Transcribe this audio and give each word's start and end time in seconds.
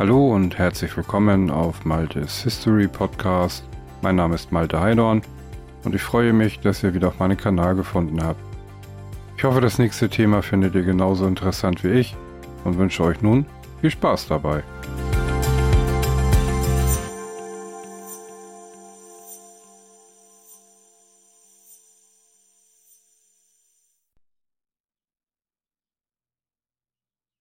Hallo 0.00 0.34
und 0.34 0.56
herzlich 0.56 0.96
willkommen 0.96 1.50
auf 1.50 1.84
Maltes 1.84 2.42
History 2.42 2.88
Podcast. 2.88 3.62
Mein 4.00 4.16
Name 4.16 4.34
ist 4.34 4.50
Malte 4.50 4.80
Heidorn 4.80 5.20
und 5.84 5.94
ich 5.94 6.00
freue 6.00 6.32
mich, 6.32 6.58
dass 6.60 6.82
ihr 6.82 6.94
wieder 6.94 7.08
auf 7.08 7.18
meinen 7.18 7.36
Kanal 7.36 7.74
gefunden 7.74 8.24
habt. 8.24 8.40
Ich 9.36 9.44
hoffe, 9.44 9.60
das 9.60 9.78
nächste 9.78 10.08
Thema 10.08 10.40
findet 10.40 10.74
ihr 10.74 10.84
genauso 10.84 11.26
interessant 11.26 11.84
wie 11.84 11.88
ich 11.90 12.16
und 12.64 12.78
wünsche 12.78 13.04
euch 13.04 13.20
nun 13.20 13.44
viel 13.82 13.90
Spaß 13.90 14.28
dabei. 14.28 14.62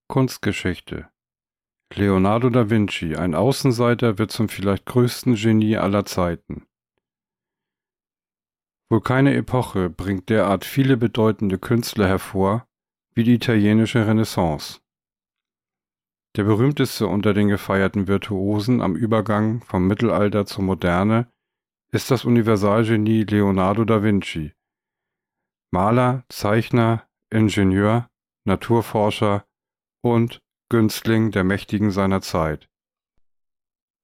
Kunstgeschichte 0.09 1.07
Leonardo 1.95 2.49
da 2.49 2.69
Vinci, 2.69 3.15
ein 3.15 3.33
Außenseiter, 3.33 4.17
wird 4.17 4.31
zum 4.31 4.47
vielleicht 4.47 4.85
größten 4.85 5.35
Genie 5.35 5.77
aller 5.77 6.05
Zeiten. 6.05 6.67
Wohl 8.89 9.01
keine 9.01 9.35
Epoche 9.35 9.89
bringt 9.89 10.29
derart 10.29 10.65
viele 10.65 10.97
bedeutende 10.97 11.57
Künstler 11.57 12.07
hervor 12.07 12.67
wie 13.13 13.23
die 13.23 13.35
italienische 13.35 14.05
Renaissance. 14.07 14.81
Der 16.35 16.43
berühmteste 16.43 17.07
unter 17.07 17.33
den 17.33 17.47
gefeierten 17.47 18.07
Virtuosen 18.07 18.81
am 18.81 18.95
Übergang 18.95 19.61
vom 19.63 19.87
Mittelalter 19.87 20.45
zur 20.45 20.63
Moderne 20.63 21.31
ist 21.91 22.11
das 22.11 22.23
Universalgenie 22.23 23.23
Leonardo 23.23 23.83
da 23.83 24.03
Vinci. 24.03 24.53
Maler, 25.71 26.23
Zeichner, 26.29 27.07
Ingenieur, 27.31 28.09
Naturforscher 28.45 29.45
und 30.01 30.41
Günstling 30.69 31.31
der 31.31 31.43
Mächtigen 31.43 31.89
seiner 31.89 32.21
Zeit. 32.21 32.69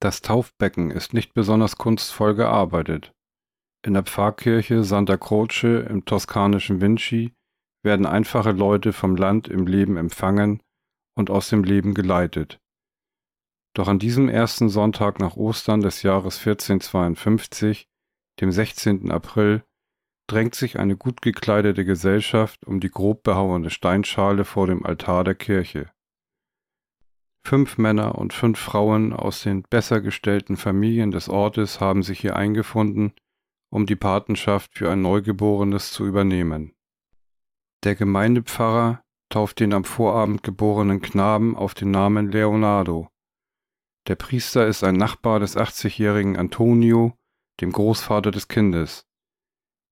Das 0.02 0.22
Taufbecken 0.22 0.90
ist 0.90 1.14
nicht 1.14 1.36
besonders 1.36 1.78
kunstvoll 1.78 2.34
gearbeitet. 2.34 3.14
In 3.86 3.94
der 3.94 4.02
Pfarrkirche 4.02 4.84
Santa 4.84 5.16
Croce 5.16 5.86
im 5.88 6.06
toskanischen 6.06 6.82
Vinci 6.82 7.36
werden 7.84 8.08
einfache 8.08 8.52
Leute 8.52 8.94
vom 8.94 9.16
Land 9.16 9.48
im 9.48 9.68
Leben 9.68 9.96
empfangen 9.96 10.64
und 11.16 11.30
aus 11.30 11.50
dem 11.50 11.64
Leben 11.64 11.94
geleitet. 11.94 12.60
Doch 13.76 13.88
an 13.88 14.00
diesem 14.00 14.28
ersten 14.28 14.70
Sonntag 14.70 15.20
nach 15.20 15.36
Ostern 15.36 15.82
des 15.82 16.02
Jahres 16.02 16.40
1452, 16.40 17.88
dem 18.42 18.52
16. 18.52 19.12
April, 19.12 19.64
drängt 20.28 20.56
sich 20.56 20.80
eine 20.80 20.98
gut 20.98 21.22
gekleidete 21.22 21.86
Gesellschaft 21.86 22.66
um 22.66 22.80
die 22.80 22.90
grob 22.90 23.22
behauene 23.22 23.70
Steinschale 23.70 24.46
vor 24.46 24.66
dem 24.66 24.84
Altar 24.84 25.24
der 25.24 25.36
Kirche. 25.36 25.92
Fünf 27.46 27.78
Männer 27.78 28.16
und 28.16 28.34
fünf 28.34 28.58
Frauen 28.58 29.14
aus 29.14 29.44
den 29.44 29.62
besser 29.62 30.02
gestellten 30.02 30.58
Familien 30.58 31.12
des 31.12 31.30
Ortes 31.30 31.80
haben 31.80 32.02
sich 32.02 32.20
hier 32.20 32.36
eingefunden, 32.36 33.14
um 33.70 33.86
die 33.86 33.96
Patenschaft 33.96 34.74
für 34.74 34.90
ein 34.90 35.04
Neugeborenes 35.04 35.92
zu 35.92 36.08
übernehmen. 36.08 36.74
Der 37.84 37.94
Gemeindepfarrer 37.94 39.04
tauft 39.30 39.60
den 39.60 39.74
am 39.74 39.84
Vorabend 39.84 40.42
geborenen 40.42 41.04
Knaben 41.04 41.56
auf 41.56 41.76
den 41.76 41.92
Namen 41.92 42.32
Leonardo. 42.32 43.10
Der 44.08 44.16
Priester 44.16 44.66
ist 44.66 44.84
ein 44.84 44.96
Nachbar 44.96 45.40
des 45.40 45.56
80-jährigen 45.56 46.38
Antonio, 46.38 47.14
dem 47.62 47.72
Großvater 47.72 48.32
des 48.32 48.48
Kindes. 48.48 49.06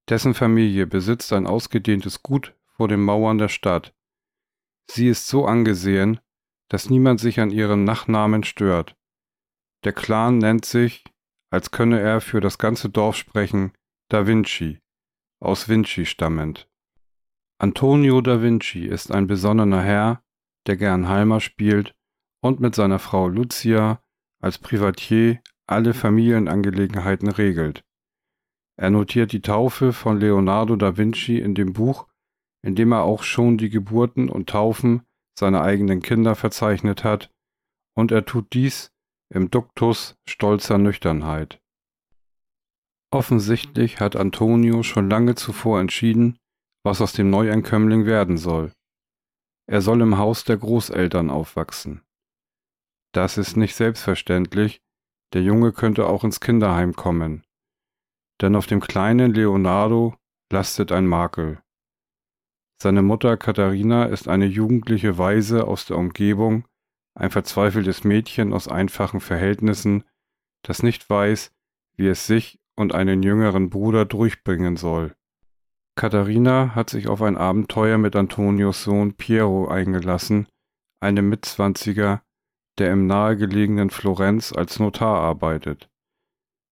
Dessen 0.10 0.34
Familie 0.34 0.88
besitzt 0.88 1.32
ein 1.34 1.46
ausgedehntes 1.46 2.24
Gut 2.24 2.56
vor 2.66 2.88
den 2.88 3.04
Mauern 3.04 3.38
der 3.38 3.50
Stadt. 3.50 3.94
Sie 4.90 5.08
ist 5.08 5.28
so 5.28 5.46
angesehen, 5.46 6.20
dass 6.74 6.90
niemand 6.90 7.20
sich 7.20 7.40
an 7.40 7.52
ihren 7.52 7.84
Nachnamen 7.84 8.44
stört. 8.44 8.96
Der 9.84 9.94
Clan 9.94 10.40
nennt 10.40 10.66
sich, 10.66 11.04
als 11.52 11.70
könne 11.70 12.00
er 12.00 12.20
für 12.20 12.42
das 12.42 12.58
ganze 12.58 12.90
Dorf 12.90 13.16
sprechen, 13.16 13.74
Da 14.10 14.26
Vinci, 14.26 14.80
aus 15.40 15.70
Vinci 15.70 16.08
stammend. 16.08 16.68
Antonio 17.60 18.22
da 18.22 18.42
Vinci 18.42 18.88
ist 18.88 19.12
ein 19.12 19.28
besonnener 19.28 19.84
Herr, 19.84 20.24
der 20.66 20.76
gern 20.76 21.08
Halmer 21.08 21.42
spielt 21.42 21.94
und 22.42 22.60
mit 22.60 22.74
seiner 22.74 22.98
Frau 22.98 23.28
Lucia 23.28 24.02
als 24.42 24.58
Privatier 24.58 25.42
alle 25.68 25.94
Familienangelegenheiten 25.94 27.30
regelt. 27.30 27.84
Er 28.78 28.90
notiert 28.90 29.32
die 29.32 29.44
Taufe 29.44 29.94
von 29.94 30.20
Leonardo 30.20 30.76
da 30.76 30.98
Vinci 30.98 31.38
in 31.38 31.54
dem 31.54 31.74
Buch, 31.74 32.08
in 32.64 32.74
dem 32.74 32.94
er 32.94 33.04
auch 33.04 33.22
schon 33.22 33.60
die 33.60 33.70
Geburten 33.70 34.28
und 34.28 34.50
Taufen 34.50 35.04
seine 35.38 35.62
eigenen 35.62 36.02
Kinder 36.02 36.36
verzeichnet 36.36 37.04
hat, 37.04 37.32
und 37.96 38.12
er 38.12 38.26
tut 38.26 38.54
dies 38.54 38.92
im 39.34 39.50
Duktus 39.52 40.16
stolzer 40.28 40.78
Nüchternheit. 40.78 41.60
Offensichtlich 43.12 44.00
hat 44.00 44.16
Antonio 44.16 44.84
schon 44.84 45.10
lange 45.10 45.36
zuvor 45.36 45.80
entschieden, 45.80 46.40
was 46.84 47.02
aus 47.02 47.14
dem 47.14 47.30
Neuankömmling 47.30 48.06
werden 48.06 48.38
soll. 48.38 48.74
Er 49.68 49.82
soll 49.82 50.02
im 50.02 50.18
Haus 50.18 50.44
der 50.44 50.58
Großeltern 50.58 51.30
aufwachsen. 51.30 52.02
Das 53.14 53.38
ist 53.38 53.56
nicht 53.56 53.76
selbstverständlich, 53.76 54.82
der 55.34 55.44
Junge 55.44 55.72
könnte 55.72 56.08
auch 56.08 56.24
ins 56.24 56.40
Kinderheim 56.40 56.96
kommen. 56.96 57.44
Denn 58.42 58.56
auf 58.56 58.66
dem 58.66 58.82
kleinen 58.82 59.34
Leonardo 59.34 60.16
lastet 60.52 60.92
ein 60.92 61.08
Makel. 61.08 61.62
Seine 62.82 63.02
Mutter 63.02 63.38
Katharina 63.38 64.06
ist 64.06 64.28
eine 64.28 64.46
jugendliche 64.46 65.18
Waise 65.18 65.68
aus 65.68 65.86
der 65.86 65.98
Umgebung, 65.98 66.68
ein 67.16 67.30
verzweifeltes 67.30 68.04
Mädchen 68.04 68.54
aus 68.54 68.68
einfachen 68.68 69.20
Verhältnissen, 69.20 70.04
das 70.64 70.84
nicht 70.84 71.10
weiß, 71.10 71.52
wie 71.96 72.08
es 72.08 72.28
sich 72.28 72.60
und 72.76 72.94
einen 72.94 73.24
jüngeren 73.24 73.70
Bruder 73.70 74.06
durchbringen 74.06 74.78
soll. 74.78 75.16
Katharina 75.96 76.74
hat 76.74 76.90
sich 76.90 77.08
auf 77.08 77.22
ein 77.22 77.38
Abenteuer 77.38 77.98
mit 77.98 78.16
Antonios 78.16 78.84
Sohn 78.84 79.14
Piero 79.14 79.68
eingelassen, 79.68 80.48
einem 81.00 81.30
Mitzwanziger, 81.30 82.24
der 82.80 82.92
im 82.92 83.06
nahegelegenen 83.06 83.92
Florenz 83.92 84.52
als 84.52 84.80
Notar 84.80 85.20
arbeitet. 85.20 85.90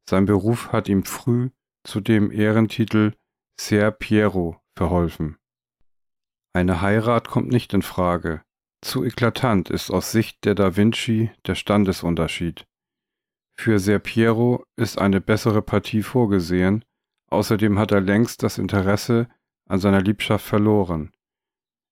Sein 0.10 0.26
Beruf 0.26 0.72
hat 0.72 0.90
ihm 0.90 1.04
früh 1.04 1.52
zu 1.84 2.02
dem 2.02 2.32
Ehrentitel 2.32 3.14
Ser 3.60 3.92
Piero 3.92 4.60
verholfen. 4.76 5.38
Eine 6.54 6.82
Heirat 6.82 7.30
kommt 7.30 7.50
nicht 7.50 7.74
in 7.74 7.82
Frage. 7.82 8.42
Zu 8.82 9.06
eklatant 9.06 9.70
ist 9.70 9.90
aus 9.90 10.12
Sicht 10.12 10.44
der 10.44 10.54
Da 10.54 10.76
Vinci 10.76 11.32
der 11.46 11.56
Standesunterschied. 11.56 12.68
Für 13.54 13.80
Ser 13.80 14.00
Piero 14.00 14.66
ist 14.76 14.98
eine 14.98 15.22
bessere 15.22 15.62
Partie 15.62 16.04
vorgesehen, 16.04 16.84
außerdem 17.30 17.80
hat 17.80 17.92
er 17.92 18.02
längst 18.02 18.44
das 18.44 18.58
Interesse 18.58 19.30
an 19.70 19.80
seiner 19.80 20.02
Liebschaft 20.02 20.46
verloren. 20.46 21.12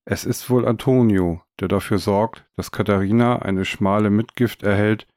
Es 0.06 0.26
ist 0.26 0.50
wohl 0.50 0.68
Antonio, 0.68 1.42
der 1.60 1.68
dafür 1.68 2.00
sorgt, 2.00 2.46
dass 2.58 2.72
Katharina 2.72 3.40
eine 3.40 3.64
schmale 3.64 4.10
Mitgift 4.10 4.64
erhält 4.64 5.08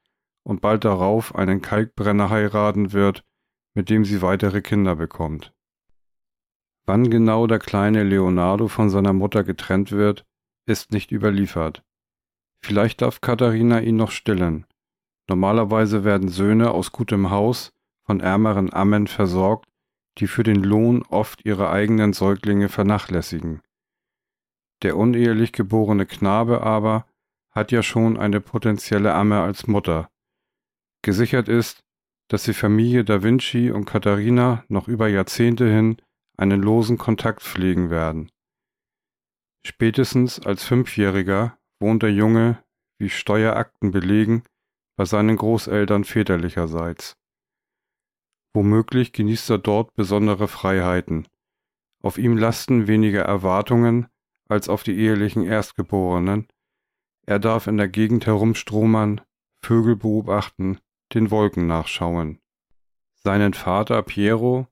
und 0.45 0.61
bald 0.61 0.85
darauf 0.85 1.35
einen 1.35 1.63
Kalkbrenner 1.63 2.31
heiraten 2.31 2.93
wird, 2.93 3.25
mit 3.75 3.89
dem 3.91 4.05
sie 4.05 4.23
weitere 4.23 4.61
Kinder 4.61 4.95
bekommt. 4.95 5.53
Wann 6.85 7.11
genau 7.11 7.47
der 7.47 7.59
kleine 7.59 8.03
Leonardo 8.03 8.69
von 8.69 8.91
seiner 8.91 9.13
Mutter 9.13 9.45
getrennt 9.45 9.93
wird, 9.93 10.25
ist 10.67 10.93
nicht 10.93 11.13
überliefert. 11.13 11.83
Vielleicht 12.65 13.03
darf 13.03 13.21
Katharina 13.21 13.81
ihn 13.81 13.97
noch 13.97 14.11
stillen. 14.11 14.67
Normalerweise 15.29 16.05
werden 16.05 16.29
Söhne 16.29 16.73
aus 16.73 16.93
gutem 16.93 17.31
Haus 17.31 17.71
von 18.05 18.21
ärmeren 18.21 18.73
Ammen 18.73 19.07
versorgt, 19.07 19.69
die 20.19 20.27
für 20.27 20.43
den 20.43 20.63
Lohn 20.63 21.03
oft 21.03 21.45
ihre 21.45 21.71
eigenen 21.71 22.13
Säuglinge 22.13 22.69
vernachlässigen. 22.69 23.63
Der 24.83 24.97
unehelich 24.97 25.53
geborene 25.53 26.07
Knabe 26.07 26.63
aber 26.63 27.07
hat 27.51 27.71
ja 27.71 27.83
schon 27.83 28.19
eine 28.19 28.41
potenzielle 28.41 29.15
Amme 29.15 29.41
als 29.41 29.67
Mutter. 29.67 30.11
Gesichert 31.03 31.49
ist, 31.49 31.81
dass 32.29 32.45
die 32.45 32.55
Familie 32.55 33.05
Da 33.05 33.23
Vinci 33.23 33.71
und 33.71 33.85
Katharina 33.85 34.65
noch 34.69 34.89
über 34.89 35.09
Jahrzehnte 35.09 35.71
hin 35.71 35.97
einen 36.37 36.63
losen 36.63 36.99
Kontakt 36.99 37.43
pflegen 37.43 37.91
werden. 37.91 38.31
Spätestens 39.65 40.41
als 40.41 40.65
Fünfjähriger 40.65 41.59
wohnt 41.79 42.03
der 42.03 42.13
Junge, 42.13 42.63
wie 42.99 43.11
Steuerakten 43.11 43.91
belegen, 43.91 44.43
bei 44.97 45.05
seinen 45.05 45.37
Großeltern 45.37 46.05
väterlicherseits. 46.05 47.17
Womöglich 48.55 49.13
genießt 49.13 49.51
er 49.51 49.59
dort 49.59 49.95
besondere 49.95 50.49
Freiheiten. 50.49 51.27
Auf 52.03 52.19
ihm 52.19 52.37
lasten 52.37 52.87
weniger 52.87 53.23
Erwartungen 53.23 54.09
als 54.49 54.69
auf 54.69 54.83
die 54.83 54.97
ehelichen 54.97 55.45
Erstgeborenen. 55.45 56.49
Er 57.25 57.39
darf 57.39 57.67
in 57.67 57.77
der 57.77 57.89
Gegend 57.89 58.27
herumstromern, 58.27 59.21
Vögel 59.65 59.97
beobachten, 59.97 60.79
den 61.15 61.31
Wolken 61.31 61.67
nachschauen. 61.67 62.41
Seinen 63.15 63.55
Vater 63.55 64.03
Piero 64.03 64.67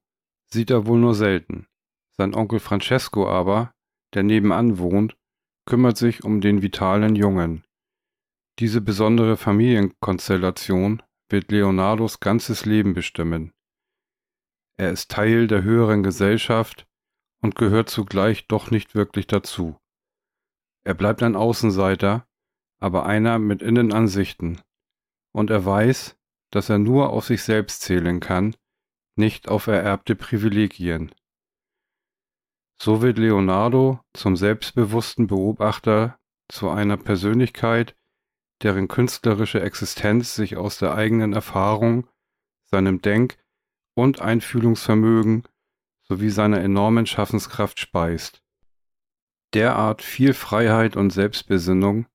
sieht 0.52 0.70
er 0.70 0.86
wohl 0.86 0.98
nur 0.98 1.14
selten. 1.14 1.66
Sein 2.16 2.34
Onkel 2.34 2.60
Francesco 2.60 3.28
aber, 3.28 3.72
der 4.14 4.22
nebenan 4.22 4.78
wohnt, 4.78 5.16
kümmert 5.66 5.96
sich 5.96 6.24
um 6.24 6.40
den 6.40 6.62
vitalen 6.62 7.16
Jungen. 7.16 7.64
Diese 8.58 8.80
besondere 8.80 9.36
Familienkonstellation 9.36 11.02
wird 11.28 11.50
Leonardos 11.50 12.20
ganzes 12.20 12.66
Leben 12.66 12.92
bestimmen. 12.92 13.52
Er 14.76 14.90
ist 14.90 15.10
Teil 15.10 15.46
der 15.46 15.62
höheren 15.62 16.02
Gesellschaft 16.02 16.86
und 17.40 17.54
gehört 17.54 17.88
zugleich 17.88 18.46
doch 18.48 18.70
nicht 18.70 18.94
wirklich 18.94 19.26
dazu. 19.26 19.78
Er 20.84 20.94
bleibt 20.94 21.22
ein 21.22 21.36
Außenseiter, 21.36 22.26
aber 22.80 23.06
einer 23.06 23.38
mit 23.38 23.62
Innenansichten, 23.62 24.60
und 25.32 25.50
er 25.50 25.64
weiß, 25.64 26.18
dass 26.50 26.68
er 26.68 26.78
nur 26.78 27.10
auf 27.10 27.26
sich 27.26 27.42
selbst 27.42 27.82
zählen 27.82 28.20
kann, 28.20 28.56
nicht 29.16 29.48
auf 29.48 29.66
ererbte 29.66 30.14
Privilegien. 30.14 31.12
So 32.80 33.02
wird 33.02 33.18
Leonardo 33.18 34.00
zum 34.14 34.36
selbstbewussten 34.36 35.26
Beobachter 35.26 36.18
zu 36.48 36.70
einer 36.70 36.96
Persönlichkeit, 36.96 37.94
deren 38.62 38.88
künstlerische 38.88 39.60
Existenz 39.60 40.34
sich 40.34 40.56
aus 40.56 40.78
der 40.78 40.94
eigenen 40.94 41.32
Erfahrung, 41.32 42.08
seinem 42.70 43.02
Denk- 43.02 43.38
und 43.94 44.20
Einfühlungsvermögen 44.20 45.44
sowie 46.02 46.30
seiner 46.30 46.60
enormen 46.60 47.06
Schaffenskraft 47.06 47.78
speist. 47.78 48.42
Derart 49.54 50.02
viel 50.02 50.34
Freiheit 50.34 50.96
und 50.96 51.10
Selbstbesinnung 51.10 52.06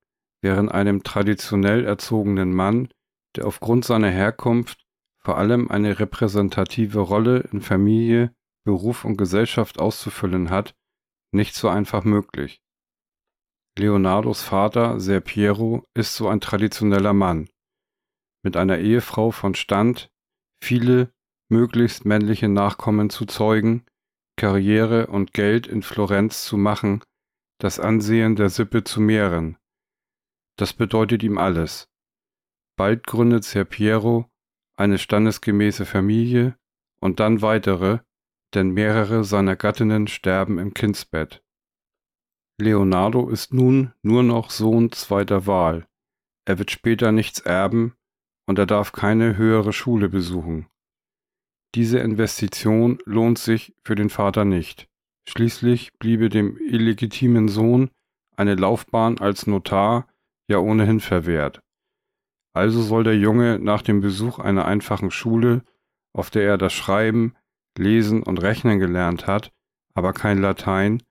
wären 0.42 0.70
einem 0.70 1.04
traditionell 1.04 1.86
erzogenen 1.86 2.54
Mann, 2.54 2.90
der 3.36 3.46
aufgrund 3.46 3.86
seiner 3.86 4.10
Herkunft 4.10 4.85
vor 5.26 5.40
allem 5.40 5.72
eine 5.72 5.98
repräsentative 6.00 7.00
Rolle 7.00 7.40
in 7.52 7.60
Familie, 7.60 8.32
Beruf 8.64 9.06
und 9.06 9.18
Gesellschaft 9.18 9.80
auszufüllen 9.80 10.52
hat, 10.52 10.76
nicht 11.32 11.56
so 11.56 11.68
einfach 11.68 12.04
möglich. 12.04 12.62
Leonardos 13.76 14.44
Vater, 14.44 15.00
Ser 15.00 15.22
Piero, 15.22 15.84
ist 15.96 16.16
so 16.16 16.28
ein 16.30 16.42
traditioneller 16.42 17.14
Mann. 17.14 17.50
Mit 18.44 18.56
einer 18.56 18.78
Ehefrau 18.78 19.32
von 19.32 19.56
Stand, 19.56 20.12
viele, 20.64 21.12
möglichst 21.50 22.06
männliche 22.06 22.48
Nachkommen 22.48 23.10
zu 23.10 23.26
zeugen, 23.26 23.84
Karriere 24.38 25.08
und 25.08 25.34
Geld 25.34 25.66
in 25.66 25.82
Florenz 25.82 26.46
zu 26.46 26.56
machen, 26.56 27.04
das 27.60 27.80
Ansehen 27.80 28.36
der 28.36 28.50
Sippe 28.50 28.84
zu 28.84 29.02
mehren. 29.02 29.58
Das 30.56 30.74
bedeutet 30.74 31.24
ihm 31.24 31.40
alles. 31.40 31.90
Bald 32.78 33.08
gründet 33.08 33.44
Ser 33.44 33.66
Piero 33.66 34.30
eine 34.76 34.98
standesgemäße 34.98 35.86
Familie 35.86 36.58
und 37.00 37.20
dann 37.20 37.42
weitere, 37.42 38.00
denn 38.54 38.72
mehrere 38.72 39.24
seiner 39.24 39.56
Gattinnen 39.56 40.08
sterben 40.08 40.60
im 40.60 40.74
Kindsbett. 40.74 41.44
Leonardo 42.58 43.30
ist 43.30 43.54
nun 43.54 43.94
nur 44.02 44.24
noch 44.24 44.50
Sohn 44.50 44.92
zweiter 44.92 45.46
Wahl. 45.46 45.88
Er 46.46 46.58
wird 46.58 46.72
später 46.72 47.12
nichts 47.12 47.40
erben 47.42 47.96
und 48.48 48.60
er 48.60 48.66
darf 48.66 48.92
keine 48.92 49.36
höhere 49.38 49.74
Schule 49.74 50.10
besuchen. 50.10 50.68
Diese 51.74 52.00
Investition 52.00 53.00
lohnt 53.06 53.38
sich 53.38 53.76
für 53.84 53.96
den 53.96 54.10
Vater 54.10 54.46
nicht. 54.46 54.88
Schließlich 55.28 55.98
bliebe 56.00 56.30
dem 56.30 56.58
illegitimen 56.58 57.50
Sohn 57.50 57.90
eine 58.38 58.56
Laufbahn 58.56 59.18
als 59.18 59.48
Notar 59.48 60.08
ja 60.48 60.60
ohnehin 60.60 61.00
verwehrt. 61.00 61.62
Also 62.56 62.82
soll 62.82 63.04
der 63.04 63.18
Junge 63.18 63.60
nach 63.60 63.82
dem 63.82 64.00
Besuch 64.00 64.40
einer 64.40 64.66
einfachen 64.66 65.12
Schule, 65.12 65.66
auf 66.14 66.30
der 66.30 66.44
er 66.44 66.58
das 66.58 66.72
Schreiben, 66.72 67.36
Lesen 67.78 68.24
und 68.24 68.42
Rechnen 68.42 68.80
gelernt 68.80 69.28
hat, 69.28 69.52
aber 69.94 70.14
kein 70.14 70.38
Latein, 70.38 71.04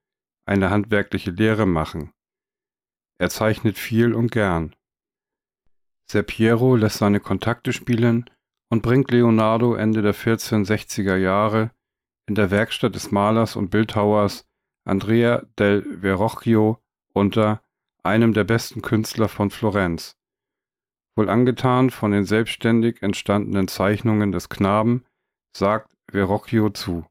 eine 0.47 0.71
handwerkliche 0.71 1.33
Lehre 1.33 1.67
machen. 1.67 2.13
Er 3.19 3.29
zeichnet 3.29 3.77
viel 3.77 4.15
und 4.15 4.33
gern. 4.33 4.75
Ser 6.07 6.23
Piero 6.23 6.77
lässt 6.77 6.99
seine 6.99 7.21
Kontakte 7.21 7.75
spielen 7.75 8.31
und 8.71 8.81
bringt 8.81 9.11
Leonardo 9.11 9.75
Ende 9.75 10.01
der 10.01 10.15
1460er 10.15 11.17
Jahre 11.17 11.73
in 12.27 12.37
der 12.37 12.51
Werkstatt 12.51 12.95
des 12.95 13.11
Malers 13.11 13.55
und 13.57 13.69
Bildhauers 13.69 14.49
Andrea 14.87 15.43
del 15.59 15.83
Verrocchio 16.01 16.79
unter, 17.13 17.63
einem 18.03 18.33
der 18.33 18.45
besten 18.45 18.81
Künstler 18.81 19.29
von 19.29 19.51
Florenz. 19.51 20.17
Wohl 21.17 21.29
angetan 21.29 21.91
von 21.91 22.11
den 22.11 22.25
selbstständig 22.25 23.03
entstandenen 23.03 23.69
Zeichnungen 23.69 24.33
des 24.33 24.49
Knaben, 24.49 25.05
sagt 25.57 25.91
Verrocchio 26.11 26.71
zu. 26.71 27.07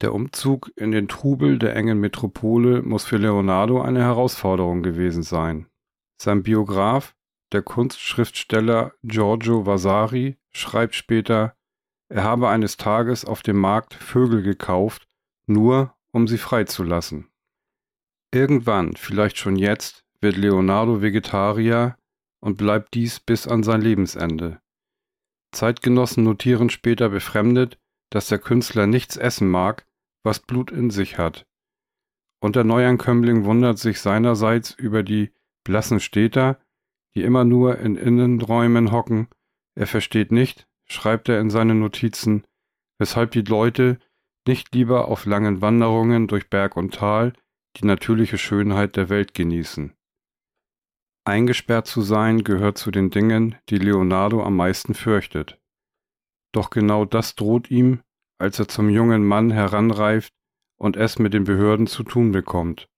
Der 0.00 0.14
Umzug 0.14 0.70
in 0.76 0.92
den 0.92 1.08
Trubel 1.08 1.58
der 1.58 1.74
engen 1.74 1.98
Metropole 1.98 2.82
muss 2.82 3.04
für 3.04 3.16
Leonardo 3.16 3.82
eine 3.82 4.00
Herausforderung 4.00 4.84
gewesen 4.84 5.24
sein. 5.24 5.66
Sein 6.20 6.44
Biograf, 6.44 7.16
der 7.52 7.62
Kunstschriftsteller 7.62 8.92
Giorgio 9.02 9.66
Vasari, 9.66 10.38
schreibt 10.52 10.94
später, 10.94 11.56
er 12.08 12.22
habe 12.22 12.48
eines 12.48 12.76
Tages 12.76 13.24
auf 13.24 13.42
dem 13.42 13.58
Markt 13.58 13.94
Vögel 13.94 14.42
gekauft, 14.42 15.08
nur 15.46 15.94
um 16.12 16.28
sie 16.28 16.38
freizulassen. 16.38 17.28
Irgendwann, 18.32 18.94
vielleicht 18.94 19.36
schon 19.38 19.56
jetzt, 19.56 20.04
wird 20.20 20.36
Leonardo 20.36 21.02
Vegetarier 21.02 21.97
und 22.40 22.56
bleibt 22.56 22.94
dies 22.94 23.20
bis 23.20 23.46
an 23.46 23.62
sein 23.62 23.80
Lebensende. 23.80 24.60
Zeitgenossen 25.52 26.24
notieren 26.24 26.70
später 26.70 27.08
befremdet, 27.08 27.78
dass 28.10 28.28
der 28.28 28.38
Künstler 28.38 28.86
nichts 28.86 29.16
essen 29.16 29.48
mag, 29.48 29.86
was 30.22 30.40
Blut 30.40 30.70
in 30.70 30.90
sich 30.90 31.18
hat. 31.18 31.46
Und 32.40 32.56
der 32.56 32.64
Neuankömmling 32.64 33.44
wundert 33.44 33.78
sich 33.78 34.00
seinerseits 34.00 34.70
über 34.72 35.02
die 35.02 35.32
blassen 35.64 36.00
Städter, 36.00 36.60
die 37.14 37.22
immer 37.22 37.44
nur 37.44 37.78
in 37.78 37.96
Innenräumen 37.96 38.92
hocken. 38.92 39.28
Er 39.74 39.86
versteht 39.86 40.30
nicht, 40.30 40.68
schreibt 40.86 41.28
er 41.28 41.40
in 41.40 41.50
seinen 41.50 41.80
Notizen, 41.80 42.44
weshalb 42.98 43.32
die 43.32 43.42
Leute 43.42 43.98
nicht 44.46 44.74
lieber 44.74 45.08
auf 45.08 45.26
langen 45.26 45.60
Wanderungen 45.60 46.26
durch 46.28 46.48
Berg 46.48 46.76
und 46.76 46.94
Tal 46.94 47.32
die 47.76 47.86
natürliche 47.86 48.38
Schönheit 48.38 48.96
der 48.96 49.08
Welt 49.08 49.34
genießen. 49.34 49.94
Eingesperrt 51.28 51.86
zu 51.86 52.00
sein 52.00 52.42
gehört 52.42 52.78
zu 52.78 52.90
den 52.90 53.10
Dingen, 53.10 53.54
die 53.68 53.76
Leonardo 53.76 54.42
am 54.42 54.56
meisten 54.56 54.94
fürchtet. 54.94 55.60
Doch 56.52 56.70
genau 56.70 57.04
das 57.04 57.34
droht 57.34 57.70
ihm, 57.70 58.00
als 58.38 58.58
er 58.58 58.68
zum 58.68 58.88
jungen 58.88 59.26
Mann 59.26 59.50
heranreift 59.50 60.32
und 60.78 60.96
es 60.96 61.18
mit 61.18 61.34
den 61.34 61.44
Behörden 61.44 61.86
zu 61.86 62.02
tun 62.02 62.32
bekommt. 62.32 62.88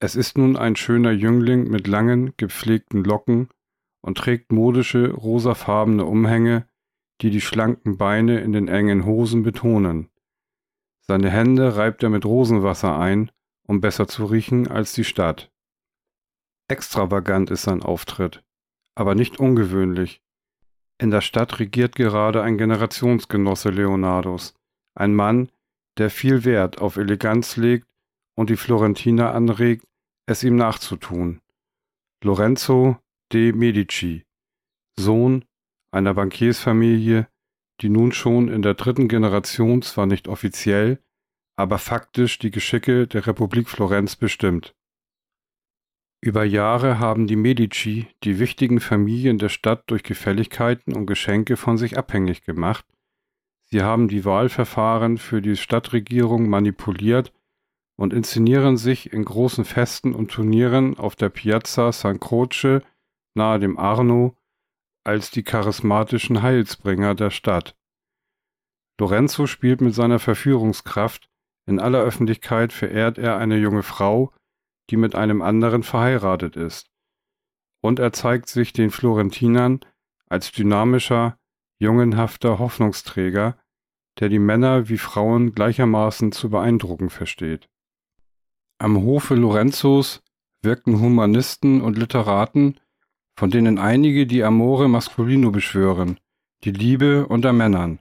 Es 0.00 0.14
ist 0.14 0.38
nun 0.38 0.56
ein 0.56 0.76
schöner 0.76 1.10
Jüngling 1.10 1.68
mit 1.68 1.86
langen, 1.86 2.34
gepflegten 2.36 3.02
Locken 3.02 3.48
und 4.00 4.18
trägt 4.18 4.52
modische, 4.52 5.10
rosafarbene 5.10 6.04
Umhänge, 6.04 6.68
die 7.20 7.30
die 7.30 7.40
schlanken 7.40 7.96
Beine 7.96 8.40
in 8.40 8.52
den 8.52 8.68
engen 8.68 9.06
Hosen 9.06 9.42
betonen. 9.42 10.08
Seine 11.00 11.30
Hände 11.30 11.76
reibt 11.76 12.02
er 12.02 12.10
mit 12.10 12.24
Rosenwasser 12.24 12.98
ein, 12.98 13.30
um 13.66 13.80
besser 13.80 14.06
zu 14.06 14.26
riechen 14.26 14.68
als 14.68 14.92
die 14.92 15.04
Stadt. 15.04 15.50
Extravagant 16.68 17.50
ist 17.50 17.62
sein 17.62 17.82
Auftritt, 17.82 18.42
aber 18.94 19.14
nicht 19.14 19.38
ungewöhnlich. 19.38 20.22
In 20.98 21.10
der 21.10 21.20
Stadt 21.20 21.58
regiert 21.58 21.96
gerade 21.96 22.42
ein 22.42 22.56
Generationsgenosse 22.56 23.70
Leonardos, 23.70 24.54
ein 24.94 25.14
Mann, 25.14 25.50
der 25.98 26.10
viel 26.10 26.44
Wert 26.44 26.78
auf 26.78 26.96
Eleganz 26.96 27.56
legt 27.56 27.86
und 28.36 28.50
die 28.50 28.56
Florentiner 28.56 29.34
anregt, 29.34 29.86
es 30.26 30.42
ihm 30.42 30.56
nachzutun. 30.56 31.40
Lorenzo 32.22 32.98
de 33.32 33.52
Medici, 33.52 34.24
Sohn 34.98 35.44
einer 35.90 36.14
Bankiersfamilie, 36.14 37.28
die 37.80 37.88
nun 37.88 38.12
schon 38.12 38.48
in 38.48 38.62
der 38.62 38.74
dritten 38.74 39.08
Generation 39.08 39.82
zwar 39.82 40.06
nicht 40.06 40.28
offiziell, 40.28 41.00
aber 41.56 41.78
faktisch 41.78 42.38
die 42.38 42.50
Geschicke 42.50 43.06
der 43.06 43.26
Republik 43.26 43.68
Florenz 43.68 44.16
bestimmt. 44.16 44.74
Über 46.24 46.42
Jahre 46.42 46.98
haben 46.98 47.26
die 47.26 47.36
Medici 47.36 48.06
die 48.22 48.38
wichtigen 48.38 48.80
Familien 48.80 49.36
der 49.36 49.50
Stadt 49.50 49.82
durch 49.88 50.02
Gefälligkeiten 50.02 50.94
und 50.94 51.04
Geschenke 51.04 51.58
von 51.58 51.76
sich 51.76 51.98
abhängig 51.98 52.44
gemacht. 52.44 52.86
Sie 53.64 53.82
haben 53.82 54.08
die 54.08 54.24
Wahlverfahren 54.24 55.18
für 55.18 55.42
die 55.42 55.54
Stadtregierung 55.54 56.48
manipuliert 56.48 57.34
und 57.96 58.14
inszenieren 58.14 58.78
sich 58.78 59.12
in 59.12 59.22
großen 59.22 59.66
Festen 59.66 60.14
und 60.14 60.30
Turnieren 60.30 60.96
auf 60.98 61.14
der 61.14 61.28
Piazza 61.28 61.92
San 61.92 62.20
Croce 62.20 62.80
nahe 63.34 63.58
dem 63.58 63.78
Arno 63.78 64.34
als 65.04 65.30
die 65.30 65.42
charismatischen 65.42 66.40
Heilsbringer 66.40 67.14
der 67.14 67.28
Stadt. 67.28 67.76
Lorenzo 68.98 69.46
spielt 69.46 69.82
mit 69.82 69.94
seiner 69.94 70.20
Verführungskraft, 70.20 71.28
in 71.66 71.78
aller 71.78 72.00
Öffentlichkeit 72.00 72.72
verehrt 72.72 73.18
er 73.18 73.36
eine 73.36 73.58
junge 73.58 73.82
Frau, 73.82 74.32
die 74.90 74.96
mit 74.96 75.14
einem 75.14 75.42
anderen 75.42 75.82
verheiratet 75.82 76.56
ist. 76.56 76.90
Und 77.80 77.98
er 77.98 78.12
zeigt 78.12 78.48
sich 78.48 78.72
den 78.72 78.90
Florentinern 78.90 79.80
als 80.28 80.52
dynamischer, 80.52 81.38
jungenhafter 81.78 82.58
Hoffnungsträger, 82.58 83.58
der 84.20 84.28
die 84.28 84.38
Männer 84.38 84.88
wie 84.88 84.98
Frauen 84.98 85.52
gleichermaßen 85.52 86.32
zu 86.32 86.50
beeindrucken 86.50 87.10
versteht. 87.10 87.68
Am 88.78 89.02
Hofe 89.02 89.34
Lorenzos 89.34 90.22
wirkten 90.62 91.00
Humanisten 91.00 91.80
und 91.80 91.98
Literaten, 91.98 92.80
von 93.36 93.50
denen 93.50 93.78
einige 93.78 94.26
die 94.26 94.44
Amore 94.44 94.88
Masculino 94.88 95.50
beschwören, 95.50 96.18
die 96.64 96.70
Liebe 96.70 97.26
unter 97.26 97.52
Männern. 97.52 97.98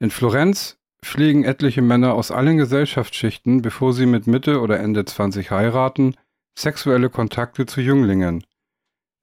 In 0.00 0.10
Florenz 0.10 0.78
pflegen 1.04 1.44
etliche 1.44 1.82
Männer 1.82 2.14
aus 2.14 2.30
allen 2.30 2.56
Gesellschaftsschichten, 2.56 3.62
bevor 3.62 3.92
sie 3.92 4.06
mit 4.06 4.26
Mitte 4.26 4.60
oder 4.60 4.80
Ende 4.80 5.04
20 5.04 5.50
heiraten, 5.50 6.16
sexuelle 6.58 7.10
Kontakte 7.10 7.66
zu 7.66 7.80
Jünglingen. 7.80 8.44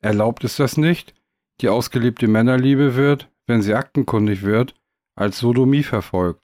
Erlaubt 0.01 0.43
ist 0.43 0.59
das 0.59 0.77
nicht, 0.77 1.13
die 1.59 1.69
ausgelebte 1.69 2.27
Männerliebe 2.27 2.95
wird, 2.95 3.29
wenn 3.47 3.61
sie 3.61 3.73
aktenkundig 3.73 4.43
wird, 4.43 4.73
als 5.15 5.39
Sodomie 5.39 5.83
verfolgt. 5.83 6.41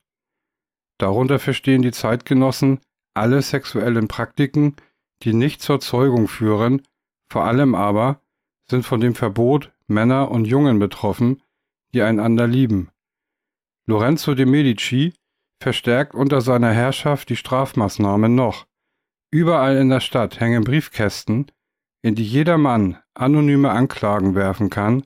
Darunter 0.98 1.40
verstehen 1.40 1.82
die 1.82 1.92
Zeitgenossen 1.92 2.80
alle 3.14 3.42
sexuellen 3.42 4.08
Praktiken, 4.08 4.76
die 5.24 5.34
nicht 5.34 5.62
zur 5.62 5.80
Zeugung 5.80 6.28
führen, 6.28 6.84
vor 7.32 7.46
allem 7.46 7.76
aber 7.76 8.22
sind 8.70 8.86
von 8.86 9.00
dem 9.00 9.16
Verbot 9.16 9.72
Männer 9.88 10.30
und 10.30 10.46
Jungen 10.46 10.80
betroffen, 10.80 11.42
die 11.94 12.02
einander 12.02 12.48
lieben. 12.48 12.90
Lorenzo 13.86 14.36
de 14.36 14.46
Medici 14.46 15.14
verstärkt 15.60 16.14
unter 16.14 16.42
seiner 16.42 16.72
Herrschaft 16.72 17.30
die 17.30 17.36
Strafmaßnahmen 17.36 18.34
noch. 18.34 18.68
Überall 19.32 19.78
in 19.78 19.90
der 19.90 20.00
Stadt 20.00 20.40
hängen 20.40 20.64
Briefkästen, 20.64 21.52
in 22.02 22.16
die 22.16 22.24
jeder 22.24 22.58
Mann 22.58 22.98
anonyme 23.14 23.72
Anklagen 23.72 24.36
werfen 24.36 24.70
kann, 24.70 25.06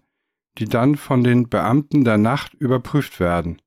die 0.58 0.66
dann 0.66 0.96
von 0.96 1.24
den 1.24 1.50
Beamten 1.50 2.04
der 2.04 2.18
Nacht 2.18 2.54
überprüft 2.54 3.20
werden. 3.20 3.62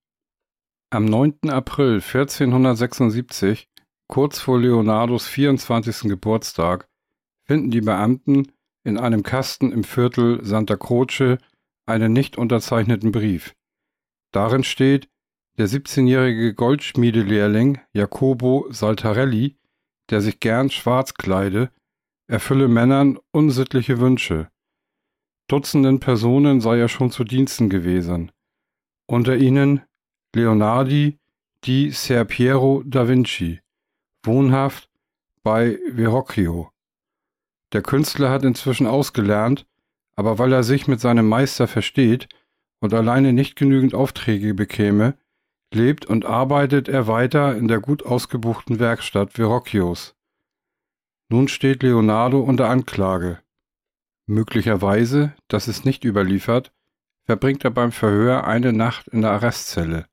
Am 0.91 1.07
9. 1.07 1.51
April 1.51 1.95
1476, 1.95 3.69
kurz 4.07 4.39
vor 4.39 4.61
Leonardos 4.61 5.27
24. 5.27 6.09
Geburtstag, 6.11 6.89
finden 7.47 7.71
die 7.71 7.81
Beamten 7.81 8.53
in 8.85 8.99
einem 8.99 9.23
Kasten 9.23 9.73
im 9.73 9.83
Viertel 9.83 10.45
Santa 10.45 10.77
Croce 10.77 11.39
einen 11.87 12.13
nicht 12.13 12.37
unterzeichneten 12.39 13.13
Brief. 13.13 13.55
Darin 14.31 14.63
steht, 14.63 15.09
der 15.57 15.69
17-jährige 15.69 16.55
Goldschmiedelehrling 16.55 17.79
Jacobo 17.93 18.67
Saltarelli, 18.71 19.57
der 20.11 20.21
sich 20.21 20.41
gern 20.41 20.71
schwarz 20.71 21.15
kleide, 21.15 21.71
erfülle 22.27 22.69
Männern 22.69 23.19
unsittliche 23.31 24.01
Wünsche. 24.01 24.51
Dutzenden 25.47 26.01
Personen 26.01 26.61
sei 26.61 26.79
er 26.79 26.89
schon 26.89 27.11
zu 27.11 27.23
Diensten 27.23 27.69
gewesen. 27.69 28.33
Unter 29.07 29.37
ihnen 29.37 29.83
Leonardi 30.35 31.19
di 31.65 31.91
Ser 31.91 32.25
Piero 32.25 32.83
da 32.85 33.07
Vinci, 33.07 33.61
wohnhaft 34.25 34.89
bei 35.43 35.79
Verrocchio. 35.95 36.71
Der 37.73 37.83
Künstler 37.83 38.31
hat 38.31 38.45
inzwischen 38.45 38.87
ausgelernt, 38.87 39.67
aber 40.17 40.39
weil 40.39 40.53
er 40.53 40.63
sich 40.63 40.89
mit 40.89 41.01
seinem 41.01 41.29
Meister 41.29 41.69
versteht 41.69 42.29
und 42.81 42.95
alleine 42.95 43.33
nicht 43.33 43.57
genügend 43.57 43.95
Aufträge 43.95 44.55
bekäme, 44.55 45.17
lebt 45.75 46.07
und 46.07 46.25
arbeitet 46.25 46.89
er 46.89 47.07
weiter 47.07 47.57
in 47.57 47.69
der 47.69 47.81
gut 47.81 48.05
ausgebuchten 48.05 48.79
Werkstatt 48.79 49.33
Verrocchios. 49.33 50.15
Nun 51.29 51.49
steht 51.49 51.83
Leonardo 51.83 52.41
unter 52.41 52.69
Anklage. 52.69 53.41
Möglicherweise, 54.27 55.35
das 55.49 55.69
ist 55.69 55.85
nicht 55.85 56.05
überliefert, 56.05 56.73
verbringt 57.25 57.65
er 57.65 57.71
beim 57.71 57.93
Verhör 57.93 58.47
eine 58.47 58.73
Nacht 58.73 59.09
in 59.09 59.23
der 59.23 59.33
Arrestzelle. 59.33 60.07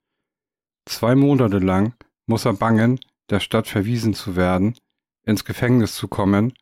Zwei 0.85 1.15
Monate 1.15 1.59
lang 1.59 1.93
muss 2.25 2.45
er 2.45 2.53
bangen, 2.53 2.99
der 3.29 3.39
Stadt 3.39 3.67
verwiesen 3.67 4.13
zu 4.13 4.35
werden, 4.35 4.75
ins 5.23 5.45
Gefängnis 5.45 5.95
zu 5.95 6.07
kommen 6.07 6.53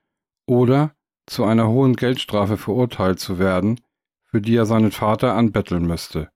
oder 0.46 0.96
zu 1.25 1.46
einer 1.46 1.68
hohen 1.68 1.96
Geldstrafe 1.96 2.58
verurteilt 2.58 3.20
zu 3.20 3.39
werden, 3.39 3.79
für 4.25 4.41
die 4.41 4.56
er 4.56 4.65
seinen 4.65 4.91
Vater 4.91 5.34
anbetteln 5.36 5.86
müsste. 5.86 6.29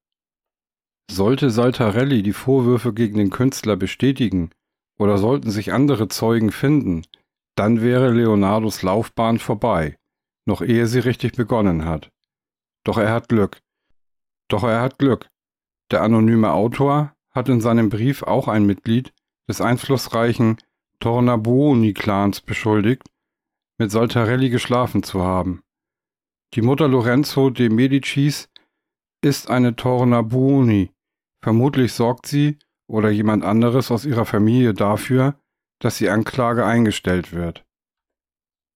Sollte 1.12 1.50
Saltarelli 1.50 2.24
die 2.24 2.34
Vorwürfe 2.34 2.94
gegen 2.94 3.18
den 3.18 3.30
Künstler 3.30 3.76
bestätigen 3.76 4.52
oder 4.98 5.18
sollten 5.18 5.52
sich 5.52 5.74
andere 5.74 6.08
Zeugen 6.08 6.52
finden, 6.52 7.04
dann 7.56 7.82
wäre 7.82 8.12
Leonardos 8.12 8.82
Laufbahn 8.82 9.40
vorbei, 9.40 9.98
noch 10.46 10.62
ehe 10.62 10.88
sie 10.88 11.00
richtig 11.00 11.34
begonnen 11.34 11.86
hat. 11.86 12.10
Doch 12.84 12.98
er 12.98 13.12
hat 13.12 13.30
Glück. 13.30 13.62
Doch 14.48 14.64
er 14.64 14.82
hat 14.82 14.98
Glück. 14.98 15.30
Der 15.92 16.02
anonyme 16.02 16.52
Autor 16.52 17.14
hat 17.32 17.50
in 17.50 17.62
seinem 17.62 17.90
Brief 17.90 18.24
auch 18.24 18.48
ein 18.48 18.66
Mitglied 18.66 19.14
des 19.48 19.62
einflussreichen 19.62 20.58
Tornabuoni-Clans 21.00 22.42
beschuldigt, 22.42 23.04
mit 23.78 23.92
Saltarelli 23.92 24.50
geschlafen 24.50 25.04
zu 25.04 25.22
haben. 25.22 25.62
Die 26.54 26.62
Mutter 26.62 26.88
Lorenzo 26.88 27.50
de 27.50 27.70
Medicis 27.70 28.50
ist 29.24 29.50
eine 29.50 29.76
Tornabuoni. 29.76 30.92
Vermutlich 31.42 31.94
sorgt 31.94 32.28
sie 32.28 32.60
oder 32.88 33.10
jemand 33.10 33.44
anderes 33.44 33.92
aus 33.92 34.06
ihrer 34.06 34.26
Familie 34.26 34.74
dafür, 34.74 35.40
dass 35.80 35.98
die 35.98 36.10
Anklage 36.10 36.66
eingestellt 36.66 37.34
wird. 37.34 37.66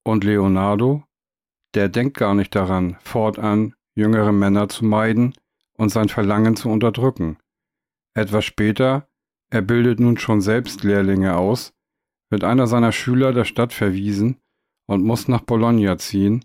Und 0.04 0.24
Leonardo? 0.24 1.04
Der 1.74 1.88
denkt 1.88 2.16
gar 2.16 2.34
nicht 2.34 2.54
daran, 2.54 2.96
fortan 3.00 3.74
jüngere 3.94 4.32
Männer 4.32 4.68
zu 4.68 4.84
meiden 4.84 5.34
und 5.76 5.90
sein 5.90 6.08
Verlangen 6.08 6.56
zu 6.56 6.70
unterdrücken. 6.70 7.38
Etwas 8.14 8.44
später, 8.44 9.08
er 9.50 9.62
bildet 9.62 10.00
nun 10.00 10.16
schon 10.18 10.40
selbst 10.40 10.82
Lehrlinge 10.82 11.36
aus, 11.36 11.72
wird 12.30 12.44
einer 12.44 12.66
seiner 12.66 12.92
Schüler 12.92 13.32
der 13.32 13.44
Stadt 13.44 13.72
verwiesen 13.72 14.40
und 14.86 15.04
muss 15.04 15.28
nach 15.28 15.42
Bologna 15.42 15.98
ziehen, 15.98 16.44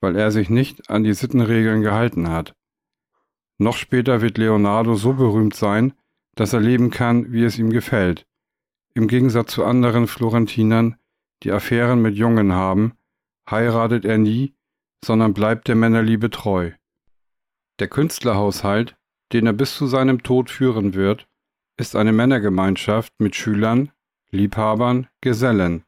weil 0.00 0.16
er 0.16 0.30
sich 0.30 0.48
nicht 0.48 0.90
an 0.90 1.04
die 1.04 1.14
Sittenregeln 1.14 1.82
gehalten 1.82 2.30
hat. 2.30 2.54
Noch 3.58 3.76
später 3.76 4.20
wird 4.20 4.38
Leonardo 4.38 4.94
so 4.94 5.12
berühmt 5.14 5.54
sein, 5.54 5.92
dass 6.34 6.52
er 6.52 6.60
leben 6.60 6.90
kann, 6.90 7.32
wie 7.32 7.44
es 7.44 7.58
ihm 7.58 7.70
gefällt. 7.70 8.26
Im 8.94 9.08
Gegensatz 9.08 9.52
zu 9.52 9.64
anderen 9.64 10.06
Florentinern, 10.06 10.96
die 11.42 11.52
Affären 11.52 12.02
mit 12.02 12.14
Jungen 12.16 12.52
haben, 12.52 12.92
heiratet 13.48 14.04
er 14.04 14.18
nie, 14.18 14.54
sondern 15.04 15.34
bleibt 15.34 15.68
der 15.68 15.74
Männerliebe 15.74 16.30
treu. 16.30 16.72
Der 17.78 17.88
Künstlerhaushalt, 17.88 18.96
den 19.32 19.46
er 19.46 19.52
bis 19.52 19.76
zu 19.76 19.86
seinem 19.86 20.22
Tod 20.22 20.50
führen 20.50 20.94
wird, 20.94 21.26
ist 21.76 21.96
eine 21.96 22.12
Männergemeinschaft 22.12 23.12
mit 23.18 23.34
Schülern, 23.34 23.90
Liebhabern, 24.30 25.08
Gesellen. 25.20 25.84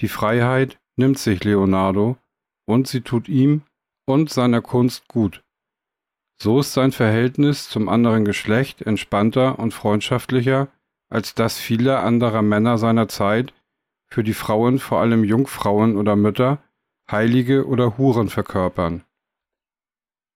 Die 0.00 0.08
Freiheit, 0.08 0.78
nimmt 0.96 1.18
sich 1.18 1.42
Leonardo 1.42 2.16
und 2.66 2.86
sie 2.86 3.00
tut 3.00 3.28
ihm 3.28 3.62
und 4.04 4.30
seiner 4.30 4.60
Kunst 4.60 5.08
gut. 5.08 5.42
So 6.42 6.60
ist 6.60 6.72
sein 6.72 6.90
Verhältnis 6.90 7.68
zum 7.68 7.90
anderen 7.90 8.24
Geschlecht 8.24 8.80
entspannter 8.80 9.58
und 9.58 9.74
freundschaftlicher 9.74 10.68
als 11.10 11.34
das 11.34 11.58
vieler 11.58 12.02
anderer 12.02 12.40
Männer 12.40 12.78
seiner 12.78 13.08
Zeit, 13.08 13.52
für 14.06 14.24
die 14.24 14.32
Frauen 14.32 14.78
vor 14.78 15.00
allem 15.00 15.22
Jungfrauen 15.24 15.96
oder 15.96 16.16
Mütter, 16.16 16.62
Heilige 17.10 17.66
oder 17.66 17.98
Huren 17.98 18.28
verkörpern. 18.28 19.04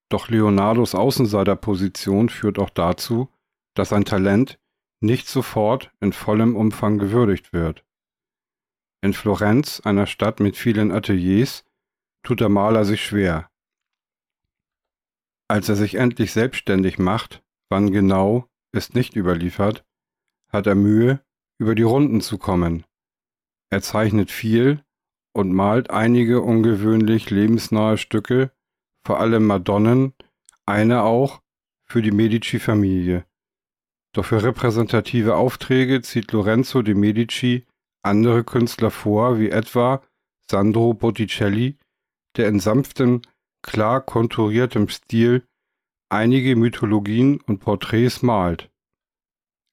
Doch 0.09 0.27
Leonardos 0.29 0.93
Außenseiterposition 0.93 2.29
führt 2.29 2.59
auch 2.59 2.69
dazu, 2.69 3.29
dass 3.73 3.89
sein 3.89 4.05
Talent 4.05 4.59
nicht 5.01 5.27
sofort 5.27 5.91
in 6.01 6.13
vollem 6.13 6.55
Umfang 6.55 6.99
gewürdigt 6.99 7.51
wird. 7.51 7.83
In 9.01 9.13
Florenz, 9.13 9.79
einer 9.79 10.05
Stadt 10.05 10.39
mit 10.39 10.55
vielen 10.55 10.91
Ateliers, 10.91 11.65
tut 12.21 12.41
der 12.41 12.49
Maler 12.49 12.85
sich 12.85 13.03
schwer. 13.03 13.49
Als 15.47 15.69
er 15.69 15.75
sich 15.75 15.95
endlich 15.95 16.31
selbstständig 16.31 16.97
macht, 16.97 17.43
wann 17.69 17.91
genau, 17.91 18.49
ist 18.71 18.95
nicht 18.95 19.15
überliefert, 19.15 19.85
hat 20.51 20.67
er 20.67 20.75
Mühe, 20.75 21.21
über 21.57 21.75
die 21.75 21.83
Runden 21.83 22.21
zu 22.21 22.37
kommen. 22.37 22.83
Er 23.69 23.81
zeichnet 23.81 24.31
viel 24.31 24.83
und 25.33 25.51
malt 25.53 25.89
einige 25.89 26.41
ungewöhnlich 26.41 27.29
lebensnahe 27.29 27.97
Stücke, 27.97 28.51
vor 29.05 29.19
allem 29.19 29.45
Madonnen, 29.45 30.13
eine 30.65 31.03
auch 31.03 31.41
für 31.85 32.01
die 32.01 32.11
Medici-Familie. 32.11 33.25
Doch 34.13 34.25
für 34.25 34.43
repräsentative 34.43 35.35
Aufträge 35.35 36.01
zieht 36.01 36.31
Lorenzo 36.31 36.81
de 36.81 36.95
Medici 36.95 37.65
andere 38.01 38.43
Künstler 38.43 38.91
vor, 38.91 39.39
wie 39.39 39.49
etwa 39.49 40.01
Sandro 40.49 40.93
Botticelli, 40.93 41.77
der 42.37 42.47
in 42.47 42.59
sanftem, 42.59 43.21
klar 43.65 44.01
konturiertem 44.01 44.87
Stil 44.89 45.45
einige 46.09 46.55
Mythologien 46.55 47.41
und 47.41 47.59
Porträts 47.59 48.21
malt. 48.21 48.71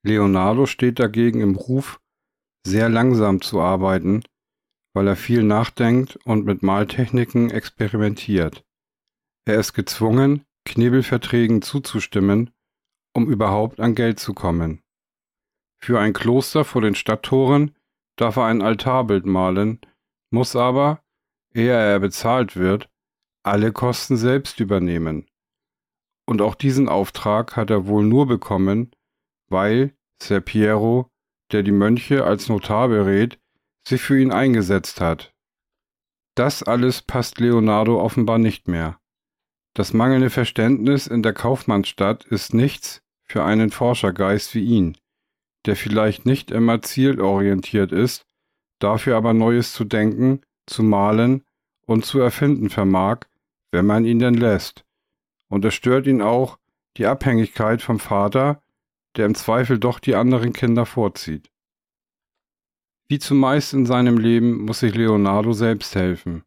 Leonardo 0.05 0.67
steht 0.67 0.99
dagegen 0.99 1.41
im 1.41 1.55
Ruf, 1.55 2.01
sehr 2.67 2.89
langsam 2.89 3.41
zu 3.43 3.61
arbeiten, 3.61 4.25
weil 4.95 5.07
er 5.07 5.17
viel 5.17 5.43
nachdenkt 5.43 6.17
und 6.25 6.45
mit 6.45 6.63
Maltechniken 6.63 7.51
experimentiert. 7.51 8.65
Er 9.45 9.61
ist 9.61 9.75
gezwungen, 9.75 10.45
Knebelverträgen 10.65 11.63
zuzustimmen, 11.63 12.51
um 13.15 13.31
überhaupt 13.31 13.81
an 13.81 13.95
Geld 13.95 14.19
zu 14.19 14.33
kommen. 14.33 14.81
Für 15.81 16.01
ein 16.01 16.13
Kloster 16.13 16.65
vor 16.65 16.81
den 16.81 16.95
Stadttoren 16.95 17.77
darf 18.17 18.37
er 18.37 18.45
ein 18.45 18.63
Altarbild 18.63 19.27
malen, 19.27 19.81
muss 20.31 20.57
aber, 20.57 21.03
ehe 21.53 21.73
er 21.73 21.99
bezahlt 22.01 22.57
wird, 22.57 22.89
alle 23.43 23.73
Kosten 23.73 24.17
selbst 24.17 24.61
übernehmen. 24.61 25.27
Und 26.27 26.41
auch 26.41 26.55
diesen 26.55 26.89
Auftrag 26.89 27.57
hat 27.57 27.71
er 27.71 27.87
wohl 27.87 28.05
nur 28.05 28.27
bekommen, 28.27 28.93
weil 29.49 29.95
Ser 30.23 30.41
Piero, 30.41 31.11
der 31.51 31.63
die 31.63 31.73
Mönche 31.73 32.25
als 32.25 32.49
Notar 32.49 32.89
berät, 32.89 33.39
sich 33.87 34.01
für 34.01 34.21
ihn 34.21 34.33
eingesetzt 34.33 35.01
hat. 35.01 35.35
Das 36.35 36.63
alles 36.63 37.03
passt 37.03 37.41
Leonardo 37.41 38.01
offenbar 38.01 38.39
nicht 38.39 38.69
mehr. 38.69 38.99
Das 39.75 39.93
mangelnde 39.93 40.31
Verständnis 40.31 41.07
in 41.07 41.23
der 41.23 41.33
Kaufmannsstadt 41.33 42.25
ist 42.25 42.55
nichts 42.55 43.03
für 43.25 43.45
einen 43.45 43.71
Forschergeist 43.71 44.55
wie 44.55 44.65
ihn, 44.65 44.97
der 45.67 45.77
vielleicht 45.77 46.27
nicht 46.27 46.51
immer 46.51 46.83
zielorientiert 46.83 47.93
ist, 47.93 48.27
dafür 48.79 49.17
aber 49.17 49.33
Neues 49.33 49.73
zu 49.73 49.85
denken, 49.85 50.43
zu 50.67 50.83
malen 50.83 51.45
und 51.87 52.05
zu 52.05 52.21
erfinden 52.21 52.71
vermag, 52.71 53.21
wenn 53.73 53.87
man 53.87 54.05
ihn 54.05 54.21
denn 54.21 54.35
lässt. 54.35 54.85
Und 55.49 55.65
es 55.65 55.75
stört 55.75 56.07
ihn 56.07 56.23
auch 56.23 56.59
die 56.97 57.07
Abhängigkeit 57.07 57.83
vom 57.83 57.99
Vater, 57.99 58.63
der 59.17 59.27
im 59.27 59.35
Zweifel 59.35 59.79
doch 59.79 59.99
die 59.99 60.15
anderen 60.15 60.53
Kinder 60.53 60.87
vorzieht. 60.87 61.51
Wie 63.09 63.19
zumeist 63.19 63.75
in 63.75 63.85
seinem 63.85 64.17
Leben 64.17 64.65
muss 64.65 64.81
sich 64.81 64.95
Leonardo 64.95 65.53
selbst 65.53 65.95
helfen. 65.95 66.45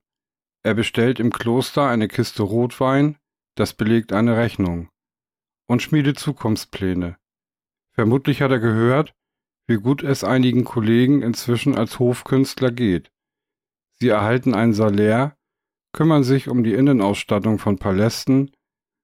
Er 0.64 0.74
bestellt 0.74 1.20
im 1.20 1.32
Kloster 1.32 1.88
eine 1.88 2.08
Kiste 2.08 2.42
Rotwein, 2.42 3.18
das 3.56 3.74
belegt 3.74 4.14
eine 4.14 4.38
Rechnung, 4.38 4.90
und 5.68 5.82
schmiedet 5.82 6.18
Zukunftspläne. 6.18 7.18
Vermutlich 7.92 8.42
hat 8.42 8.52
er 8.52 8.60
gehört, 8.60 9.14
wie 9.68 9.76
gut 9.76 10.04
es 10.04 10.24
einigen 10.24 10.64
Kollegen 10.64 11.22
inzwischen 11.22 11.76
als 11.76 12.00
Hofkünstler 12.00 12.72
geht. 12.72 13.12
Sie 13.94 14.10
erhalten 14.10 14.54
ein 14.54 14.74
Salär, 14.74 15.35
kümmern 15.96 16.26
sich 16.26 16.50
um 16.50 16.66
die 16.66 16.74
Innenausstattung 16.74 17.58
von 17.58 17.78
Palästen, 17.78 18.52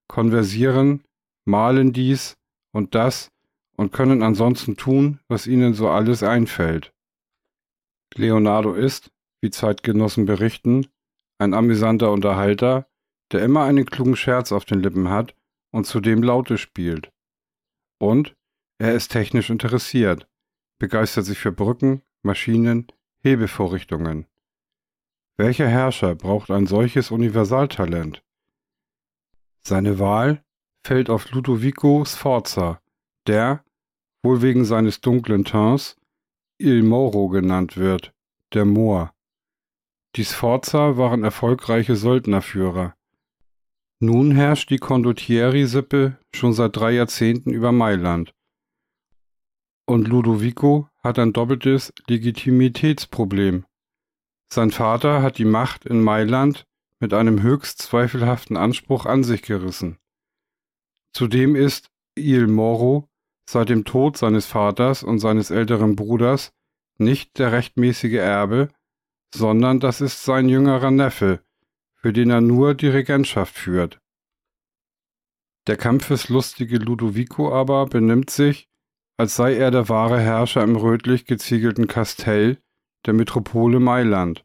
konversieren, 0.10 1.06
malen 1.46 1.94
dies 1.94 2.38
und 2.74 2.96
das 2.96 3.32
und 3.78 3.94
können 3.94 4.22
ansonsten 4.22 4.76
tun, 4.76 5.22
was 5.30 5.48
ihnen 5.48 5.74
so 5.74 5.88
alles 5.90 6.22
einfällt. 6.22 6.92
Leonardo 8.14 8.74
ist, 8.74 9.10
wie 9.40 9.50
Zeitgenossen 9.50 10.26
berichten, 10.26 10.86
ein 11.40 11.54
amüsanter 11.54 12.12
Unterhalter, 12.12 12.90
der 13.32 13.42
immer 13.42 13.64
einen 13.64 13.86
klugen 13.86 14.18
Scherz 14.18 14.52
auf 14.52 14.66
den 14.66 14.82
Lippen 14.82 15.10
hat 15.10 15.34
und 15.72 15.88
zudem 15.88 16.22
Laute 16.22 16.58
spielt. 16.58 17.10
Und 18.00 18.36
er 18.80 18.94
ist 18.96 19.14
technisch 19.14 19.50
interessiert, 19.50 20.28
begeistert 20.78 21.24
sich 21.24 21.38
für 21.38 21.54
Brücken, 21.54 22.02
Maschinen, 22.22 22.88
Hebevorrichtungen. 23.24 24.26
Welcher 25.38 25.68
Herrscher 25.68 26.16
braucht 26.16 26.52
ein 26.52 26.68
solches 26.68 27.12
Universaltalent? 27.12 28.24
Seine 29.64 30.00
Wahl 30.00 30.44
fällt 30.84 31.10
auf 31.10 31.32
Ludovico 31.32 32.04
Sforza, 32.06 32.82
der, 33.28 33.64
wohl 34.24 34.42
wegen 34.42 34.66
seines 34.66 35.02
dunklen 35.02 35.46
Tints, 35.46 35.98
Il 36.60 36.84
Moro 36.84 37.30
genannt 37.30 37.78
wird, 37.78 38.14
der 38.54 38.66
Moor. 38.66 39.14
Die 40.16 40.26
Sforza 40.26 40.98
waren 40.98 41.24
erfolgreiche 41.24 41.96
Söldnerführer. 41.96 42.96
Nun 44.00 44.32
herrscht 44.32 44.70
die 44.70 44.80
Condottieri-Sippe 44.80 46.18
schon 46.34 46.54
seit 46.54 46.76
drei 46.76 46.92
Jahrzehnten 46.92 47.52
über 47.52 47.72
Mailand. 47.72 48.34
Und 49.86 50.08
Ludovico 50.08 50.90
hat 51.04 51.20
ein 51.20 51.34
doppeltes 51.34 51.94
Legitimitätsproblem. 52.08 53.66
Sein 54.54 54.72
Vater 54.72 55.22
hat 55.22 55.38
die 55.38 55.46
Macht 55.46 55.86
in 55.86 56.04
Mailand 56.04 56.66
mit 57.00 57.14
einem 57.14 57.42
höchst 57.42 57.82
zweifelhaften 57.82 58.58
Anspruch 58.58 59.06
an 59.06 59.24
sich 59.24 59.44
gerissen. 59.44 59.98
Zudem 61.14 61.56
ist 61.56 61.90
Il 62.18 62.48
Moro 62.48 63.08
seit 63.50 63.70
dem 63.70 63.86
Tod 63.86 64.18
seines 64.18 64.46
Vaters 64.46 65.04
und 65.04 65.20
seines 65.20 65.52
älteren 65.52 65.96
Bruders 65.96 66.52
nicht 66.98 67.40
der 67.40 67.54
rechtmäßige 67.54 68.16
Erbe, 68.16 68.68
sondern 69.34 69.80
das 69.80 70.02
ist 70.02 70.26
sein 70.26 70.50
jüngerer 70.50 70.92
Neffe, 70.92 71.40
für 71.96 72.12
den 72.12 72.30
er 72.30 72.42
nur 72.42 72.76
die 72.76 72.90
Regentschaft 72.90 73.56
führt. 73.56 74.02
Der 75.68 75.78
kampfeslustige 75.78 76.78
Ludovico 76.78 77.54
aber 77.54 77.86
benimmt 77.86 78.30
sich, 78.30 78.68
als 79.16 79.38
sei 79.38 79.56
er 79.56 79.72
der 79.72 79.88
wahre 79.88 80.20
Herrscher 80.20 80.62
im 80.64 80.76
rötlich 80.76 81.26
geziegelten 81.26 81.88
Kastell 81.88 82.62
der 83.06 83.14
Metropole 83.14 83.80
Mailand. 83.80 84.44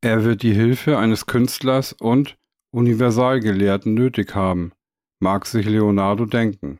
Er 0.00 0.24
wird 0.24 0.42
die 0.42 0.54
Hilfe 0.54 0.98
eines 0.98 1.26
Künstlers 1.26 1.92
und 1.92 2.36
Universalgelehrten 2.70 3.94
nötig 3.94 4.34
haben, 4.34 4.72
mag 5.18 5.46
sich 5.46 5.66
Leonardo 5.66 6.26
denken. 6.26 6.78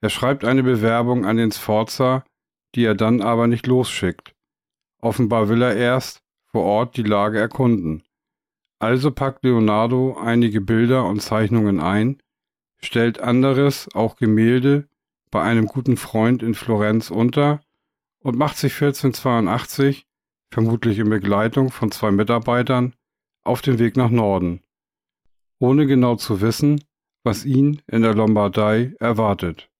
Er 0.00 0.10
schreibt 0.10 0.44
eine 0.44 0.62
Bewerbung 0.62 1.24
an 1.24 1.36
den 1.36 1.52
Sforza, 1.52 2.24
die 2.74 2.84
er 2.84 2.94
dann 2.94 3.20
aber 3.20 3.46
nicht 3.46 3.66
losschickt. 3.66 4.34
Offenbar 5.00 5.48
will 5.48 5.62
er 5.62 5.76
erst 5.76 6.22
vor 6.46 6.64
Ort 6.64 6.96
die 6.96 7.02
Lage 7.02 7.38
erkunden. 7.38 8.02
Also 8.78 9.10
packt 9.10 9.44
Leonardo 9.44 10.18
einige 10.18 10.60
Bilder 10.60 11.06
und 11.06 11.20
Zeichnungen 11.22 11.80
ein, 11.80 12.20
stellt 12.78 13.20
anderes, 13.20 13.88
auch 13.94 14.16
Gemälde, 14.16 14.88
bei 15.30 15.42
einem 15.42 15.66
guten 15.66 15.96
Freund 15.96 16.42
in 16.42 16.54
Florenz 16.54 17.10
unter 17.10 17.60
und 18.26 18.36
macht 18.36 18.56
sich 18.56 18.72
1482, 18.72 20.04
vermutlich 20.50 20.98
in 20.98 21.08
Begleitung 21.08 21.70
von 21.70 21.92
zwei 21.92 22.10
Mitarbeitern, 22.10 22.92
auf 23.44 23.62
den 23.62 23.78
Weg 23.78 23.96
nach 23.96 24.10
Norden, 24.10 24.64
ohne 25.60 25.86
genau 25.86 26.16
zu 26.16 26.40
wissen, 26.40 26.82
was 27.22 27.44
ihn 27.44 27.82
in 27.86 28.02
der 28.02 28.16
Lombardei 28.16 28.96
erwartet. 28.98 29.70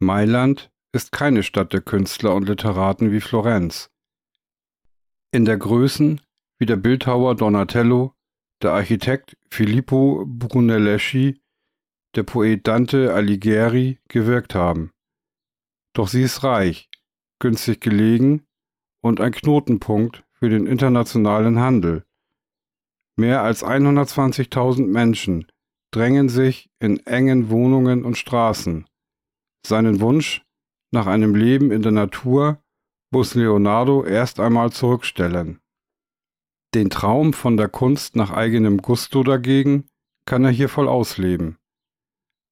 Mailand 0.00 0.72
ist 0.90 1.12
keine 1.12 1.44
Stadt 1.44 1.72
der 1.72 1.82
Künstler 1.82 2.34
und 2.34 2.48
Literaten 2.48 3.12
wie 3.12 3.20
Florenz. 3.20 3.92
In 5.30 5.44
der 5.44 5.56
Größen 5.56 6.20
wie 6.58 6.66
der 6.66 6.76
Bildhauer 6.76 7.36
Donatello, 7.36 8.12
der 8.60 8.72
Architekt 8.72 9.36
Filippo 9.52 10.24
Brunelleschi, 10.26 11.40
der 12.16 12.24
Poet 12.24 12.66
Dante 12.66 13.14
Alighieri 13.14 14.00
gewirkt 14.08 14.56
haben. 14.56 14.90
Doch 15.92 16.08
sie 16.08 16.22
ist 16.22 16.42
reich, 16.42 16.90
günstig 17.40 17.80
gelegen 17.80 18.46
und 19.02 19.20
ein 19.20 19.32
Knotenpunkt 19.32 20.24
für 20.32 20.48
den 20.48 20.66
internationalen 20.66 21.58
Handel. 21.58 22.04
Mehr 23.16 23.42
als 23.42 23.64
120.000 23.64 24.86
Menschen 24.86 25.46
drängen 25.92 26.28
sich 26.28 26.70
in 26.80 26.98
engen 27.06 27.50
Wohnungen 27.50 28.04
und 28.04 28.18
Straßen. 28.18 28.86
Seinen 29.66 30.00
Wunsch 30.00 30.42
nach 30.90 31.06
einem 31.06 31.34
Leben 31.34 31.70
in 31.70 31.82
der 31.82 31.92
Natur 31.92 32.62
muss 33.10 33.34
Leonardo 33.34 34.04
erst 34.04 34.40
einmal 34.40 34.72
zurückstellen. 34.72 35.60
Den 36.74 36.90
Traum 36.90 37.32
von 37.32 37.56
der 37.56 37.68
Kunst 37.68 38.16
nach 38.16 38.32
eigenem 38.32 38.78
Gusto 38.78 39.22
dagegen 39.22 39.86
kann 40.26 40.44
er 40.44 40.50
hier 40.50 40.68
voll 40.68 40.88
ausleben. 40.88 41.56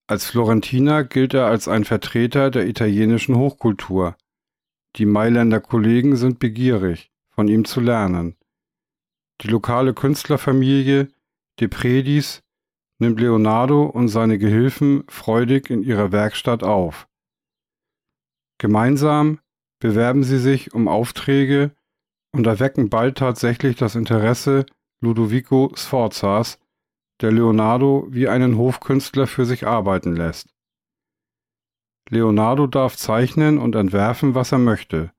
Als 0.08 0.26
Florentiner 0.26 1.02
gilt 1.04 1.34
er 1.34 1.46
als 1.46 1.66
ein 1.66 1.84
Vertreter 1.84 2.50
der 2.50 2.66
italienischen 2.66 3.36
Hochkultur. 3.36 4.16
Die 4.96 5.06
Mailänder 5.06 5.60
Kollegen 5.60 6.16
sind 6.16 6.38
begierig, 6.38 7.10
von 7.30 7.48
ihm 7.48 7.64
zu 7.64 7.80
lernen. 7.80 8.36
Die 9.40 9.48
lokale 9.48 9.94
Künstlerfamilie 9.94 11.08
De 11.60 11.68
Predis 11.68 12.42
nimmt 12.98 13.20
Leonardo 13.20 13.84
und 13.84 14.08
seine 14.08 14.38
Gehilfen 14.38 15.04
freudig 15.08 15.70
in 15.70 15.82
ihrer 15.82 16.12
Werkstatt 16.12 16.62
auf. 16.62 17.08
Gemeinsam 18.58 19.40
bewerben 19.80 20.22
sie 20.22 20.38
sich 20.38 20.72
um 20.72 20.88
Aufträge 20.88 21.72
und 22.32 22.46
erwecken 22.46 22.90
bald 22.90 23.18
tatsächlich 23.18 23.76
das 23.76 23.94
Interesse 23.96 24.66
Ludovico 25.00 25.72
Sforzas, 25.76 26.60
der 27.20 27.32
Leonardo 27.32 28.06
wie 28.08 28.28
einen 28.28 28.56
Hofkünstler 28.56 29.26
für 29.26 29.44
sich 29.44 29.66
arbeiten 29.66 30.14
lässt. 30.14 30.48
Leonardo 32.12 32.66
darf 32.66 32.94
zeichnen 32.98 33.56
und 33.56 33.74
entwerfen, 33.74 34.34
was 34.34 34.52
er 34.52 34.58
möchte. 34.58 35.12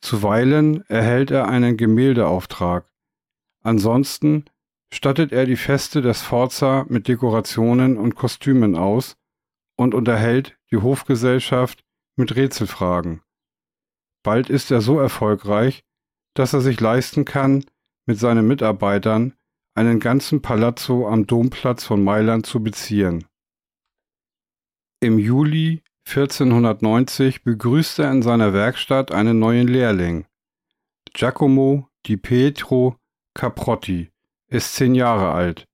Zuweilen 0.00 0.88
erhält 0.88 1.32
er 1.32 1.48
einen 1.48 1.76
Gemäldeauftrag. 1.76 2.88
Ansonsten 3.64 4.44
stattet 4.94 5.32
er 5.32 5.46
die 5.46 5.56
Feste 5.56 6.02
des 6.02 6.22
Sforza 6.22 6.86
mit 6.88 7.08
Dekorationen 7.08 7.98
und 7.98 8.14
Kostümen 8.14 8.76
aus 8.76 9.16
und 9.76 9.94
unterhält 9.94 10.56
die 10.70 10.76
Hofgesellschaft 10.76 11.84
mit 12.14 12.36
Rätselfragen. 12.36 13.22
Bald 14.22 14.48
ist 14.48 14.70
er 14.70 14.82
so 14.82 15.00
erfolgreich, 15.00 15.82
dass 16.34 16.52
er 16.52 16.60
sich 16.60 16.80
leisten 16.80 17.24
kann, 17.24 17.64
mit 18.06 18.20
seinen 18.20 18.46
Mitarbeitern 18.46 19.34
einen 19.74 19.98
ganzen 19.98 20.40
Palazzo 20.40 21.08
am 21.08 21.26
Domplatz 21.26 21.82
von 21.82 22.04
Mailand 22.04 22.46
zu 22.46 22.62
beziehen. 22.62 23.26
Im 25.00 25.18
Juli 25.18 25.82
1490 26.08 27.42
begrüßt 27.42 27.98
er 27.98 28.12
in 28.12 28.22
seiner 28.22 28.52
Werkstatt 28.52 29.10
einen 29.10 29.40
neuen 29.40 29.66
Lehrling, 29.66 30.24
Giacomo 31.12 31.88
di 32.06 32.16
Pietro 32.16 32.96
Caprotti, 33.34 34.12
ist 34.48 34.76
zehn 34.76 34.94
Jahre 34.94 35.32
alt 35.32 35.66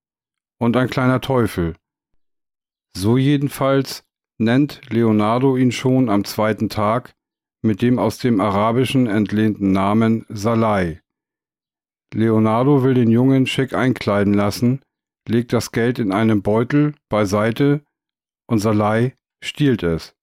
und 0.58 0.76
ein 0.76 0.88
kleiner 0.88 1.20
Teufel. 1.20 1.76
So 2.96 3.18
jedenfalls 3.18 4.04
nennt 4.38 4.80
Leonardo 4.88 5.56
ihn 5.56 5.70
schon 5.70 6.08
am 6.08 6.24
zweiten 6.24 6.70
Tag 6.70 7.12
mit 7.60 7.82
dem 7.82 7.98
aus 7.98 8.18
dem 8.18 8.40
Arabischen 8.40 9.06
entlehnten 9.06 9.70
Namen 9.72 10.24
Salai. 10.30 11.02
Leonardo 12.14 12.82
will 12.82 12.94
den 12.94 13.10
Jungen 13.10 13.46
schick 13.46 13.74
einkleiden 13.74 14.34
lassen, 14.34 14.80
legt 15.28 15.52
das 15.52 15.72
Geld 15.72 15.98
in 15.98 16.10
einem 16.10 16.42
Beutel 16.42 16.94
beiseite 17.10 17.84
und 18.46 18.58
Salai 18.58 19.14
stiehlt 19.44 19.82
es. 19.82 20.14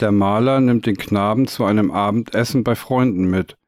Der 0.00 0.12
Maler 0.12 0.60
nimmt 0.60 0.86
den 0.86 0.96
Knaben 0.96 1.46
zu 1.46 1.64
einem 1.64 1.90
Abendessen 1.90 2.64
bei 2.64 2.74
Freunden 2.74 3.28
mit. 3.28 3.58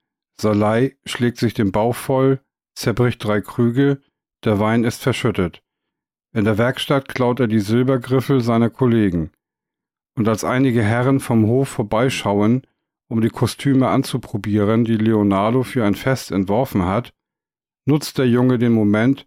Salai 0.40 0.96
schlägt 1.04 1.36
sich 1.36 1.52
den 1.52 1.72
Bauch 1.72 1.94
voll, 1.94 2.40
zerbricht 2.74 3.22
drei 3.22 3.42
Krüge, 3.42 4.00
der 4.42 4.58
Wein 4.58 4.84
ist 4.84 5.02
verschüttet. 5.02 5.62
In 6.32 6.46
der 6.46 6.56
Werkstatt 6.56 7.08
klaut 7.08 7.38
er 7.38 7.48
die 7.48 7.60
Silbergriffel 7.60 8.40
seiner 8.40 8.70
Kollegen. 8.70 9.30
Und 10.16 10.26
als 10.26 10.42
einige 10.42 10.82
Herren 10.82 11.20
vom 11.20 11.46
Hof 11.46 11.68
vorbeischauen, 11.68 12.66
um 13.08 13.20
die 13.20 13.28
Kostüme 13.28 13.88
anzuprobieren, 13.88 14.86
die 14.86 14.96
Leonardo 14.96 15.62
für 15.62 15.84
ein 15.84 15.94
Fest 15.94 16.30
entworfen 16.30 16.86
hat, 16.86 17.12
nutzt 17.84 18.16
der 18.16 18.26
Junge 18.26 18.58
den 18.58 18.72
Moment 18.72 19.26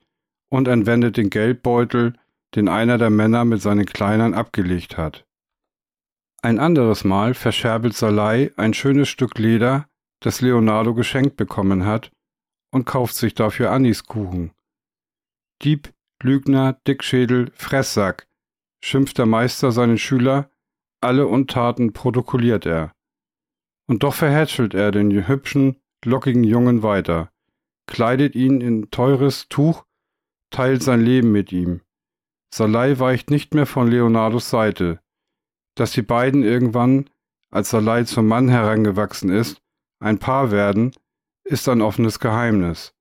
und 0.50 0.68
entwendet 0.68 1.18
den 1.18 1.30
Geldbeutel, 1.30 2.13
den 2.56 2.68
einer 2.68 2.98
der 2.98 3.12
Männer 3.12 3.46
mit 3.46 3.62
seinen 3.62 3.86
Kleinern 3.86 4.34
abgelegt 4.34 4.98
hat. 4.98 5.26
Ein 6.45 6.60
anderes 6.60 7.03
Mal 7.03 7.34
verscherbelt 7.34 7.95
Salai 7.95 8.51
ein 8.55 8.75
schönes 8.75 9.10
Stück 9.10 9.39
Leder, 9.39 9.89
das 10.19 10.41
Leonardo 10.41 10.93
geschenkt 10.93 11.38
bekommen 11.38 11.88
hat, 11.88 12.12
und 12.71 12.86
kauft 12.86 13.15
sich 13.15 13.34
dafür 13.34 13.71
Aniskuchen. 13.71 14.51
Dieb, 15.63 15.91
Lügner, 16.21 16.73
Dickschädel, 16.86 17.51
Fresssack, 17.55 18.27
schimpft 18.79 19.17
der 19.17 19.25
Meister 19.25 19.71
seinen 19.71 19.97
Schüler, 19.97 20.51
alle 21.01 21.25
Untaten 21.25 21.93
protokolliert 21.93 22.67
er. 22.67 22.93
Und 23.88 24.03
doch 24.03 24.13
verhätschelt 24.13 24.75
er 24.75 24.91
den 24.91 25.27
hübschen, 25.27 25.81
lockigen 26.05 26.43
Jungen 26.43 26.84
weiter, 26.84 27.31
kleidet 27.88 28.36
ihn 28.36 28.62
in 28.62 28.91
teures 28.91 29.47
Tuch, 29.49 29.84
teilt 30.51 30.84
sein 30.84 31.01
Leben 31.01 31.31
mit 31.31 31.51
ihm. 31.51 31.81
Salai 32.53 32.99
weicht 32.99 33.31
nicht 33.31 33.55
mehr 33.55 33.65
von 33.65 33.88
Leonardos 33.88 34.51
Seite. 34.51 34.99
Dass 35.75 35.91
die 35.91 36.01
beiden 36.01 36.43
irgendwann, 36.43 37.09
als 37.51 37.69
Salai 37.69 38.03
zum 38.03 38.27
Mann 38.27 38.49
herangewachsen 38.49 39.29
ist, 39.29 39.61
ein 39.99 40.19
Paar 40.19 40.51
werden, 40.51 40.93
ist 41.43 41.69
ein 41.69 41.81
offenes 41.81 42.19
Geheimnis. 42.19 42.93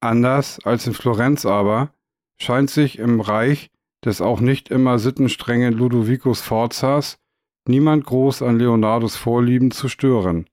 Anders 0.00 0.58
als 0.64 0.86
in 0.86 0.94
Florenz 0.94 1.44
aber 1.44 1.92
scheint 2.38 2.70
sich 2.70 2.98
im 2.98 3.20
Reich 3.20 3.70
des 4.04 4.20
auch 4.22 4.40
nicht 4.40 4.70
immer 4.70 4.98
sittenstrengen 4.98 5.74
Ludovicus 5.74 6.40
Forzas 6.40 7.18
niemand 7.68 8.06
groß 8.06 8.42
an 8.42 8.58
Leonardos 8.58 9.16
Vorlieben 9.16 9.70
zu 9.70 9.88
stören. 9.88 10.48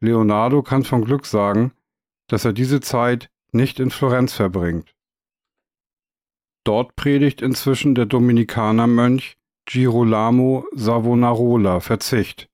Leonardo 0.00 0.62
kann 0.62 0.84
von 0.84 1.04
Glück 1.04 1.26
sagen, 1.26 1.72
dass 2.28 2.44
er 2.44 2.52
diese 2.52 2.80
Zeit 2.80 3.30
nicht 3.52 3.80
in 3.80 3.90
Florenz 3.90 4.34
verbringt. 4.34 4.94
Dort 6.64 6.94
predigt 6.96 7.42
inzwischen 7.42 7.94
der 7.94 8.06
Dominikanermönch 8.06 9.38
Girolamo 9.66 10.66
Savonarola 10.72 11.80
Verzicht, 11.80 12.48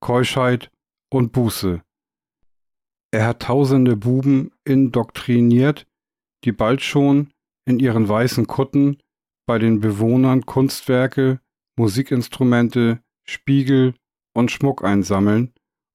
Keuschheit 0.00 0.70
und 1.10 1.32
Buße. 1.32 1.82
Er 3.10 3.26
hat 3.26 3.42
tausende 3.42 3.96
Buben 3.96 4.52
indoktriniert, 4.64 5.86
die 6.44 6.52
bald 6.52 6.82
schon 6.82 7.32
in 7.64 7.78
ihren 7.78 8.08
weißen 8.08 8.46
Kutten 8.46 8.98
bei 9.46 9.58
den 9.58 9.80
Bewohnern 9.80 10.46
Kunstwerke, 10.46 11.40
Musikinstrumente, 11.76 13.02
Spiegel 13.24 13.94
und 14.32 14.50
Schmuck 14.50 14.84
einsammeln, 14.84 15.52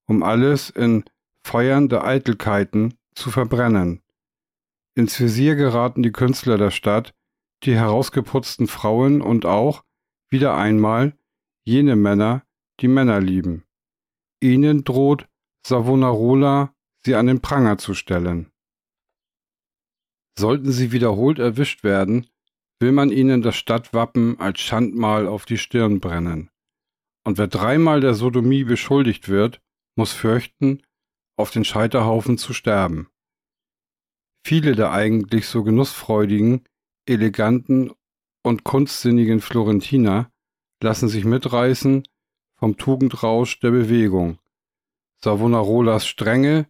um 0.08 0.24
alles 0.24 0.69
in 0.69 1.04
Feuern 1.45 1.89
der 1.89 2.04
Eitelkeiten 2.04 2.95
zu 3.15 3.32
verbrennen. 3.32 4.02
Ins 4.95 5.19
Visier 5.19 5.56
geraten 5.56 6.04
die 6.04 6.12
Künstler 6.12 6.58
der 6.58 6.72
Stadt, 6.72 7.13
die 7.63 7.76
herausgeputzten 7.76 8.67
Frauen 8.67 9.22
und 9.22 9.45
auch, 9.45 9.84
wieder 10.30 10.56
einmal, 10.56 11.18
jene 11.63 11.96
Männer, 11.96 12.46
die 12.80 12.88
Männer 12.88 13.20
lieben. 13.20 13.65
Ihnen 14.42 14.84
droht 14.84 15.28
Savonarola 15.65 16.74
sie 17.06 17.15
an 17.15 17.28
den 17.28 17.42
Pranger 17.42 17.78
zu 17.78 17.94
stellen. 17.94 18.52
Sollten 20.38 20.72
sie 20.72 20.92
wiederholt 20.92 21.39
erwischt 21.39 21.84
werden, 21.84 22.28
will 22.80 22.92
man 22.92 23.12
ihnen 23.12 23.42
das 23.42 23.56
Stadtwappen 23.56 24.39
als 24.39 24.62
Schandmal 24.62 25.28
auf 25.28 25.46
die 25.46 25.58
Stirn 25.58 26.00
brennen. 26.00 26.50
Und 27.26 27.38
wer 27.38 27.48
dreimal 27.48 28.00
der 28.00 28.13
Sodomie 28.13 28.63
beschuldigt 28.63 29.28
wird, 29.28 29.62
muss 29.96 30.13
fürchten, 30.13 30.82
auf 31.38 31.52
den 31.52 31.65
Scheiterhaufen 31.65 32.38
zu 32.38 32.54
sterben. 32.54 33.10
Viele 34.46 34.76
der 34.76 34.92
eigentlich 34.92 35.48
so 35.48 35.63
genussfreudigen, 35.63 36.63
eleganten 37.06 37.92
und 38.50 38.66
kunstsinnigen 38.66 39.40
Florentiner 39.40 40.32
lassen 40.82 41.08
sich 41.08 41.24
mitreißen 41.24 42.04
vom 42.58 42.78
Tugendrausch 42.78 43.60
der 43.60 43.72
Bewegung. 43.72 44.40
Savonarolas 45.24 46.08
Strenge 46.08 46.68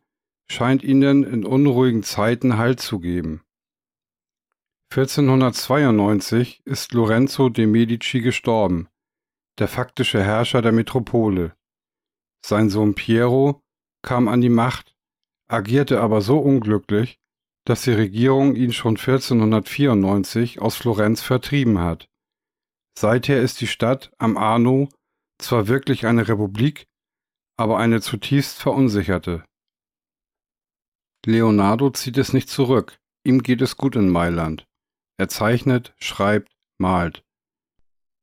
scheint 0.48 0.84
ihnen 0.84 1.24
in 1.24 1.46
unruhigen 1.46 2.04
Zeiten 2.04 2.58
Halt 2.58 2.80
zu 2.80 3.00
geben. 3.00 3.44
1492 4.92 6.63
ist 6.65 6.94
Lorenzo 6.94 7.50
de' 7.50 7.68
Medici 7.68 8.22
gestorben, 8.22 8.89
der 9.60 9.68
faktische 9.68 10.24
Herrscher 10.24 10.62
der 10.62 10.72
Metropole. 10.72 11.56
Sein 12.44 12.70
Sohn 12.70 12.96
Piero 12.96 13.62
kam 14.02 14.28
an 14.28 14.42
die 14.42 14.50
Macht, 14.50 14.96
agierte 15.48 16.02
aber 16.02 16.22
so 16.22 16.39
unglücklich, 16.39 17.20
dass 17.65 17.84
die 17.84 17.91
Regierung 17.91 18.56
ihn 18.56 18.74
schon 18.74 18.98
1494 18.98 20.60
aus 20.60 20.76
Florenz 20.76 21.22
vertrieben 21.22 21.80
hat. 21.80 22.08
Seither 22.98 23.41
ist 23.41 23.62
die 23.62 23.67
Stadt 23.67 24.12
am 24.17 24.38
Arno 24.38 24.89
zwar 25.38 25.67
wirklich 25.67 26.06
eine 26.06 26.28
Republik, 26.28 26.88
aber 27.58 27.78
eine 27.78 28.02
zutiefst 28.02 28.62
verunsicherte. 28.62 29.43
Leonardo 31.26 31.89
zieht 31.89 32.17
es 32.17 32.34
nicht 32.34 32.50
zurück, 32.50 32.98
ihm 33.24 33.43
geht 33.43 33.62
es 33.62 33.78
gut 33.78 33.95
in 33.95 34.10
Mailand. 34.10 34.65
Er 35.17 35.28
zeichnet, 35.28 35.93
schreibt, 36.00 36.52
malt. 36.78 37.24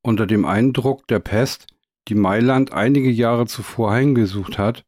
Unter 0.03 0.25
dem 0.25 0.45
Eindruck 0.45 1.07
der 1.07 1.19
Pest, 1.19 1.67
die 2.07 2.15
Mailand 2.15 2.71
einige 2.71 3.11
Jahre 3.11 3.45
zuvor 3.45 3.91
heimgesucht 3.91 4.57
hat, 4.57 4.83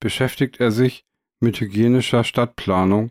beschäftigt 0.00 0.60
er 0.60 0.70
sich 0.70 1.04
mit 1.40 1.60
hygienischer 1.60 2.24
Stadtplanung, 2.24 3.10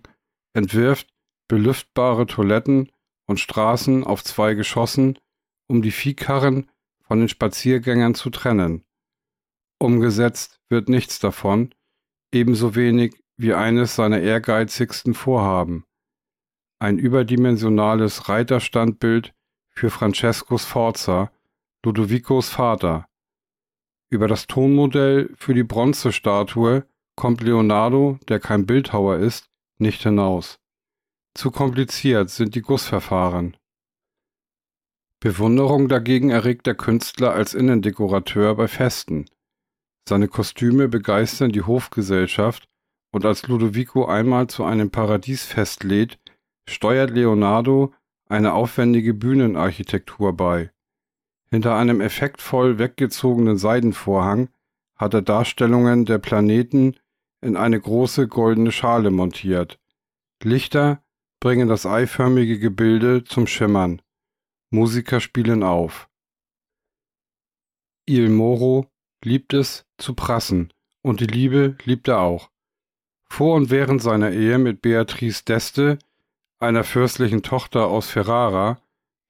entwirft 0.54 1.08
belüftbare 1.48 2.26
Toiletten 2.26 2.92
und 3.26 3.40
Straßen 3.40 4.04
auf 4.04 4.24
zwei 4.24 4.54
Geschossen, 4.54 5.18
um 5.68 5.82
die 5.82 5.92
Viehkarren 5.92 6.70
von 7.02 7.20
den 7.20 7.30
Spaziergängern 7.30 8.16
zu 8.16 8.30
trennen. 8.30 8.84
Umgesetzt 9.80 10.60
wird 10.70 10.90
nichts 10.90 11.20
davon, 11.20 11.74
ebenso 12.32 12.76
wenig 12.76 13.16
wie 13.38 13.54
eines 13.54 13.96
seiner 13.96 14.20
ehrgeizigsten 14.20 15.14
Vorhaben 15.14 15.86
ein 16.80 16.98
überdimensionales 16.98 18.30
Reiterstandbild 18.30 19.34
für 19.70 19.90
Francesco 19.90 20.58
Sforza, 20.58 21.32
Ludovicos 21.86 22.50
Vater. 22.50 23.08
Über 24.10 24.28
das 24.28 24.48
Tonmodell 24.48 25.34
für 25.38 25.54
die 25.54 25.64
Bronzestatue 25.64 26.86
kommt 27.16 27.42
Leonardo, 27.42 28.18
der 28.28 28.40
kein 28.40 28.66
Bildhauer 28.66 29.18
ist, 29.18 29.49
nicht 29.80 30.04
hinaus. 30.04 30.60
Zu 31.34 31.52
kompliziert 31.52 32.30
sind 32.30 32.56
die 32.56 32.62
Gussverfahren. 32.62 33.56
Bewunderung 35.20 35.90
dagegen 35.90 36.30
erregt 36.30 36.66
der 36.66 36.76
Künstler 36.76 37.34
als 37.34 37.54
Innendekorateur 37.54 38.56
bei 38.56 38.68
Festen. 38.68 39.26
Seine 40.08 40.28
Kostüme 40.28 40.88
begeistern 40.88 41.52
die 41.52 41.62
Hofgesellschaft 41.62 42.68
und 43.12 43.26
als 43.26 43.48
Ludovico 43.48 44.06
einmal 44.06 44.48
zu 44.48 44.64
einem 44.64 44.92
Paradiesfest 44.92 45.84
lädt, 45.84 46.20
steuert 46.68 47.12
Leonardo 47.12 47.94
eine 48.28 48.54
aufwendige 48.54 49.14
Bühnenarchitektur 49.14 50.34
bei. 50.34 50.72
Hinter 51.50 51.76
einem 51.76 52.00
effektvoll 52.00 52.78
weggezogenen 52.78 53.58
Seidenvorhang 53.58 54.50
hat 54.96 55.14
er 55.14 55.22
Darstellungen 55.22 56.06
der 56.06 56.20
Planeten 56.20 56.96
in 57.42 57.56
eine 57.56 57.80
große 57.80 58.28
goldene 58.28 58.72
Schale 58.72 59.12
montiert. 59.12 59.80
Lichter 60.44 61.04
bringen 61.40 61.68
das 61.68 61.86
eiförmige 61.86 62.60
Gebilde 62.60 63.24
zum 63.24 63.48
Schimmern. 63.48 64.02
Musiker 64.72 65.20
spielen 65.20 65.64
auf. 65.64 66.10
Il 68.06 68.30
Moro 68.30 68.88
liebt 69.24 69.54
es 69.54 69.86
zu 69.98 70.14
prassen 70.14 70.74
und 71.02 71.20
die 71.20 71.28
Liebe 71.28 71.78
liebt 71.84 72.08
er 72.08 72.22
auch. 72.22 72.50
Vor 73.26 73.56
und 73.56 73.70
während 73.70 74.02
seiner 74.02 74.32
Ehe 74.32 74.58
mit 74.58 74.82
Beatrice 74.82 75.44
d'Este 75.44 76.00
einer 76.60 76.84
fürstlichen 76.84 77.42
Tochter 77.42 77.88
aus 77.88 78.10
Ferrara, 78.10 78.82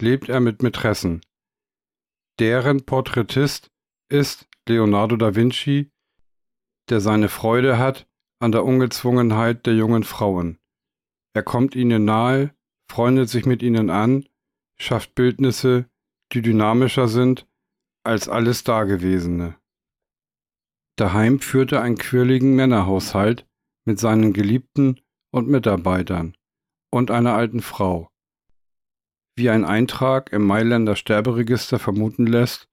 lebt 0.02 0.30
er 0.30 0.39
mit 0.39 0.63
Mätressen. 0.63 1.22
Deren 2.39 2.86
Porträtist 2.86 3.69
ist 4.10 4.48
Leonardo 4.67 5.15
da 5.15 5.36
Vinci, 5.36 5.91
der 6.89 6.99
seine 6.99 7.30
Freude 7.30 7.78
hat 7.78 8.08
an 8.39 8.52
der 8.52 8.65
Ungezwungenheit 8.65 9.65
der 9.65 9.75
jungen 9.75 10.04
Frauen. 10.04 10.60
Er 11.34 11.43
kommt 11.43 11.75
ihnen 11.75 12.06
nahe, 12.06 12.54
freundet 12.89 13.30
sich 13.30 13.45
mit 13.45 13.62
ihnen 13.62 13.89
an, 13.89 14.28
schafft 14.78 15.13
Bildnisse, 15.15 15.89
die 16.32 16.41
dynamischer 16.41 17.08
sind 17.08 17.47
als 18.04 18.30
alles 18.30 18.63
Dagewesene. 18.63 19.56
Daheim 20.95 21.39
führt 21.39 21.71
er 21.71 21.82
einen 21.82 21.97
quirligen 21.97 22.56
Männerhaushalt 22.56 23.47
mit 23.86 23.99
seinen 23.99 24.34
Geliebten 24.34 24.99
und 25.32 25.47
Mitarbeitern 25.47 26.36
und 26.91 27.12
einer 27.12 27.34
alten 27.34 27.62
Frau. 27.62 28.10
Wie 29.36 29.49
ein 29.49 29.63
Eintrag 29.63 30.34
im 30.34 30.45
Mailänder 30.45 30.95
Sterberegister 30.95 31.80
vermuten 31.80 32.28
lässt, 32.28 32.67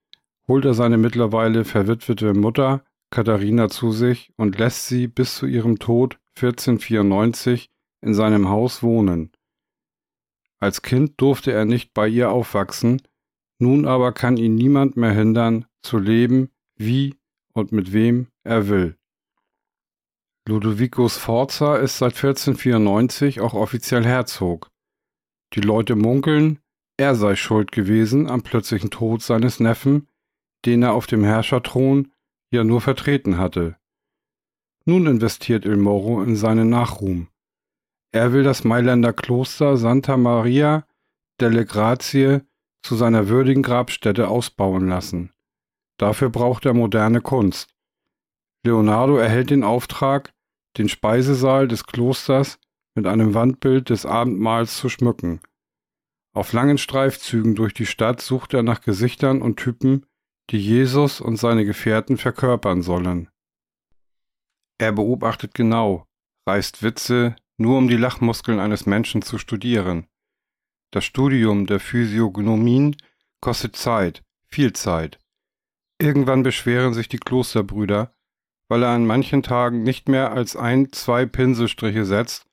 holt 0.48 0.64
er 0.64 0.74
seine 0.74 0.96
mittlerweile 0.96 1.64
verwitwete 1.64 2.34
Mutter 2.34 2.84
Katharina 3.10 3.68
zu 3.68 3.92
sich 3.92 4.32
und 4.36 4.58
lässt 4.58 4.88
sie 4.88 5.06
bis 5.06 5.36
zu 5.36 5.46
ihrem 5.46 5.78
Tod 5.78 6.18
1494 6.36 7.70
in 8.02 8.14
seinem 8.14 8.48
Haus 8.48 8.82
wohnen. 8.82 9.32
Als 10.58 10.82
Kind 10.82 11.20
durfte 11.20 11.52
er 11.52 11.64
nicht 11.64 11.94
bei 11.94 12.08
ihr 12.08 12.30
aufwachsen, 12.30 13.02
nun 13.58 13.86
aber 13.86 14.12
kann 14.12 14.36
ihn 14.36 14.54
niemand 14.54 14.96
mehr 14.96 15.12
hindern, 15.12 15.66
zu 15.82 15.98
leben, 15.98 16.50
wie 16.76 17.14
und 17.52 17.72
mit 17.72 17.92
wem 17.92 18.28
er 18.44 18.68
will. 18.68 18.96
Ludovico 20.48 21.08
Sforza 21.08 21.76
ist 21.76 21.98
seit 21.98 22.14
1494 22.14 23.40
auch 23.40 23.54
offiziell 23.54 24.04
Herzog. 24.04 24.70
Die 25.54 25.60
Leute 25.60 25.96
munkeln, 25.96 26.60
er 26.96 27.14
sei 27.14 27.34
schuld 27.36 27.72
gewesen 27.72 28.28
am 28.28 28.42
plötzlichen 28.42 28.90
Tod 28.90 29.22
seines 29.22 29.60
Neffen, 29.60 30.08
den 30.64 30.82
er 30.82 30.92
auf 30.92 31.06
dem 31.06 31.24
Herrscherthron 31.24 32.12
ja 32.50 32.64
nur 32.64 32.80
vertreten 32.80 33.38
hatte. 33.38 33.76
Nun 34.84 35.06
investiert 35.06 35.64
Il 35.64 35.76
Moro 35.76 36.22
in 36.22 36.36
seinen 36.36 36.68
Nachruhm. 36.68 37.28
Er 38.12 38.32
will 38.32 38.44
das 38.44 38.64
Mailänder 38.64 39.12
Kloster 39.12 39.76
Santa 39.76 40.16
Maria 40.16 40.86
delle 41.40 41.66
Grazie 41.66 42.40
zu 42.82 42.94
seiner 42.94 43.28
würdigen 43.28 43.62
Grabstätte 43.62 44.28
ausbauen 44.28 44.88
lassen. 44.88 45.32
Dafür 45.98 46.30
braucht 46.30 46.66
er 46.66 46.74
moderne 46.74 47.20
Kunst. 47.20 47.74
Leonardo 48.64 49.16
erhält 49.16 49.50
den 49.50 49.64
Auftrag, 49.64 50.32
den 50.78 50.88
Speisesaal 50.88 51.68
des 51.68 51.86
Klosters 51.86 52.58
mit 52.94 53.06
einem 53.06 53.34
Wandbild 53.34 53.90
des 53.90 54.06
Abendmahls 54.06 54.76
zu 54.78 54.88
schmücken. 54.88 55.40
Auf 56.32 56.52
langen 56.52 56.78
Streifzügen 56.78 57.54
durch 57.54 57.74
die 57.74 57.86
Stadt 57.86 58.20
sucht 58.20 58.54
er 58.54 58.62
nach 58.62 58.80
Gesichtern 58.80 59.40
und 59.40 59.56
Typen, 59.56 60.06
die 60.50 60.58
Jesus 60.58 61.20
und 61.20 61.36
seine 61.36 61.64
Gefährten 61.64 62.16
verkörpern 62.16 62.82
sollen. 62.82 63.28
Er 64.78 64.92
beobachtet 64.92 65.54
genau, 65.54 66.06
reißt 66.46 66.82
Witze, 66.82 67.36
nur 67.56 67.78
um 67.78 67.88
die 67.88 67.96
Lachmuskeln 67.96 68.60
eines 68.60 68.86
Menschen 68.86 69.22
zu 69.22 69.38
studieren. 69.38 70.06
Das 70.92 71.04
Studium 71.04 71.66
der 71.66 71.80
Physiognomien 71.80 72.96
kostet 73.40 73.76
Zeit, 73.76 74.22
viel 74.48 74.72
Zeit. 74.72 75.18
Irgendwann 75.98 76.42
beschweren 76.42 76.94
sich 76.94 77.08
die 77.08 77.18
Klosterbrüder, 77.18 78.12
weil 78.68 78.82
er 78.82 78.90
an 78.90 79.06
manchen 79.06 79.42
Tagen 79.42 79.82
nicht 79.82 80.08
mehr 80.08 80.32
als 80.32 80.56
ein, 80.56 80.92
zwei 80.92 81.26
Pinselstriche 81.26 82.04
setzt 82.04 82.46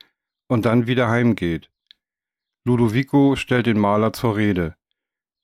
und 0.47 0.65
dann 0.65 0.88
wieder 0.88 1.10
heimgeht. 1.10 1.69
Ludovico 2.65 3.36
stellt 3.36 3.65
den 3.65 3.79
Maler 3.79 4.13
zur 4.13 4.38
Rede. 4.38 4.75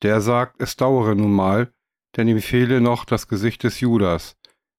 Der 0.02 0.22
sagt, 0.22 0.62
es 0.62 0.78
dauere 0.78 1.16
nun 1.16 1.34
mal, 1.34 1.74
denn 2.16 2.28
ihm 2.28 2.42
fehle 2.42 2.82
noch 2.82 3.06
das 3.06 3.28
Gesicht 3.28 3.64
des 3.64 3.80
Judas. 3.80 4.36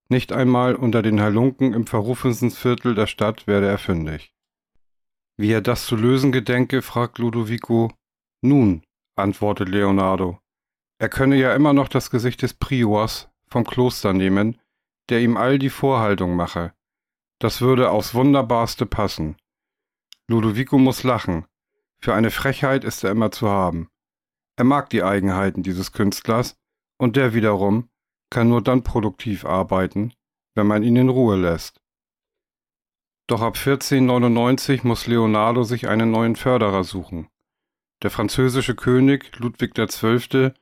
Nicht 0.09 0.33
einmal 0.33 0.75
unter 0.75 1.03
den 1.03 1.21
Halunken 1.21 1.73
im 1.73 1.87
verrufensten 1.87 2.51
Viertel 2.51 2.95
der 2.95 3.07
Stadt 3.07 3.47
werde 3.47 3.69
er 3.69 3.79
fündig. 3.79 4.33
Wie 5.37 5.53
er 5.53 5.61
das 5.61 5.87
zu 5.87 5.97
lösen 5.97 6.33
gedenke, 6.33 6.83
fragt 6.83 7.19
Ludovico. 7.19 7.93
Nun, 8.43 8.83
antwortet 9.17 9.69
Leonardo, 9.69 10.39
er 10.99 11.09
könne 11.09 11.37
ja 11.37 11.55
immer 11.55 11.73
noch 11.73 11.89
das 11.89 12.11
Gesicht 12.11 12.43
des 12.43 12.53
Priors 12.53 13.31
vom 13.47 13.65
Kloster 13.65 14.13
nehmen, 14.13 14.61
der 15.09 15.21
ihm 15.21 15.37
all 15.37 15.59
die 15.59 15.71
Vorhaltung 15.71 16.37
mache. 16.37 16.75
Das 17.39 17.63
würde 17.63 17.91
aufs 17.91 18.15
Wunderbarste 18.15 18.85
passen. 18.85 19.37
Ludovico 20.29 20.77
muss 20.77 21.03
lachen. 21.03 21.47
Für 22.03 22.15
eine 22.15 22.31
Frechheit 22.31 22.85
ist 22.85 23.03
er 23.03 23.11
immer 23.11 23.31
zu 23.31 23.49
haben. 23.49 23.89
Er 24.57 24.65
mag 24.65 24.91
die 24.91 25.03
Eigenheiten 25.03 25.63
dieses 25.63 25.93
Künstlers, 25.93 26.57
und 27.01 27.17
der 27.17 27.33
wiederum 27.33 27.89
kann 28.29 28.51
nur 28.51 28.63
dann 28.63 28.83
produktiv 28.83 29.47
arbeiten, 29.47 30.13
wenn 30.55 30.67
man 30.67 30.83
ihn 30.83 30.97
in 30.97 31.09
Ruhe 31.09 31.37
lässt. 31.37 31.81
Doch 33.27 33.41
ab 33.41 33.57
1499 33.57 34.85
muss 34.85 35.07
Leonardo 35.07 35.63
sich 35.63 35.89
einen 35.89 36.11
neuen 36.11 36.37
Förderer 36.37 36.85
suchen. 36.85 37.29
Der 38.03 38.11
französische 38.11 38.75
König 38.75 39.39
Ludwig 39.39 39.75
XII 39.75 40.53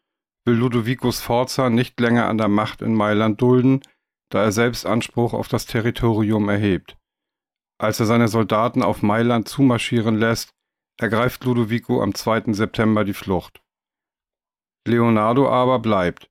will 0.44 0.55
Ludovico 0.55 1.11
Sforza 1.11 1.70
nicht 1.70 1.98
länger 1.98 2.29
an 2.29 2.38
der 2.38 2.48
Macht 2.48 2.83
in 2.83 2.94
Mailand 2.94 3.40
dulden, 3.40 3.83
da 4.29 4.42
er 4.44 4.53
selbst 4.53 4.87
Anspruch 4.87 5.33
auf 5.33 5.48
das 5.48 5.66
Territorium 5.66 6.48
erhebt. 6.48 6.96
Als 7.79 7.98
er 7.98 8.07
seine 8.07 8.29
Soldaten 8.29 8.83
auf 8.83 9.03
Mailand 9.03 9.48
zumarschieren 9.48 10.16
lässt, 10.16 10.51
ergreift 10.98 11.44
Ludovico 11.44 12.01
am 12.01 12.14
2. 12.14 12.53
September 12.53 13.05
die 13.05 13.14
Flucht. 13.14 13.61
Leonardo 14.88 15.48
aber 15.48 15.79
bleibt. 15.79 16.31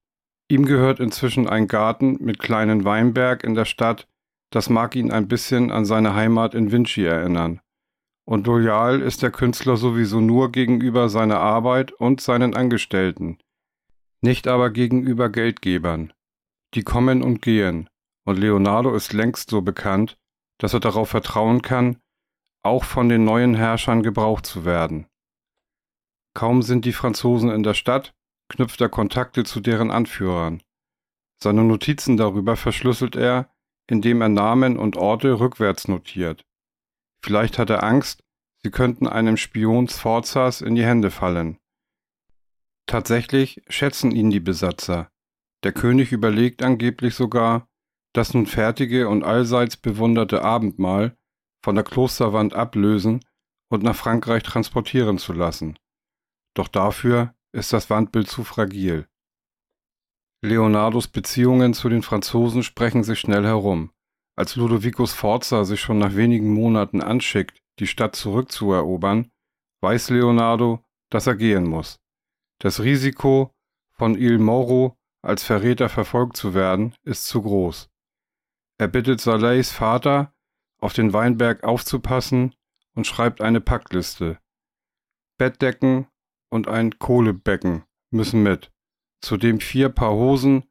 Ihm 0.50 0.66
gehört 0.66 1.00
inzwischen 1.00 1.48
ein 1.48 1.68
Garten 1.68 2.18
mit 2.20 2.40
kleinen 2.40 2.84
Weinberg 2.86 3.44
in 3.44 3.56
der 3.56 3.66
Stadt, 3.66 4.08
das 4.50 4.70
mag 4.70 4.96
ihn 4.96 5.12
ein 5.12 5.28
bisschen 5.28 5.72
an 5.72 5.86
seine 5.86 6.16
Heimat 6.16 6.56
in 6.56 6.72
Vinci 6.72 7.04
erinnern. 7.04 7.60
Und 8.26 8.48
loyal 8.48 9.02
ist 9.02 9.24
der 9.24 9.32
Künstler 9.32 9.78
sowieso 9.78 10.20
nur 10.20 10.52
gegenüber 10.52 11.10
seiner 11.10 11.40
Arbeit 11.40 11.92
und 11.94 12.22
seinen 12.22 12.56
Angestellten, 12.56 13.38
nicht 14.22 14.48
aber 14.48 14.70
gegenüber 14.70 15.30
Geldgebern. 15.30 16.14
Die 16.74 16.84
kommen 16.84 17.24
und 17.24 17.42
gehen, 17.42 17.90
und 18.26 18.38
Leonardo 18.38 18.94
ist 18.96 19.14
längst 19.14 19.50
so 19.50 19.62
bekannt, 19.62 20.18
dass 20.60 20.74
er 20.74 20.80
darauf 20.80 21.10
vertrauen 21.10 21.62
kann, 21.62 21.98
auch 22.64 22.84
von 22.84 23.08
den 23.08 23.24
neuen 23.24 23.56
Herrschern 23.56 24.04
gebraucht 24.04 24.46
zu 24.46 24.66
werden. 24.66 25.08
Kaum 26.34 26.62
sind 26.62 26.86
die 26.86 26.94
Franzosen 26.94 27.50
in 27.50 27.64
der 27.64 27.74
Stadt, 27.74 28.14
knüpft 28.50 28.82
er 28.82 28.90
Kontakte 28.90 29.44
zu 29.44 29.60
deren 29.60 29.92
Anführern. 29.92 30.62
Seine 31.42 31.64
Notizen 31.64 32.18
darüber 32.18 32.56
verschlüsselt 32.56 33.16
er, 33.16 33.54
indem 33.88 34.22
er 34.22 34.30
Namen 34.30 34.78
und 34.78 34.98
Orte 34.98 35.40
rückwärts 35.40 35.88
notiert. 35.88 36.46
Vielleicht 37.22 37.58
hat 37.58 37.70
er 37.70 37.84
Angst, 37.84 38.24
sie 38.64 38.72
könnten 38.72 39.08
einem 39.08 39.38
Spion 39.38 39.88
Sforzas 39.88 40.62
in 40.62 40.76
die 40.76 40.86
Hände 40.86 41.12
fallen. 41.12 41.58
Tatsächlich 42.86 43.62
schätzen 43.68 44.12
ihn 44.12 44.30
die 44.30 44.40
Besatzer. 44.40 45.12
Der 45.64 45.74
König 45.74 46.12
überlegt 46.12 46.64
angeblich 46.64 47.16
sogar, 47.16 47.68
das 48.14 48.34
nun 48.34 48.46
fertige 48.46 49.10
und 49.10 49.24
allseits 49.24 49.78
bewunderte 49.78 50.44
Abendmahl 50.44 51.18
von 51.64 51.76
der 51.76 51.84
Klosterwand 51.84 52.54
ablösen 52.54 53.24
und 53.70 53.84
nach 53.84 53.96
Frankreich 53.96 54.44
transportieren 54.44 55.18
zu 55.18 55.34
lassen. 55.34 55.78
Doch 56.54 56.68
dafür 56.68 57.36
ist 57.58 57.74
das 57.74 57.90
Wandbild 57.90 58.30
zu 58.30 58.44
fragil. 58.44 59.08
Leonardos 60.44 61.08
Beziehungen 61.08 61.74
zu 61.74 61.90
den 61.90 62.04
Franzosen 62.04 62.62
sprechen 62.62 63.04
sich 63.04 63.20
schnell 63.20 63.44
herum. 63.44 63.92
Als 64.36 64.56
Ludovico 64.56 65.08
Sforza 65.08 65.66
sich 65.66 65.82
schon 65.82 65.98
nach 65.98 66.16
wenigen 66.16 66.54
Monaten 66.54 67.02
anschickt, 67.02 67.60
die 67.80 67.88
Stadt 67.88 68.16
zurückzuerobern, 68.16 69.32
weiß 69.82 70.12
Leonardo, 70.12 70.86
dass 71.10 71.26
er 71.26 71.36
gehen 71.36 71.68
muss. 71.68 72.00
Das 72.60 72.80
Risiko, 72.82 73.56
von 73.94 74.16
Il 74.16 74.38
Moro 74.38 74.96
als 75.24 75.44
Verräter 75.44 75.90
verfolgt 75.90 76.38
zu 76.38 76.54
werden, 76.54 76.94
ist 77.04 77.26
zu 77.26 77.42
groß. 77.42 77.90
Er 78.78 78.88
bittet 78.88 79.20
Saleys 79.20 79.72
Vater, 79.72 80.32
auf 80.80 80.94
den 80.94 81.12
Weinberg 81.12 81.64
aufzupassen 81.64 82.54
und 82.94 83.08
schreibt 83.08 83.42
eine 83.42 83.62
Packliste. 83.62 84.38
Bettdecken 85.40 86.08
und 86.50 86.68
ein 86.68 86.98
Kohlebecken 87.00 87.84
müssen 88.12 88.44
mit, 88.44 88.72
zudem 89.22 89.60
vier 89.60 89.90
Paar 89.90 90.14
Hosen, 90.14 90.64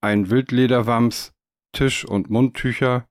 ein 0.00 0.30
Wildlederwams, 0.30 1.32
Tisch- 1.72 2.04
und 2.04 2.30
Mundtücher, 2.30 3.06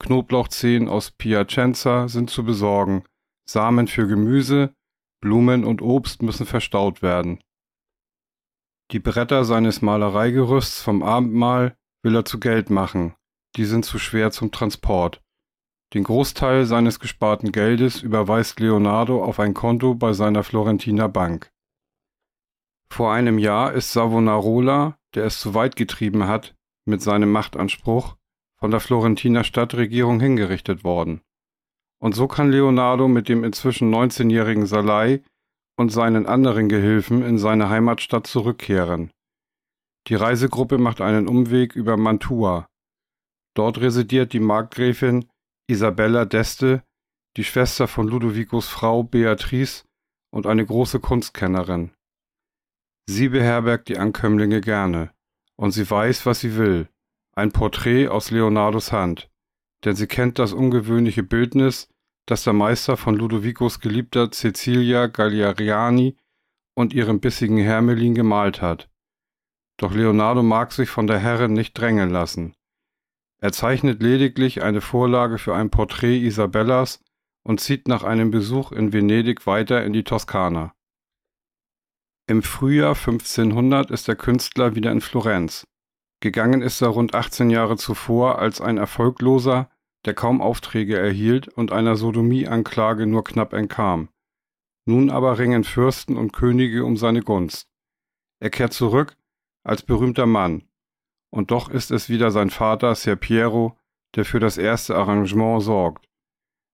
Knoblauchzehen 0.00 0.88
aus 0.88 1.10
Piacenza 1.10 2.08
sind 2.08 2.30
zu 2.30 2.44
besorgen, 2.44 3.04
Samen 3.48 3.88
für 3.88 4.06
Gemüse, 4.06 4.74
Blumen 5.20 5.64
und 5.64 5.82
Obst 5.82 6.22
müssen 6.22 6.46
verstaut 6.46 7.02
werden. 7.02 7.40
Die 8.92 9.00
Bretter 9.00 9.44
seines 9.44 9.82
Malereigerüsts 9.82 10.80
vom 10.80 11.02
Abendmahl 11.02 11.76
will 12.02 12.14
er 12.14 12.24
zu 12.24 12.38
Geld 12.40 12.70
machen, 12.70 13.14
die 13.56 13.64
sind 13.64 13.84
zu 13.84 13.98
schwer 13.98 14.30
zum 14.30 14.52
Transport. 14.52 15.20
Den 15.94 16.04
Großteil 16.04 16.66
seines 16.66 17.00
gesparten 17.00 17.50
Geldes 17.50 18.02
überweist 18.02 18.60
Leonardo 18.60 19.24
auf 19.24 19.40
ein 19.40 19.54
Konto 19.54 19.94
bei 19.94 20.12
seiner 20.12 20.44
Florentiner 20.44 21.08
Bank. 21.08 21.50
Vor 22.90 23.12
einem 23.12 23.38
Jahr 23.38 23.72
ist 23.72 23.92
Savonarola, 23.92 24.98
der 25.14 25.24
es 25.24 25.40
zu 25.40 25.54
weit 25.54 25.76
getrieben 25.76 26.26
hat 26.26 26.54
mit 26.86 27.02
seinem 27.02 27.30
Machtanspruch, 27.30 28.16
von 28.58 28.70
der 28.70 28.80
Florentiner 28.80 29.44
Stadtregierung 29.44 30.20
hingerichtet 30.20 30.84
worden. 30.84 31.20
Und 32.00 32.14
so 32.14 32.28
kann 32.28 32.50
Leonardo 32.50 33.08
mit 33.08 33.28
dem 33.28 33.44
inzwischen 33.44 33.92
19-jährigen 33.94 34.66
Salai 34.66 35.22
und 35.76 35.90
seinen 35.90 36.26
anderen 36.26 36.68
Gehilfen 36.68 37.22
in 37.22 37.38
seine 37.38 37.68
Heimatstadt 37.68 38.26
zurückkehren. 38.26 39.12
Die 40.08 40.14
Reisegruppe 40.14 40.78
macht 40.78 41.00
einen 41.00 41.28
Umweg 41.28 41.76
über 41.76 41.96
Mantua. 41.96 42.68
Dort 43.54 43.78
residiert 43.80 44.32
die 44.32 44.40
Markgräfin 44.40 45.28
Isabella 45.68 46.22
d'Este, 46.22 46.82
die 47.36 47.44
Schwester 47.44 47.86
von 47.86 48.08
Ludovicos 48.08 48.68
Frau 48.68 49.02
Beatrice 49.02 49.84
und 50.30 50.46
eine 50.46 50.64
große 50.64 50.98
Kunstkennerin. 51.00 51.92
Sie 53.10 53.30
beherbergt 53.30 53.88
die 53.88 53.96
Ankömmlinge 53.96 54.60
gerne, 54.60 55.14
und 55.56 55.70
sie 55.70 55.90
weiß, 55.90 56.26
was 56.26 56.40
sie 56.40 56.56
will, 56.56 56.90
ein 57.34 57.52
Porträt 57.52 58.08
aus 58.08 58.30
Leonardos 58.30 58.92
Hand, 58.92 59.30
denn 59.86 59.96
sie 59.96 60.06
kennt 60.06 60.38
das 60.38 60.52
ungewöhnliche 60.52 61.22
Bildnis, 61.22 61.88
das 62.26 62.44
der 62.44 62.52
Meister 62.52 62.98
von 62.98 63.16
Ludovicos 63.16 63.80
geliebter 63.80 64.30
Cecilia 64.30 65.06
Gagliariani 65.06 66.18
und 66.74 66.92
ihrem 66.92 67.18
bissigen 67.18 67.56
Hermelin 67.56 68.14
gemalt 68.14 68.60
hat. 68.60 68.90
Doch 69.78 69.94
Leonardo 69.94 70.42
mag 70.42 70.72
sich 70.72 70.90
von 70.90 71.06
der 71.06 71.18
Herrin 71.18 71.54
nicht 71.54 71.72
drängen 71.72 72.10
lassen. 72.10 72.52
Er 73.40 73.52
zeichnet 73.52 74.02
lediglich 74.02 74.62
eine 74.62 74.82
Vorlage 74.82 75.38
für 75.38 75.54
ein 75.54 75.70
Porträt 75.70 76.18
Isabellas 76.18 77.02
und 77.42 77.58
zieht 77.60 77.88
nach 77.88 78.02
einem 78.02 78.30
Besuch 78.30 78.70
in 78.70 78.92
Venedig 78.92 79.46
weiter 79.46 79.82
in 79.82 79.94
die 79.94 80.04
Toskana. 80.04 80.74
Im 82.30 82.42
Frühjahr 82.42 82.94
1500 82.94 83.90
ist 83.90 84.06
der 84.06 84.14
Künstler 84.14 84.74
wieder 84.74 84.92
in 84.92 85.00
Florenz. 85.00 85.66
Gegangen 86.20 86.60
ist 86.60 86.82
er 86.82 86.88
rund 86.88 87.14
18 87.14 87.48
Jahre 87.48 87.78
zuvor 87.78 88.38
als 88.38 88.60
ein 88.60 88.76
Erfolgloser, 88.76 89.70
der 90.04 90.12
kaum 90.12 90.42
Aufträge 90.42 90.98
erhielt 90.98 91.48
und 91.48 91.72
einer 91.72 91.96
Sodomieanklage 91.96 93.06
nur 93.06 93.24
knapp 93.24 93.54
entkam. 93.54 94.10
Nun 94.84 95.08
aber 95.08 95.38
ringen 95.38 95.64
Fürsten 95.64 96.18
und 96.18 96.34
Könige 96.34 96.84
um 96.84 96.98
seine 96.98 97.22
Gunst. 97.22 97.66
Er 98.40 98.50
kehrt 98.50 98.74
zurück 98.74 99.16
als 99.64 99.82
berühmter 99.82 100.26
Mann, 100.26 100.68
und 101.30 101.50
doch 101.50 101.70
ist 101.70 101.90
es 101.90 102.10
wieder 102.10 102.30
sein 102.30 102.50
Vater 102.50 102.94
Ser 102.94 103.16
Piero, 103.16 103.78
der 104.16 104.26
für 104.26 104.38
das 104.38 104.58
erste 104.58 104.96
Arrangement 104.96 105.62
sorgt. 105.62 106.06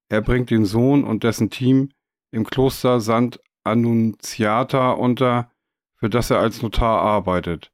Er 0.08 0.20
bringt 0.20 0.50
den 0.50 0.64
Sohn 0.64 1.04
und 1.04 1.22
dessen 1.22 1.48
Team 1.48 1.90
im 2.32 2.44
Kloster 2.44 2.98
Sant 2.98 3.40
Annunziata 3.64 4.92
unter, 4.92 5.50
für 5.96 6.08
das 6.08 6.30
er 6.30 6.38
als 6.38 6.62
Notar 6.62 7.00
arbeitet. 7.00 7.72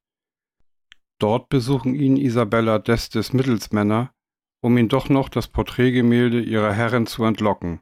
Dort 1.18 1.50
besuchen 1.50 1.94
ihn 1.94 2.16
Isabella 2.16 2.76
d'Estes 2.76 3.36
Mittelsmänner, 3.36 4.12
um 4.62 4.78
ihn 4.78 4.88
doch 4.88 5.08
noch 5.08 5.28
das 5.28 5.48
Porträtgemälde 5.48 6.40
ihrer 6.40 6.72
Herrin 6.72 7.06
zu 7.06 7.24
entlocken. 7.24 7.80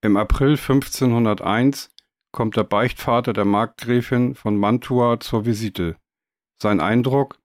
Im 0.00 0.16
April 0.16 0.52
1501 0.52 1.90
kommt 2.32 2.56
der 2.56 2.64
Beichtvater 2.64 3.32
der 3.32 3.44
Markgräfin 3.44 4.34
von 4.34 4.56
Mantua 4.56 5.20
zur 5.20 5.44
Visite. 5.44 5.96
Sein 6.60 6.80
Eindruck, 6.80 7.38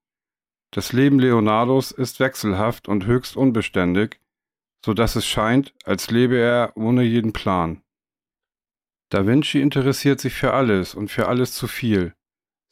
das 0.72 0.92
Leben 0.92 1.20
Leonardos 1.20 1.92
ist 1.92 2.20
wechselhaft 2.20 2.88
und 2.88 3.06
höchst 3.06 3.38
unbeständig, 3.38 4.20
so 4.84 4.96
dass 4.96 5.16
es 5.16 5.26
scheint, 5.26 5.74
als 5.84 6.10
lebe 6.10 6.38
er 6.38 6.74
ohne 6.76 7.04
jeden 7.04 7.32
Plan. 7.32 7.83
Da 9.14 9.28
Vinci 9.28 9.62
interessiert 9.62 10.20
sich 10.20 10.34
für 10.34 10.54
alles 10.54 10.96
und 10.96 11.10
für 11.10 11.28
alles 11.28 11.54
zu 11.54 11.68
viel. 11.68 12.14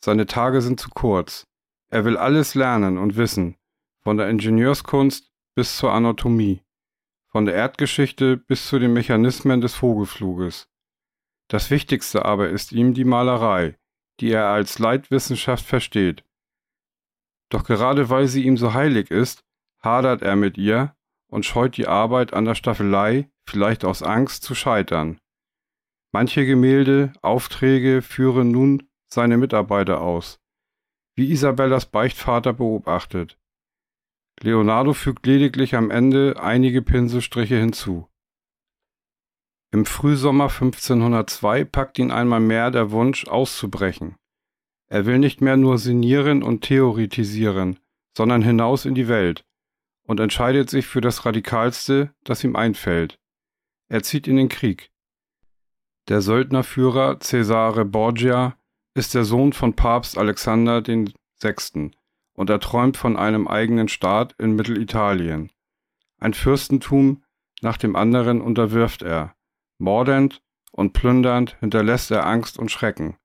Seine 0.03 0.25
Tage 0.25 0.61
sind 0.61 0.79
zu 0.79 0.89
kurz. 0.89 1.45
Er 1.89 2.03
will 2.05 2.17
alles 2.17 2.55
lernen 2.55 2.97
und 2.97 3.15
wissen, 3.15 3.57
von 4.01 4.17
der 4.17 4.29
Ingenieurskunst 4.29 5.31
bis 5.55 5.77
zur 5.77 5.93
Anatomie, 5.93 6.63
von 7.27 7.45
der 7.45 7.53
Erdgeschichte 7.53 8.37
bis 8.37 8.67
zu 8.67 8.79
den 8.79 8.93
Mechanismen 8.93 9.61
des 9.61 9.75
Vogelfluges. 9.75 10.67
Das 11.47 11.69
Wichtigste 11.69 12.25
aber 12.25 12.49
ist 12.49 12.71
ihm 12.71 12.93
die 12.93 13.05
Malerei, 13.05 13.77
die 14.19 14.31
er 14.31 14.47
als 14.47 14.79
Leitwissenschaft 14.79 15.65
versteht 15.65 16.23
doch 17.51 17.65
gerade 17.65 18.09
weil 18.09 18.27
sie 18.27 18.45
ihm 18.45 18.57
so 18.57 18.73
heilig 18.73 19.11
ist, 19.11 19.43
hadert 19.79 20.21
er 20.21 20.35
mit 20.35 20.57
ihr 20.57 20.95
und 21.27 21.45
scheut 21.45 21.77
die 21.77 21.87
Arbeit 21.87 22.33
an 22.33 22.45
der 22.45 22.55
Staffelei, 22.55 23.29
vielleicht 23.45 23.85
aus 23.85 24.01
Angst 24.01 24.43
zu 24.43 24.55
scheitern. 24.55 25.19
Manche 26.13 26.45
Gemälde, 26.45 27.13
Aufträge 27.21 28.01
führen 28.01 28.51
nun 28.51 28.89
seine 29.07 29.37
Mitarbeiter 29.37 30.01
aus, 30.01 30.39
wie 31.15 31.31
Isabellas 31.31 31.85
Beichtvater 31.85 32.53
beobachtet. 32.53 33.39
Leonardo 34.41 34.93
fügt 34.93 35.25
lediglich 35.25 35.75
am 35.75 35.89
Ende 35.89 36.35
einige 36.41 36.81
Pinselstriche 36.81 37.57
hinzu. 37.57 38.07
Im 39.73 39.85
Frühsommer 39.85 40.49
1502 40.49 41.63
packt 41.63 41.97
ihn 41.97 42.11
einmal 42.11 42.41
mehr 42.41 42.71
der 42.71 42.91
Wunsch, 42.91 43.27
auszubrechen. 43.27 44.17
Er 44.89 45.05
will 45.05 45.17
nicht 45.17 45.39
mehr 45.39 45.55
nur 45.55 45.77
sinnieren 45.77 46.43
und 46.43 46.61
theoretisieren, 46.61 47.79
sondern 48.17 48.41
hinaus 48.41 48.83
in 48.83 48.95
die 48.95 49.07
Welt 49.07 49.45
und 50.05 50.19
entscheidet 50.19 50.69
sich 50.69 50.87
für 50.87 50.99
das 50.99 51.25
Radikalste, 51.25 52.13
das 52.25 52.43
ihm 52.43 52.57
einfällt. 52.57 53.17
Er 53.87 54.03
zieht 54.03 54.27
in 54.27 54.35
den 54.35 54.49
Krieg. 54.49 54.90
Der 56.07 56.21
Söldnerführer 56.21 57.19
Cesare 57.19 57.85
Borgia 57.85 58.57
ist 58.93 59.13
der 59.13 59.23
Sohn 59.23 59.53
von 59.53 59.75
Papst 59.75 60.17
Alexander 60.17 60.85
VI. 60.85 61.91
und 62.33 62.49
er 62.49 62.59
träumt 62.59 62.97
von 62.97 63.17
einem 63.17 63.47
eigenen 63.47 63.87
Staat 63.87 64.35
in 64.39 64.55
Mittelitalien. 64.55 65.51
Ein 66.19 66.33
Fürstentum 66.33 67.23
nach 67.61 67.77
dem 67.77 67.95
anderen 67.95 68.41
unterwirft 68.41 69.03
er. 69.03 69.35
Mordend 69.77 70.41
und 70.71 70.93
plündernd 70.93 71.57
hinterlässt 71.59 72.11
er 72.11 72.25
Angst 72.25 72.57
und 72.57 72.71
Schrecken. 72.71 73.17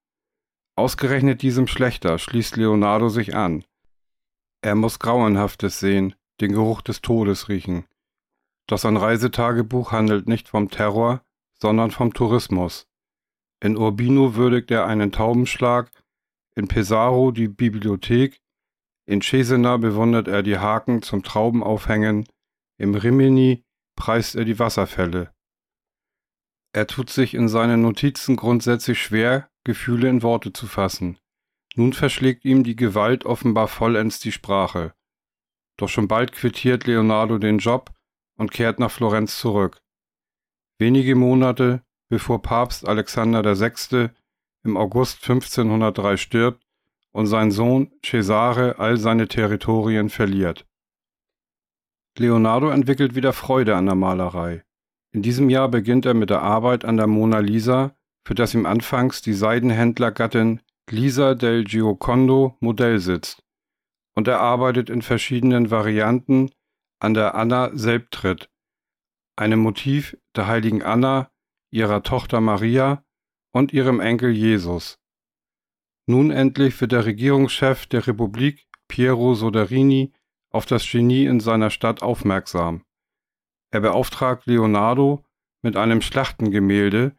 Ausgerechnet 0.76 1.42
diesem 1.42 1.66
Schlechter 1.66 2.18
schließt 2.18 2.56
Leonardo 2.56 3.08
sich 3.08 3.34
an. 3.34 3.64
Er 4.60 4.74
muss 4.74 4.98
Grauenhaftes 4.98 5.80
sehen, 5.80 6.14
den 6.40 6.52
Geruch 6.52 6.82
des 6.82 7.00
Todes 7.00 7.48
riechen. 7.48 7.86
Doch 8.66 8.78
sein 8.78 8.96
Reisetagebuch 8.96 9.92
handelt 9.92 10.28
nicht 10.28 10.48
vom 10.48 10.70
Terror, 10.70 11.22
sondern 11.60 11.90
vom 11.90 12.12
Tourismus. 12.12 12.86
In 13.60 13.76
Urbino 13.76 14.36
würdigt 14.36 14.70
er 14.70 14.86
einen 14.86 15.12
Taubenschlag, 15.12 15.90
in 16.54 16.68
Pesaro 16.68 17.30
die 17.30 17.48
Bibliothek, 17.48 18.40
in 19.06 19.20
Cesena 19.22 19.76
bewundert 19.76 20.28
er 20.28 20.42
die 20.42 20.58
Haken 20.58 21.02
zum 21.02 21.22
Traubenaufhängen, 21.22 22.26
im 22.78 22.94
Rimini 22.94 23.64
preist 23.94 24.34
er 24.34 24.44
die 24.44 24.58
Wasserfälle. 24.58 25.32
Er 26.72 26.86
tut 26.86 27.08
sich 27.08 27.32
in 27.32 27.48
seinen 27.48 27.80
Notizen 27.80 28.36
grundsätzlich 28.36 29.00
schwer, 29.00 29.48
Gefühle 29.64 30.08
in 30.08 30.22
Worte 30.22 30.52
zu 30.52 30.66
fassen. 30.66 31.18
Nun 31.74 31.92
verschlägt 31.92 32.44
ihm 32.44 32.64
die 32.64 32.76
Gewalt 32.76 33.24
offenbar 33.24 33.68
vollends 33.68 34.18
die 34.20 34.32
Sprache. 34.32 34.94
Doch 35.78 35.88
schon 35.88 36.08
bald 36.08 36.32
quittiert 36.32 36.86
Leonardo 36.86 37.38
den 37.38 37.58
Job 37.58 37.92
und 38.36 38.50
kehrt 38.50 38.78
nach 38.78 38.90
Florenz 38.90 39.38
zurück. 39.38 39.80
Wenige 40.78 41.14
Monate 41.14 41.82
bevor 42.08 42.42
Papst 42.42 42.86
Alexander 42.86 43.42
VI. 43.44 44.10
im 44.64 44.76
August 44.76 45.22
1503 45.22 46.16
stirbt 46.16 46.66
und 47.12 47.26
sein 47.26 47.50
Sohn 47.50 47.92
Cesare 48.04 48.78
all 48.78 48.96
seine 48.98 49.28
Territorien 49.28 50.10
verliert. 50.10 50.66
Leonardo 52.18 52.68
entwickelt 52.68 53.14
wieder 53.14 53.32
Freude 53.32 53.76
an 53.76 53.86
der 53.86 53.94
Malerei. 53.94 54.64
In 55.12 55.22
diesem 55.22 55.48
Jahr 55.50 55.68
beginnt 55.68 56.04
er 56.06 56.14
mit 56.14 56.30
der 56.30 56.42
Arbeit 56.42 56.84
an 56.84 56.96
der 56.96 57.06
Mona 57.06 57.38
Lisa 57.38 57.96
für 58.26 58.34
das 58.34 58.54
ihm 58.54 58.66
anfangs 58.66 59.22
die 59.22 59.34
Seidenhändlergattin 59.34 60.60
Lisa 60.90 61.34
del 61.34 61.62
Giocondo 61.62 62.56
Modell 62.58 62.98
sitzt, 62.98 63.44
und 64.16 64.26
er 64.26 64.40
arbeitet 64.40 64.90
in 64.90 65.00
verschiedenen 65.00 65.70
Varianten 65.70 66.50
an 66.98 67.14
der 67.14 67.36
Anna 67.36 67.70
Selbtritt, 67.72 68.50
einem 69.36 69.60
Motiv 69.60 70.16
der 70.36 70.46
heiligen 70.46 70.82
Anna, 70.82 71.30
ihrer 71.70 72.02
Tochter 72.02 72.40
Maria 72.40 73.04
und 73.52 73.72
ihrem 73.72 74.00
Enkel 74.00 74.30
Jesus. 74.30 74.98
Nun 76.06 76.30
endlich 76.30 76.80
wird 76.80 76.92
der 76.92 77.04
Regierungschef 77.04 77.86
der 77.86 78.06
Republik, 78.06 78.66
Piero 78.88 79.34
Soderini, 79.34 80.12
auf 80.52 80.66
das 80.66 80.88
Genie 80.88 81.26
in 81.26 81.40
seiner 81.40 81.70
Stadt 81.70 82.02
aufmerksam. 82.02 82.84
Er 83.72 83.80
beauftragt 83.80 84.46
Leonardo 84.46 85.24
mit 85.62 85.76
einem 85.76 86.00
Schlachtengemälde, 86.00 87.16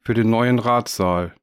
für 0.00 0.14
den 0.14 0.28
neuen 0.28 0.58
Ratssaal. 0.58 1.34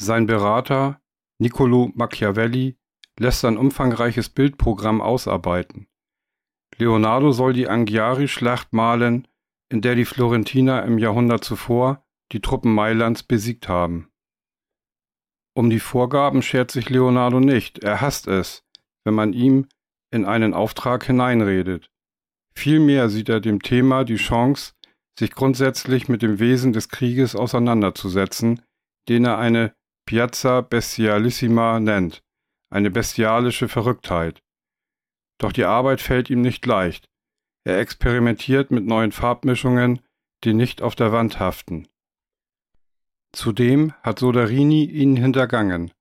Sein 0.00 0.26
Berater, 0.26 1.00
Niccolo 1.38 1.90
Machiavelli, 1.94 2.78
lässt 3.18 3.44
ein 3.44 3.58
umfangreiches 3.58 4.30
Bildprogramm 4.30 5.00
ausarbeiten. 5.00 5.86
Leonardo 6.78 7.32
soll 7.32 7.52
die 7.52 7.68
Anghiari-Schlacht 7.68 8.72
malen, 8.72 9.28
in 9.72 9.80
der 9.80 9.94
die 9.94 10.04
Florentiner 10.04 10.84
im 10.84 10.98
Jahrhundert 10.98 11.42
zuvor 11.42 12.04
die 12.32 12.40
Truppen 12.40 12.74
Mailands 12.74 13.22
besiegt 13.22 13.68
haben. 13.68 14.10
Um 15.54 15.70
die 15.70 15.80
Vorgaben 15.80 16.42
schert 16.42 16.70
sich 16.70 16.90
Leonardo 16.90 17.40
nicht, 17.40 17.78
er 17.78 18.02
hasst 18.02 18.28
es, 18.28 18.64
wenn 19.04 19.14
man 19.14 19.32
ihm 19.32 19.66
in 20.10 20.26
einen 20.26 20.52
Auftrag 20.52 21.04
hineinredet. 21.04 21.90
Vielmehr 22.54 23.08
sieht 23.08 23.30
er 23.30 23.40
dem 23.40 23.62
Thema 23.62 24.04
die 24.04 24.16
Chance, 24.16 24.74
sich 25.18 25.32
grundsätzlich 25.32 26.06
mit 26.08 26.20
dem 26.20 26.38
Wesen 26.38 26.74
des 26.74 26.90
Krieges 26.90 27.34
auseinanderzusetzen, 27.34 28.62
den 29.08 29.24
er 29.24 29.38
eine 29.38 29.74
Piazza 30.06 30.60
Bestialissima 30.60 31.80
nennt, 31.80 32.22
eine 32.70 32.90
bestialische 32.90 33.68
Verrücktheit. 33.68 34.42
Doch 35.38 35.52
die 35.52 35.64
Arbeit 35.64 36.02
fällt 36.02 36.28
ihm 36.28 36.42
nicht 36.42 36.64
leicht. 36.66 37.08
Er 37.64 37.78
experimentiert 37.78 38.70
mit 38.70 38.86
neuen 38.86 39.12
Farbmischungen, 39.12 40.00
die 40.42 40.54
nicht 40.54 40.82
auf 40.82 40.96
der 40.96 41.12
Wand 41.12 41.38
haften. 41.38 41.86
Zudem 43.32 43.92
hat 44.02 44.18
Soderini 44.18 44.84
ihn 44.84 45.16
hintergangen. 45.16 45.92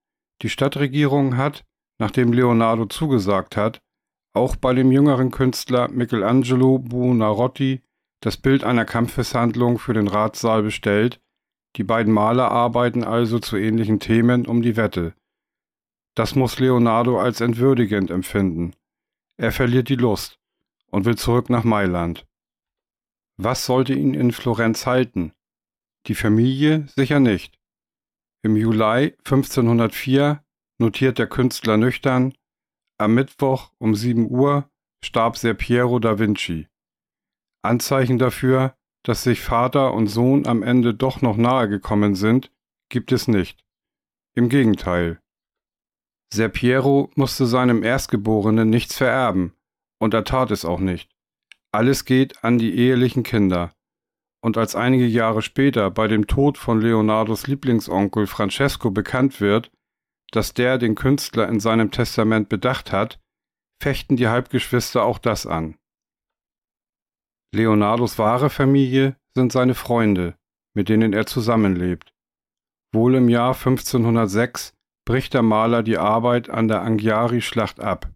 Die 0.42 0.50
Stadtregierung 0.50 1.38
hat, 1.38 1.64
nachdem 2.00 2.34
Leonardo 2.34 2.88
zugesagt 2.88 3.56
hat, 3.58 3.80
auch 4.34 4.56
bei 4.56 4.74
dem 4.74 4.92
jüngeren 4.92 5.30
Künstler 5.30 5.90
Michelangelo 5.90 6.80
Buonarroti 6.80 7.82
das 8.22 8.38
Bild 8.38 8.64
einer 8.64 8.86
Kampfeshandlung 8.86 9.78
für 9.78 9.94
den 9.94 10.08
Ratssaal 10.08 10.64
bestellt, 10.64 11.20
die 11.76 11.84
beiden 11.84 12.14
Maler 12.14 12.52
arbeiten 12.52 13.04
also 13.04 13.40
zu 13.40 13.56
ähnlichen 13.58 14.00
Themen 14.00 14.46
um 14.46 14.62
die 14.62 14.78
Wette. 14.78 15.14
Das 16.16 16.36
muss 16.36 16.60
Leonardo 16.60 17.20
als 17.20 17.40
entwürdigend 17.40 18.12
empfinden. 18.12 18.74
Er 19.38 19.52
verliert 19.52 19.90
die 19.90 19.96
Lust 19.96 20.41
und 20.92 21.06
will 21.06 21.18
zurück 21.18 21.50
nach 21.50 21.64
Mailand. 21.64 22.28
Was 23.38 23.66
sollte 23.66 23.94
ihn 23.94 24.14
in 24.14 24.32
Florenz 24.32 24.86
halten? 24.86 25.34
Die 26.08 26.16
Familie 26.16 26.86
sicher 26.96 27.20
nicht. 27.20 27.58
Im 28.44 28.56
Juli 28.56 29.16
1504 29.24 30.44
notiert 30.80 31.20
der 31.20 31.28
Künstler 31.28 31.78
nüchtern, 31.78 32.34
am 32.98 33.16
Mittwoch 33.16 33.72
um 33.80 33.96
7 33.96 34.30
Uhr 34.30 34.70
starb 35.04 35.38
Ser 35.38 35.54
Piero 35.54 36.00
da 36.00 36.20
Vinci. 36.20 36.68
Anzeichen 37.64 38.20
dafür, 38.20 38.76
dass 39.04 39.24
sich 39.24 39.42
Vater 39.42 39.94
und 39.94 40.08
Sohn 40.08 40.46
am 40.46 40.62
Ende 40.64 40.94
doch 40.94 41.22
noch 41.22 41.38
nahe 41.38 41.68
gekommen 41.68 42.16
sind, 42.16 42.52
gibt 42.90 43.12
es 43.12 43.28
nicht. 43.28 43.64
Im 44.36 44.50
Gegenteil. 44.50 45.20
Ser 46.34 46.50
Piero 46.50 47.10
musste 47.16 47.46
seinem 47.46 47.84
Erstgeborenen 47.84 48.70
nichts 48.70 48.98
vererben, 48.98 49.54
und 50.02 50.16
er 50.16 50.24
tat 50.24 50.50
es 50.50 50.66
auch 50.66 50.80
nicht. 50.80 51.12
Alles 51.72 52.06
geht 52.06 52.44
an 52.44 52.58
die 52.58 52.76
ehelichen 52.76 53.24
Kinder. 53.24 53.72
Und 54.44 54.58
als 54.58 54.76
einige 54.76 55.06
Jahre 55.06 55.44
später 55.44 55.92
bei 55.92 56.08
dem 56.08 56.26
Tod 56.26 56.58
von 56.58 56.82
Leonardos 56.82 57.46
Lieblingsonkel 57.46 58.26
Francesco 58.26 58.90
bekannt 58.90 59.40
wird, 59.40 59.72
dass 60.32 60.56
der 60.56 60.80
den 60.80 60.96
Künstler 60.96 61.48
in 61.48 61.60
seinem 61.60 61.92
Testament 61.92 62.50
bedacht 62.50 62.92
hat, 62.92 63.20
fechten 63.82 64.16
die 64.16 64.28
Halbgeschwister 64.28 65.04
auch 65.04 65.20
das 65.20 65.46
an. 65.46 65.78
Leonardos 67.54 68.18
wahre 68.18 68.50
Familie 68.50 69.18
sind 69.36 69.52
seine 69.52 69.76
Freunde, 69.76 70.36
mit 70.74 70.90
denen 70.90 71.14
er 71.14 71.28
zusammenlebt. 71.28 72.12
Wohl 72.92 73.16
im 73.16 73.30
Jahr 73.30 73.54
1506 73.54 74.74
bricht 75.06 75.36
der 75.36 75.44
Maler 75.44 75.84
die 75.84 75.98
Arbeit 75.98 76.50
an 76.50 76.68
der 76.68 76.82
Anghiari-Schlacht 76.82 77.80
ab. 77.80 78.10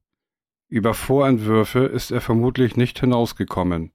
Über 0.76 0.94
Vorentwürfe 0.94 1.86
ist 1.86 2.12
er 2.12 2.20
vermutlich 2.20 2.76
nicht 2.76 3.00
hinausgekommen. 3.00 3.94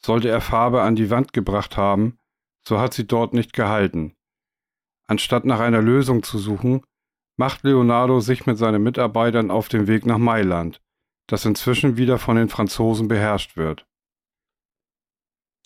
Sollte 0.00 0.28
er 0.28 0.40
Farbe 0.40 0.82
an 0.82 0.94
die 0.94 1.10
Wand 1.10 1.32
gebracht 1.32 1.76
haben, 1.76 2.16
so 2.64 2.78
hat 2.78 2.94
sie 2.94 3.08
dort 3.08 3.34
nicht 3.34 3.52
gehalten. 3.52 4.14
Anstatt 5.08 5.44
nach 5.44 5.58
einer 5.58 5.82
Lösung 5.82 6.22
zu 6.22 6.38
suchen, 6.38 6.84
macht 7.36 7.64
Leonardo 7.64 8.20
sich 8.20 8.46
mit 8.46 8.56
seinen 8.56 8.84
Mitarbeitern 8.84 9.50
auf 9.50 9.68
den 9.68 9.88
Weg 9.88 10.06
nach 10.06 10.18
Mailand, 10.18 10.80
das 11.26 11.44
inzwischen 11.44 11.96
wieder 11.96 12.18
von 12.18 12.36
den 12.36 12.48
Franzosen 12.48 13.08
beherrscht 13.08 13.56
wird. 13.56 13.84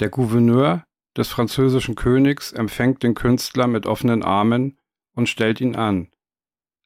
Der 0.01 0.09
Gouverneur 0.09 0.87
des 1.19 1.29
französischen 1.29 1.97
Königs 1.97 2.51
empfängt 2.51 3.03
den 3.03 3.15
Künstler 3.15 3.67
mit 3.67 3.85
offenen 3.85 4.23
Armen 4.23 4.81
und 5.15 5.29
stellt 5.29 5.61
ihn 5.61 5.77
an. 5.77 6.11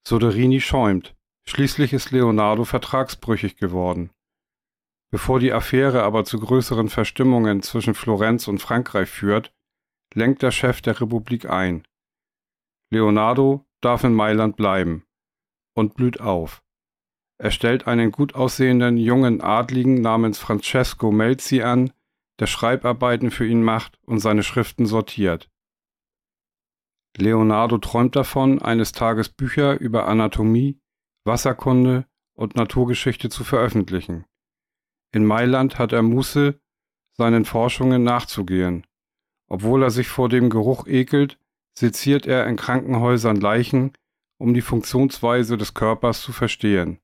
Soderini 0.05 0.61
schäumt, 0.61 1.15
schließlich 1.49 1.93
ist 1.93 2.11
Leonardo 2.11 2.65
vertragsbrüchig 2.65 3.57
geworden. 3.57 4.11
Bevor 5.11 5.41
die 5.41 5.53
Affäre 5.53 6.03
aber 6.03 6.25
zu 6.25 6.39
größeren 6.39 6.89
Verstimmungen 6.89 7.63
zwischen 7.63 7.95
Florenz 7.95 8.49
und 8.49 8.61
Frankreich 8.61 9.09
führt, 9.09 9.53
lenkt 10.15 10.43
der 10.43 10.51
Chef 10.51 10.83
der 10.83 11.01
Republik 11.01 11.49
ein. 11.49 11.87
Leonardo 12.91 13.67
darf 13.81 14.05
in 14.05 14.15
Mailand 14.15 14.57
bleiben 14.57 15.05
und 15.75 15.95
blüht 15.95 16.21
auf. 16.21 16.63
Er 17.39 17.51
stellt 17.51 17.87
einen 17.87 18.11
gut 18.11 18.35
aussehenden 18.35 18.97
jungen 18.97 19.41
Adligen 19.41 20.01
namens 20.01 20.39
Francesco 20.39 21.13
Melzi 21.13 21.63
an, 21.63 21.93
der 22.41 22.47
Schreibarbeiten 22.47 23.31
für 23.31 23.47
ihn 23.47 23.63
macht 23.63 23.99
und 24.05 24.19
seine 24.19 24.43
Schriften 24.43 24.87
sortiert. 24.87 25.49
Leonardo 27.17 27.79
träumt 27.79 28.17
davon, 28.17 28.61
eines 28.61 28.93
Tages 28.93 29.29
Bücher 29.29 29.79
über 29.81 30.07
Anatomie, 30.07 30.81
Wasserkunde 31.29 32.07
und 32.35 32.57
Naturgeschichte 32.57 33.29
zu 33.29 33.45
veröffentlichen. 33.45 34.25
In 35.13 35.25
Mailand 35.25 35.79
hat 35.79 35.93
er 35.93 36.03
Muße, 36.03 36.61
seinen 37.13 37.45
Forschungen 37.45 38.03
nachzugehen. 38.03 38.85
Obwohl 39.49 39.85
er 39.85 39.91
sich 39.91 40.09
vor 40.09 40.29
dem 40.29 40.51
Geruch 40.51 40.87
ekelt, 40.87 41.39
seziert 41.79 42.27
er 42.27 42.47
in 42.47 42.57
Krankenhäusern 42.57 43.37
Leichen, 43.37 43.93
um 44.39 44.55
die 44.55 44.61
Funktionsweise 44.61 45.57
des 45.57 45.75
Körpers 45.75 46.21
zu 46.21 46.33
verstehen. 46.33 46.99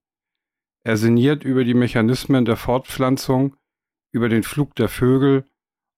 Er 0.84 0.96
sinniert 0.96 1.44
über 1.44 1.64
die 1.64 1.74
Mechanismen 1.74 2.44
der 2.44 2.56
Fortpflanzung, 2.56 3.56
über 4.12 4.28
den 4.28 4.42
Flug 4.42 4.74
der 4.74 4.88
Vögel 4.88 5.44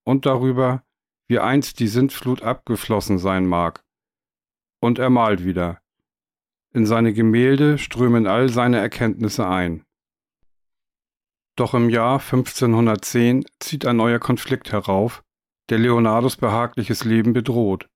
und 0.04 0.26
darüber, 0.26 0.84
wie 1.28 1.40
einst 1.40 1.80
die 1.80 1.88
Sintflut 1.88 2.42
abgeflossen 2.42 3.18
sein 3.18 3.46
mag. 3.46 3.84
Und 4.80 4.98
er 4.98 5.10
malt 5.10 5.44
wieder. 5.44 5.82
In 6.76 6.84
seine 6.84 7.14
Gemälde 7.14 7.78
strömen 7.78 8.26
all 8.26 8.50
seine 8.50 8.76
Erkenntnisse 8.76 9.48
ein. 9.48 9.82
Doch 11.56 11.72
im 11.72 11.88
Jahr 11.88 12.20
1510 12.20 13.46
zieht 13.60 13.86
ein 13.86 13.96
neuer 13.96 14.18
Konflikt 14.18 14.72
herauf, 14.72 15.24
der 15.70 15.78
Leonardos 15.78 16.36
behagliches 16.36 17.04
Leben 17.04 17.32
bedroht. 17.32 17.88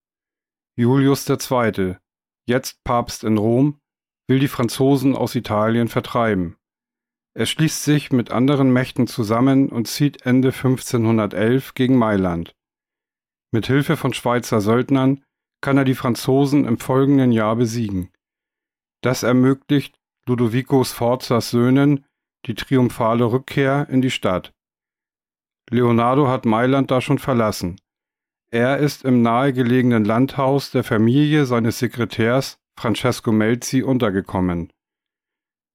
Julius 0.78 1.28
II., 1.28 1.97
jetzt 2.47 2.83
Papst 2.83 3.22
in 3.22 3.37
Rom, 3.37 3.78
will 4.28 4.39
die 4.39 4.49
Franzosen 4.49 5.14
aus 5.14 5.35
Italien 5.35 5.89
vertreiben. 5.89 6.57
Er 7.35 7.45
schließt 7.45 7.85
sich 7.85 8.12
mit 8.12 8.31
anderen 8.31 8.72
Mächten 8.72 9.07
zusammen 9.07 9.68
und 9.68 9.89
zieht 9.89 10.24
Ende 10.24 10.53
1511 10.53 11.74
gegen 11.74 11.99
Mailand. 11.99 12.57
Mit 13.53 13.66
Hilfe 13.66 13.99
von 13.99 14.14
Schweizer 14.14 14.62
Söldnern 14.62 15.22
kann 15.61 15.76
er 15.76 15.85
die 15.85 15.95
Franzosen 15.95 16.64
im 16.64 16.78
folgenden 16.78 17.31
Jahr 17.31 17.57
besiegen. 17.57 18.11
Das 19.03 19.22
ermöglicht 19.22 19.98
Ludovico 20.26 20.84
Sforzas 20.84 21.51
Söhnen 21.51 22.05
die 22.46 22.55
triumphale 22.55 23.24
Rückkehr 23.24 23.88
in 23.90 24.01
die 24.01 24.11
Stadt. 24.11 24.53
Leonardo 25.70 26.28
hat 26.28 26.46
Mailand 26.46 26.90
da 26.90 27.01
schon 27.01 27.18
verlassen. 27.18 27.80
Er 28.51 28.78
ist 28.78 29.05
im 29.05 29.22
nahegelegenen 29.22 30.05
Landhaus 30.05 30.70
der 30.70 30.82
Familie 30.82 31.46
seines 31.46 31.78
Sekretärs 31.78 32.59
Francesco 32.76 33.30
Melzi 33.30 33.82
untergekommen. 33.82 34.72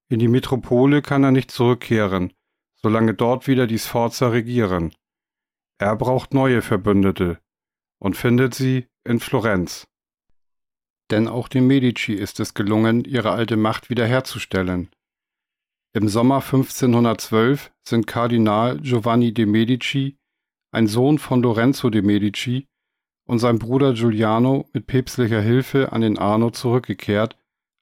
In 0.10 0.20
die 0.20 0.28
Metropole 0.28 1.02
kann 1.02 1.24
er 1.24 1.32
nicht 1.32 1.52
zurückkehren, 1.52 2.34
solange 2.76 3.14
dort 3.14 3.48
wieder 3.48 3.68
die 3.68 3.80
Sforza 3.80 4.28
regieren. 4.30 4.94
Er 5.78 5.96
braucht 5.96 6.34
neue 6.34 6.62
Verbündete 6.62 7.40
und 8.00 8.18
findet 8.18 8.54
sie 8.54 8.88
in 9.04 9.20
Florenz. 9.20 9.88
Denn 11.12 11.28
auch 11.28 11.48
den 11.48 11.68
Medici 11.68 12.14
ist 12.14 12.40
es 12.40 12.54
gelungen, 12.54 13.04
ihre 13.04 13.32
alte 13.32 13.58
Macht 13.58 13.90
wiederherzustellen. 13.90 14.90
Im 15.94 16.08
Sommer 16.10 16.38
1512 16.38 17.72
sind 17.88 18.08
Kardinal 18.08 18.80
Giovanni 18.80 19.34
de 19.34 19.46
Medici 19.46 20.18
ein 20.76 20.88
Sohn 20.88 21.20
von 21.20 21.42
Lorenzo 21.42 21.90
de 21.90 22.02
Medici, 22.02 22.68
und 23.28 23.40
sein 23.40 23.60
Bruder 23.60 23.94
Giuliano 23.94 24.70
mit 24.74 24.88
päpstlicher 24.88 25.42
Hilfe 25.42 25.94
an 25.94 26.02
den 26.02 26.20
Arno 26.20 26.52
zurückgekehrt, 26.52 27.38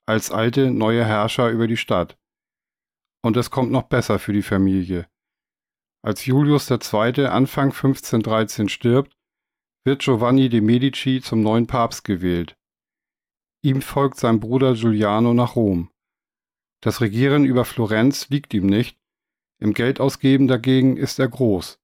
als 0.06 0.30
alte 0.30 0.70
neue 0.70 1.04
Herrscher 1.04 1.50
über 1.50 1.66
die 1.66 1.76
Stadt. 1.76 2.16
Und 3.22 3.36
es 3.36 3.50
kommt 3.50 3.72
noch 3.72 3.82
besser 3.82 4.20
für 4.20 4.32
die 4.32 4.42
Familie. 4.42 5.08
Als 6.02 6.24
Julius 6.24 6.70
II. 6.70 7.26
Anfang 7.26 7.72
1513 7.72 8.68
stirbt, 8.68 9.16
wird 9.84 10.02
Giovanni 10.02 10.48
de 10.48 10.60
Medici 10.60 11.20
zum 11.20 11.42
neuen 11.42 11.66
Papst 11.66 12.04
gewählt. 12.04 12.56
Ihm 13.64 13.80
folgt 13.80 14.18
sein 14.18 14.40
Bruder 14.40 14.74
Giuliano 14.74 15.32
nach 15.32 15.56
Rom. 15.56 15.90
Das 16.82 17.00
Regieren 17.00 17.46
über 17.46 17.64
Florenz 17.64 18.28
liegt 18.28 18.52
ihm 18.52 18.66
nicht, 18.66 18.98
Im 19.58 19.72
Geldausgeben 19.72 20.48
dagegen 20.48 20.98
ist 20.98 21.18
er 21.18 21.28
groß. 21.28 21.80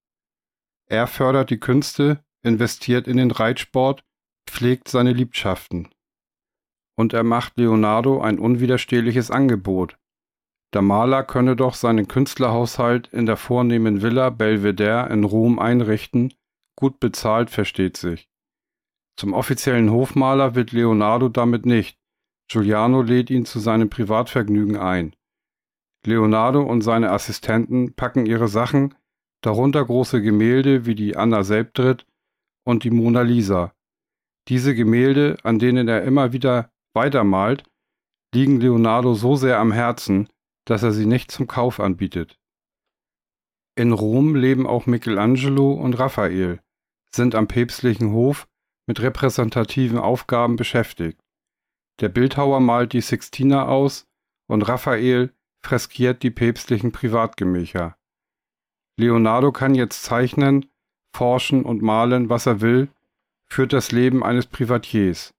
Er 0.91 1.07
fördert 1.07 1.49
die 1.49 1.59
Künste, 1.59 2.23
investiert 2.43 3.09
in 3.09 3.17
den 3.17 3.31
Reitsport, 3.31 4.05
pflegt 4.47 4.89
seine 4.89 5.15
Liebschaften. 5.15 5.89
Und 6.97 7.15
er 7.15 7.23
macht 7.23 7.57
Leonardo 7.57 8.21
ein 8.21 8.39
unwiderstehliches 8.39 9.31
Angebot. 9.31 9.97
Der 10.75 10.83
Maler 10.83 11.23
könne 11.23 11.57
doch 11.57 11.73
seinen 11.73 12.09
Künstlerhaushalt 12.09 13.09
in 13.09 13.25
der 13.25 13.39
vornehmen 13.39 14.03
Villa 14.03 14.29
Belvedere 14.29 15.11
in 15.11 15.25
Rom 15.25 15.59
einrichten, 15.59 16.35
gut 16.77 17.01
bezahlt 17.01 17.49
versteht 17.49 17.97
sich. 17.97 18.30
Zum 19.21 19.35
offiziellen 19.35 19.91
Hofmaler 19.91 20.55
wird 20.55 20.73
Leonardo 20.73 21.29
damit 21.29 21.67
nicht. 21.67 21.99
Giuliano 22.51 23.03
lädt 23.03 23.29
ihn 23.29 23.45
zu 23.45 23.59
seinem 23.59 23.91
Privatvergnügen 23.91 24.79
ein. 24.79 25.15
Leonardo 26.07 26.63
und 26.63 26.81
seine 26.81 27.11
Assistenten 27.11 27.93
packen 27.93 28.25
ihre 28.25 28.49
Sachen, 28.49 28.95
darunter 29.43 29.85
große 29.85 30.23
Gemälde 30.23 30.87
wie 30.87 30.95
die 30.95 31.19
Anna 31.19 31.45
Selbdritt 31.45 32.07
und 32.65 32.83
die 32.83 32.91
Mona 32.91 33.21
Lisa. 33.21 33.75
Diese 34.49 34.75
Gemälde, 34.75 35.37
an 35.43 35.59
denen 35.59 35.87
er 35.87 36.03
immer 36.05 36.33
wieder 36.33 36.71
weitermalt, 36.95 37.65
liegen 38.35 38.59
Leonardo 38.59 39.13
so 39.13 39.37
sehr 39.37 39.59
am 39.59 39.71
Herzen, 39.71 40.31
dass 40.65 40.83
er 40.83 40.93
sie 40.93 41.05
nicht 41.05 41.31
zum 41.31 41.47
Kauf 41.47 41.79
anbietet. 41.79 42.39
In 43.77 43.93
Rom 43.93 44.35
leben 44.35 44.67
auch 44.67 44.87
Michelangelo 44.87 45.75
und 45.75 45.99
Raphael, 45.99 46.61
sind 47.15 47.35
am 47.35 47.49
päpstlichen 47.49 48.13
Hof 48.13 48.47
mit 48.91 49.01
repräsentativen 49.03 49.99
Aufgaben 49.99 50.57
beschäftigt. 50.57 51.23
Der 52.01 52.09
Bildhauer 52.09 52.59
malt 52.59 52.93
die 52.93 53.01
Sixtina 53.01 53.69
aus 53.69 54.09
und 54.49 54.63
Raphael 54.63 55.33
freskiert 55.65 56.25
die 56.25 56.33
päpstlichen 56.33 56.91
Privatgemächer. 56.91 57.97
Leonardo 58.99 59.53
kann 59.53 59.77
jetzt 59.77 60.03
zeichnen, 60.03 60.67
forschen 61.15 61.65
und 61.65 61.83
malen, 61.83 62.31
was 62.31 62.47
er 62.47 62.61
will, 62.63 62.89
führt 63.47 63.73
das 63.73 63.93
Leben 63.93 64.25
eines 64.25 64.47
Privatiers. 64.47 65.35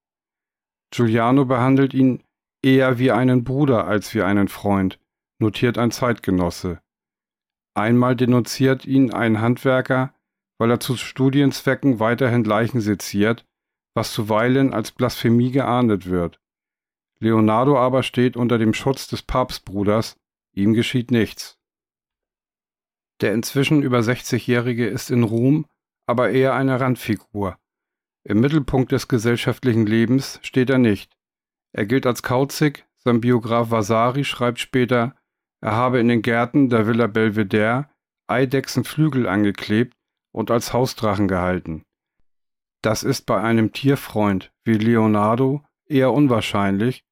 Giuliano 0.92 1.44
behandelt 1.44 1.94
ihn 1.94 2.24
eher 2.64 3.00
wie 3.00 3.12
einen 3.12 3.44
Bruder 3.44 3.86
als 3.86 4.16
wie 4.16 4.22
einen 4.22 4.48
Freund, 4.48 4.98
notiert 5.40 5.78
ein 5.78 5.92
Zeitgenosse. 5.92 6.80
Einmal 7.74 8.16
denunziert 8.16 8.86
ihn 8.86 9.12
ein 9.14 9.42
Handwerker, 9.42 10.14
weil 10.62 10.70
er 10.70 10.80
zu 10.80 10.96
Studienzwecken 10.96 12.00
weiterhin 12.00 12.44
Leichen 12.44 12.82
seziert, 12.82 13.48
was 13.96 14.14
zuweilen 14.14 14.76
als 14.76 14.92
Blasphemie 14.92 15.50
geahndet 15.50 16.06
wird. 16.06 16.40
Leonardo 17.20 17.80
aber 17.80 18.04
steht 18.04 18.38
unter 18.38 18.60
dem 18.60 18.76
Schutz 18.76 19.08
des 19.08 19.24
Papstbruders, 19.24 20.18
ihm 20.54 20.76
geschieht 20.76 21.10
nichts. 21.10 21.58
Der 23.22 23.34
inzwischen 23.34 23.82
über 23.82 24.02
60-Jährige 24.02 24.86
ist 24.86 25.10
in 25.10 25.24
Ruhm, 25.24 25.66
aber 26.06 26.30
eher 26.30 26.54
eine 26.54 26.80
Randfigur. 26.80 27.58
Im 28.24 28.40
Mittelpunkt 28.40 28.92
des 28.92 29.08
gesellschaftlichen 29.08 29.88
Lebens 29.88 30.40
steht 30.44 30.70
er 30.70 30.78
nicht. 30.78 31.18
Er 31.72 31.88
gilt 31.88 32.06
als 32.06 32.22
kauzig, 32.22 32.86
sein 33.00 33.20
Biograf 33.20 33.72
Vasari 33.72 34.26
schreibt 34.26 34.60
später, 34.60 35.16
er 35.60 35.72
habe 35.72 36.00
in 36.00 36.08
den 36.08 36.22
Gärten 36.22 36.70
der 36.70 36.86
Villa 36.86 37.08
Belvedere 37.08 37.90
Eidechsenflügel 38.28 39.28
angeklebt 39.28 39.98
und 40.32 40.52
als 40.52 40.74
Hausdrachen 40.74 41.28
gehalten. 41.28 41.84
Das 42.82 43.04
ist 43.04 43.26
bei 43.26 43.42
einem 43.42 43.74
Tierfreund 43.74 44.52
wie 44.64 44.74
Leonardo 44.74 45.64
eher 45.86 46.12
unwahrscheinlich, 46.12 47.04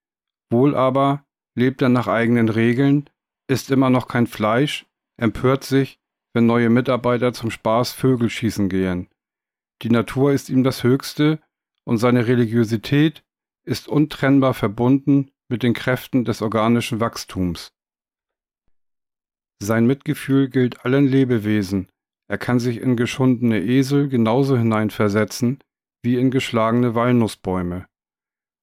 wohl 0.49 0.76
aber 0.76 1.26
lebt 1.55 1.82
er 1.82 1.89
nach 1.89 2.07
eigenen 2.07 2.49
Regeln, 2.49 3.09
isst 3.47 3.70
immer 3.72 3.89
noch 3.89 4.07
kein 4.07 4.28
Fleisch, 4.28 4.88
empört 5.17 5.63
sich, 5.63 5.99
wenn 6.34 6.45
neue 6.45 6.70
Mitarbeiter 6.70 7.34
zum 7.34 7.51
Spaß 7.51 7.91
Vögel 7.91 8.30
schießen 8.30 8.70
gehen. 8.70 9.09
Die 9.82 9.89
Natur 9.89 10.32
ist 10.32 10.49
ihm 10.49 10.63
das 10.63 10.84
Höchste 10.84 11.41
und 11.84 11.97
seine 11.97 12.28
Religiosität 12.28 13.24
ist 13.65 13.88
untrennbar 13.88 14.53
verbunden 14.53 15.32
mit 15.47 15.63
den 15.63 15.74
Kräften 15.74 16.26
des 16.26 16.41
organischen 16.41 16.99
Wachstums. 16.99 17.72
Sein 19.61 19.86
Mitgefühl 19.86 20.49
gilt 20.49 20.86
allen 20.86 21.07
Lebewesen. 21.07 21.89
Er 22.30 22.38
kann 22.38 22.59
sich 22.59 22.80
in 22.80 22.95
geschundene 22.95 23.59
Esel 23.59 24.07
genauso 24.07 24.55
hineinversetzen 24.55 25.59
wie 26.03 26.15
in 26.15 26.32
geschlagene 26.32 26.95
Walnussbäume. 26.95 27.88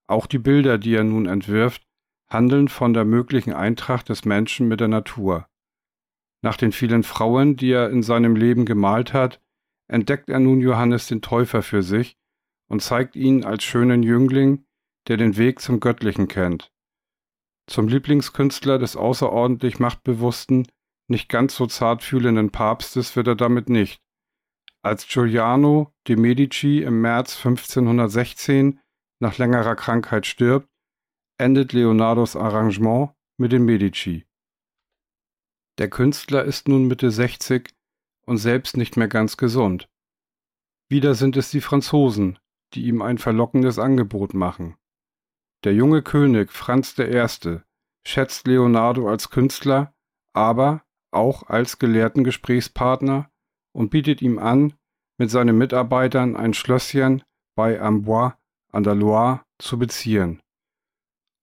Auch 0.06 0.26
die 0.26 0.38
Bilder, 0.38 0.78
die 0.78 0.94
er 0.94 1.04
nun 1.04 1.26
entwirft, 1.26 1.82
handeln 2.28 2.68
von 2.68 2.94
der 2.94 3.04
möglichen 3.04 3.52
Eintracht 3.52 4.08
des 4.08 4.24
Menschen 4.24 4.68
mit 4.68 4.80
der 4.80 4.88
Natur. 4.88 5.48
Nach 6.42 6.56
den 6.56 6.70
vielen 6.70 7.02
Frauen, 7.02 7.56
die 7.56 7.72
er 7.72 7.90
in 7.90 8.02
seinem 8.02 8.36
Leben 8.36 8.66
gemalt 8.66 9.12
hat, 9.12 9.40
entdeckt 9.88 10.28
er 10.28 10.38
nun 10.38 10.60
Johannes 10.60 11.08
den 11.08 11.20
Täufer 11.20 11.62
für 11.62 11.82
sich 11.82 12.16
und 12.68 12.82
zeigt 12.82 13.16
ihn 13.16 13.44
als 13.44 13.64
schönen 13.64 14.02
Jüngling, 14.02 14.64
der 15.08 15.16
den 15.16 15.36
Weg 15.36 15.60
zum 15.60 15.80
Göttlichen 15.80 16.28
kennt. 16.28 16.72
Zum 17.68 17.88
Lieblingskünstler 17.88 18.78
des 18.78 18.96
außerordentlich 18.96 19.80
machtbewussten, 19.80 20.68
nicht 21.08 21.28
ganz 21.28 21.54
so 21.56 21.66
zartfühlenden 21.66 22.50
Papstes 22.50 23.14
wird 23.16 23.28
er 23.28 23.36
damit 23.36 23.68
nicht. 23.68 24.02
Als 24.82 25.08
Giuliano 25.08 25.92
de 26.06 26.16
Medici 26.16 26.82
im 26.82 27.00
März 27.00 27.36
1516 27.36 28.80
nach 29.20 29.38
längerer 29.38 29.74
Krankheit 29.74 30.26
stirbt, 30.26 30.68
endet 31.38 31.72
Leonardos 31.72 32.36
Arrangement 32.36 33.10
mit 33.36 33.52
den 33.52 33.64
Medici. 33.64 34.26
Der 35.78 35.90
Künstler 35.90 36.44
ist 36.44 36.68
nun 36.68 36.86
Mitte 36.86 37.10
60 37.10 37.70
und 38.24 38.38
selbst 38.38 38.76
nicht 38.76 38.96
mehr 38.96 39.08
ganz 39.08 39.36
gesund. 39.36 39.88
Wieder 40.88 41.14
sind 41.14 41.36
es 41.36 41.50
die 41.50 41.60
Franzosen, 41.60 42.38
die 42.74 42.86
ihm 42.86 43.02
ein 43.02 43.18
verlockendes 43.18 43.78
Angebot 43.78 44.34
machen. 44.34 44.76
Der 45.64 45.74
junge 45.74 46.02
König 46.02 46.52
Franz 46.52 46.96
I. 46.98 47.60
schätzt 48.06 48.46
Leonardo 48.46 49.08
als 49.08 49.30
Künstler, 49.30 49.94
aber 50.32 50.85
auch 51.16 51.48
als 51.48 51.78
gelehrten 51.78 52.24
Gesprächspartner 52.24 53.30
und 53.72 53.90
bietet 53.90 54.22
ihm 54.22 54.38
an, 54.38 54.74
mit 55.18 55.30
seinen 55.30 55.56
Mitarbeitern 55.58 56.36
ein 56.36 56.54
Schlösschen 56.54 57.22
bei 57.56 57.80
Amboise 57.80 58.34
an 58.72 58.84
der 58.84 58.94
Loire 58.94 59.42
zu 59.58 59.78
beziehen. 59.78 60.40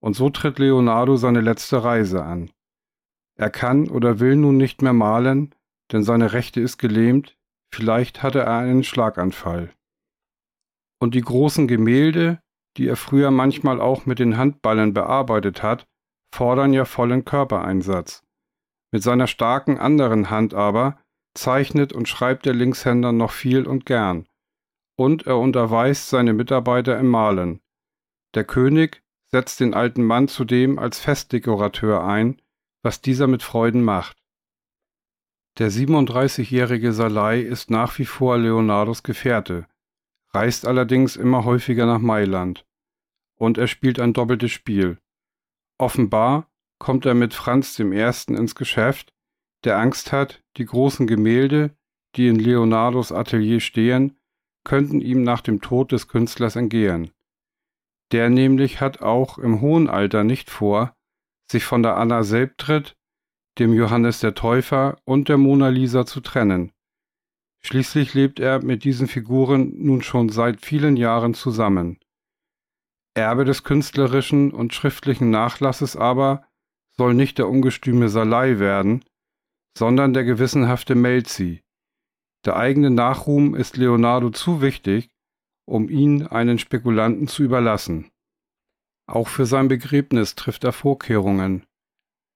Und 0.01 0.15
so 0.15 0.29
tritt 0.29 0.59
Leonardo 0.59 1.15
seine 1.15 1.41
letzte 1.41 1.83
Reise 1.83 2.23
an. 2.23 2.51
Er 3.35 3.49
kann 3.49 3.89
oder 3.89 4.19
will 4.19 4.35
nun 4.35 4.57
nicht 4.57 4.81
mehr 4.81 4.93
malen, 4.93 5.55
denn 5.91 6.03
seine 6.03 6.33
Rechte 6.33 6.61
ist 6.61 6.77
gelähmt, 6.77 7.35
vielleicht 7.73 8.21
hatte 8.21 8.41
er 8.41 8.57
einen 8.57 8.83
Schlaganfall. 8.83 9.71
Und 10.99 11.15
die 11.15 11.21
großen 11.21 11.67
Gemälde, 11.67 12.39
die 12.77 12.87
er 12.87 12.95
früher 12.95 13.31
manchmal 13.31 13.81
auch 13.81 14.05
mit 14.05 14.19
den 14.19 14.37
Handballen 14.37 14.93
bearbeitet 14.93 15.63
hat, 15.63 15.85
fordern 16.33 16.73
ja 16.73 16.85
vollen 16.85 17.25
Körpereinsatz. 17.25 18.23
Mit 18.93 19.01
seiner 19.01 19.25
starken 19.25 19.79
anderen 19.79 20.29
Hand 20.29 20.53
aber 20.53 20.99
zeichnet 21.33 21.93
und 21.93 22.07
schreibt 22.07 22.45
der 22.45 22.53
Linkshänder 22.53 23.11
noch 23.11 23.31
viel 23.31 23.65
und 23.65 23.87
gern. 23.87 24.27
Und 24.95 25.25
er 25.25 25.39
unterweist 25.39 26.09
seine 26.09 26.31
Mitarbeiter 26.33 26.99
im 26.99 27.07
Malen. 27.07 27.59
Der 28.35 28.43
König 28.43 29.01
setzt 29.31 29.59
den 29.59 29.73
alten 29.73 30.03
Mann 30.03 30.27
zudem 30.27 30.77
als 30.77 30.99
Festdekorateur 30.99 32.03
ein, 32.05 32.39
was 32.83 33.01
dieser 33.01 33.25
mit 33.25 33.41
Freuden 33.41 33.83
macht. 33.83 34.23
Der 35.57 35.71
37-jährige 35.71 36.93
Salai 36.93 37.39
ist 37.39 37.71
nach 37.71 37.97
wie 37.97 38.05
vor 38.05 38.37
Leonardos 38.37 39.01
Gefährte, 39.01 39.65
reist 40.29 40.67
allerdings 40.67 41.15
immer 41.15 41.45
häufiger 41.45 41.87
nach 41.87 41.99
Mailand. 41.99 42.63
Und 43.39 43.57
er 43.57 43.65
spielt 43.65 43.99
ein 43.99 44.13
doppeltes 44.13 44.51
Spiel. 44.51 44.99
Offenbar 45.79 46.47
kommt 46.83 47.05
er 47.05 47.13
mit 47.13 47.33
Franz 47.33 47.79
I. 47.79 47.83
ins 47.83 48.55
Geschäft, 48.55 49.13
der 49.63 49.79
Angst 49.79 50.11
hat, 50.11 50.43
die 50.57 50.65
großen 50.65 51.07
Gemälde, 51.07 51.71
die 52.17 52.27
in 52.27 52.35
Leonardos 52.35 53.13
Atelier 53.13 53.61
stehen, 53.61 54.19
könnten 54.65 54.99
ihm 54.99 55.23
nach 55.23 55.39
dem 55.39 55.61
Tod 55.61 55.93
des 55.93 56.09
Künstlers 56.09 56.57
entgehen. 56.57 57.11
Der 58.11 58.29
nämlich 58.29 58.81
hat 58.81 59.01
auch 59.01 59.37
im 59.37 59.61
hohen 59.61 59.89
Alter 59.89 60.25
nicht 60.25 60.49
vor, 60.49 60.93
sich 61.49 61.63
von 61.63 61.83
der 61.83 61.95
Anna 61.95 62.23
Selbtritt, 62.23 62.97
dem 63.59 63.73
Johannes 63.73 64.19
der 64.19 64.35
Täufer 64.35 64.97
und 65.05 65.29
der 65.29 65.37
Mona 65.37 65.69
Lisa 65.69 66.05
zu 66.05 66.19
trennen. 66.19 66.73
Schließlich 67.65 68.13
lebt 68.13 68.41
er 68.41 68.61
mit 68.61 68.83
diesen 68.83 69.07
Figuren 69.07 69.71
nun 69.77 70.01
schon 70.01 70.27
seit 70.27 70.59
vielen 70.59 70.97
Jahren 70.97 71.33
zusammen. 71.33 71.99
Erbe 73.13 73.45
des 73.45 73.63
künstlerischen 73.63 74.51
und 74.51 74.73
schriftlichen 74.73 75.29
Nachlasses 75.29 75.95
aber 75.95 76.45
soll 76.97 77.13
nicht 77.13 77.37
der 77.37 77.49
ungestüme 77.49 78.09
Salai 78.09 78.59
werden, 78.59 79.03
sondern 79.77 80.13
der 80.13 80.23
gewissenhafte 80.23 80.95
Melzi. 80.95 81.61
Der 82.45 82.57
eigene 82.57 82.89
Nachruhm 82.89 83.55
ist 83.55 83.77
Leonardo 83.77 84.29
zu 84.29 84.61
wichtig, 84.61 85.09
um 85.65 85.89
ihn 85.89 86.27
einen 86.27 86.59
Spekulanten 86.59 87.27
zu 87.27 87.43
überlassen. 87.43 88.11
Auch 89.07 89.27
für 89.27 89.45
sein 89.45 89.67
Begräbnis 89.67 90.35
trifft 90.35 90.63
er 90.63 90.73
Vorkehrungen. 90.73 91.65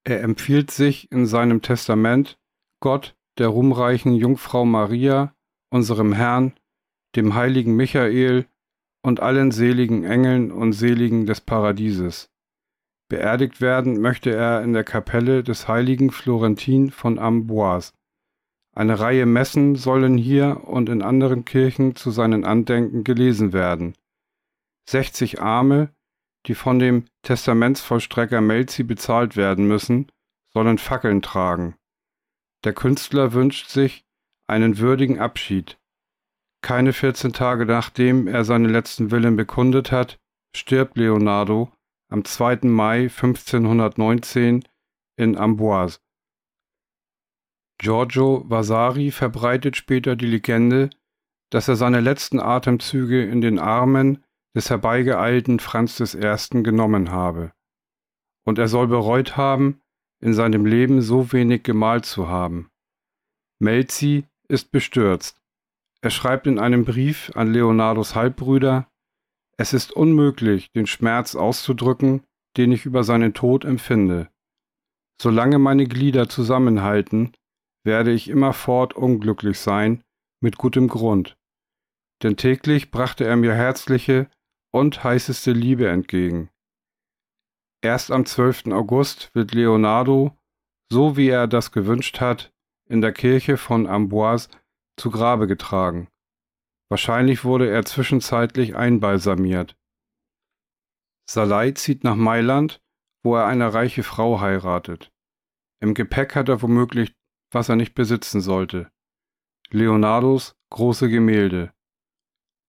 Er 0.04 0.22
empfiehlt 0.22 0.72
sich 0.72 1.12
in 1.12 1.26
seinem 1.26 1.62
Testament, 1.62 2.38
Gott, 2.82 3.16
der 3.38 3.50
ruhmreichen 3.50 4.14
Jungfrau 4.14 4.66
Maria, 4.66 5.36
unserem 5.70 6.14
Herrn, 6.14 6.54
dem 7.16 7.36
heiligen 7.36 7.76
Michael 7.76 8.48
und 9.04 9.20
allen 9.20 9.52
seligen 9.52 10.04
Engeln 10.04 10.52
und 10.52 10.74
Seligen 10.74 11.26
des 11.26 11.42
Paradieses. 11.42 12.30
Beerdigt 13.10 13.62
werden 13.62 14.02
möchte 14.02 14.36
er 14.36 14.62
in 14.64 14.74
der 14.74 14.84
Kapelle 14.84 15.44
des 15.44 15.68
heiligen 15.68 16.12
Florentin 16.12 16.92
von 16.92 17.20
Amboise. 17.20 17.94
Eine 18.76 19.00
Reihe 19.00 19.26
Messen 19.26 19.76
sollen 19.76 20.18
hier 20.18 20.66
und 20.66 20.90
in 20.90 21.02
anderen 21.02 21.46
Kirchen 21.46 21.96
zu 21.96 22.12
seinen 22.12 22.44
Andenken 22.44 23.04
gelesen 23.04 23.54
werden. 23.54 23.96
60 24.90 25.42
Arme, 25.42 25.94
die 26.46 26.54
von 26.54 26.80
dem 26.80 27.06
Testamentsvollstrecker 27.24 28.42
Melzi 28.42 28.84
bezahlt 28.84 29.36
werden 29.36 29.68
müssen, 29.68 30.12
sollen 30.54 30.78
Fackeln 30.78 31.22
tragen. 31.22 31.76
Der 32.66 32.74
Künstler 32.74 33.34
wünscht 33.34 33.70
sich 33.70 34.06
einen 34.48 34.80
würdigen 34.80 35.20
Abschied. 35.20 35.80
Keine 36.62 36.94
14 36.94 37.34
Tage 37.34 37.66
nachdem 37.66 38.28
er 38.28 38.44
seinen 38.44 38.70
letzten 38.70 39.12
Willen 39.12 39.36
bekundet 39.36 39.92
hat, 39.92 40.20
stirbt 40.56 40.98
Leonardo 40.98 41.72
am 42.10 42.24
2. 42.24 42.60
Mai 42.64 43.10
1519 43.10 44.64
in 45.18 45.38
Amboise. 45.38 46.00
Giorgio 47.80 48.44
Vasari 48.48 49.12
verbreitet 49.12 49.76
später 49.78 50.16
die 50.16 50.26
Legende, 50.26 50.90
dass 51.52 51.68
er 51.68 51.76
seine 51.76 52.02
letzten 52.02 52.40
Atemzüge 52.40 53.24
in 53.24 53.42
den 53.42 53.60
Armen 53.60 54.24
des 54.56 54.70
herbeigeeilten 54.70 55.60
Franz 55.60 56.00
I. 56.00 56.64
genommen 56.64 57.12
habe. 57.12 57.54
Und 58.46 58.58
er 58.58 58.68
soll 58.68 58.88
bereut 58.88 59.38
haben, 59.38 59.82
in 60.20 60.34
seinem 60.34 60.66
Leben 60.66 61.02
so 61.02 61.32
wenig 61.32 61.64
gemalt 61.64 62.06
zu 62.06 62.28
haben. 62.28 62.72
Melzi 63.60 64.26
ist 64.48 64.72
bestürzt. 64.72 65.40
Er 66.02 66.10
schreibt 66.10 66.48
in 66.48 66.58
einem 66.58 66.86
Brief 66.86 67.32
an 67.36 67.52
Leonardos 67.52 68.16
Halbbrüder, 68.16 68.90
es 69.58 69.74
ist 69.74 69.92
unmöglich, 69.92 70.72
den 70.72 70.88
Schmerz 70.88 71.36
auszudrücken, 71.36 72.24
den 72.58 72.72
ich 72.72 72.86
über 72.86 73.04
seinen 73.04 73.34
Tod 73.34 73.66
empfinde. 73.66 74.30
Solange 75.22 75.58
meine 75.58 75.86
Glieder 75.86 76.30
zusammenhalten, 76.30 77.34
werde 77.84 78.12
ich 78.12 78.30
immerfort 78.30 78.96
unglücklich 78.96 79.60
sein, 79.60 80.04
mit 80.42 80.58
gutem 80.58 80.88
Grund. 80.88 81.38
Denn 82.22 82.38
täglich 82.38 82.92
brachte 82.92 83.26
er 83.26 83.36
mir 83.36 83.54
herzliche 83.54 84.30
und 84.72 85.04
heißeste 85.04 85.52
Liebe 85.52 85.88
entgegen. 85.88 86.50
Erst 87.82 88.12
am 88.12 88.26
12. 88.26 88.68
August 88.68 89.34
wird 89.34 89.54
Leonardo, 89.54 90.38
so 90.92 91.18
wie 91.18 91.30
er 91.30 91.48
das 91.48 91.72
gewünscht 91.72 92.20
hat, 92.20 92.52
in 92.90 93.02
der 93.02 93.14
Kirche 93.14 93.58
von 93.58 93.88
Amboise 93.88 94.50
zu 94.98 95.12
Grabe 95.12 95.48
getragen. 95.48 96.08
Wahrscheinlich 96.90 97.44
wurde 97.44 97.70
er 97.70 97.84
zwischenzeitlich 97.84 98.76
einbalsamiert. 98.76 99.78
Salai 101.30 101.72
zieht 101.72 102.04
nach 102.04 102.16
Mailand, 102.16 102.82
wo 103.24 103.36
er 103.36 103.46
eine 103.46 103.74
reiche 103.74 104.04
Frau 104.04 104.40
heiratet. 104.40 105.12
Im 105.82 105.94
Gepäck 105.94 106.36
hat 106.36 106.48
er 106.50 106.62
womöglich, 106.62 107.14
was 107.52 107.70
er 107.70 107.76
nicht 107.76 107.94
besitzen 107.94 108.42
sollte. 108.42 108.90
Leonardos 109.70 110.56
große 110.70 111.10
Gemälde. 111.10 111.74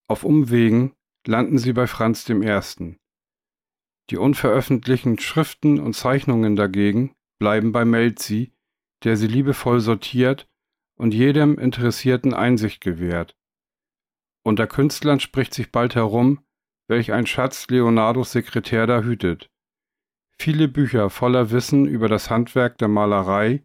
Auf 0.09 0.23
Umwegen 0.23 0.95
landen 1.25 1.57
sie 1.57 1.73
bei 1.73 1.87
Franz 1.87 2.27
I. 2.27 2.97
Die 4.09 4.17
unveröffentlichten 4.17 5.19
Schriften 5.19 5.79
und 5.79 5.93
Zeichnungen 5.93 6.55
dagegen 6.55 7.15
bleiben 7.39 7.71
bei 7.71 7.85
Melzi, 7.85 8.53
der 9.03 9.15
sie 9.15 9.27
liebevoll 9.27 9.79
sortiert 9.79 10.49
und 10.97 11.13
jedem 11.13 11.57
Interessierten 11.57 12.33
Einsicht 12.33 12.81
gewährt. 12.81 13.38
Unter 14.43 14.67
Künstlern 14.67 15.19
spricht 15.19 15.53
sich 15.53 15.71
bald 15.71 15.95
herum, 15.95 16.43
welch 16.87 17.11
ein 17.11 17.27
Schatz 17.27 17.67
Leonardos 17.69 18.31
Sekretär 18.31 18.87
da 18.87 19.01
hütet. 19.01 19.49
Viele 20.37 20.67
Bücher 20.67 21.09
voller 21.09 21.51
Wissen 21.51 21.85
über 21.85 22.07
das 22.07 22.29
Handwerk 22.29 22.77
der 22.77 22.87
Malerei, 22.87 23.63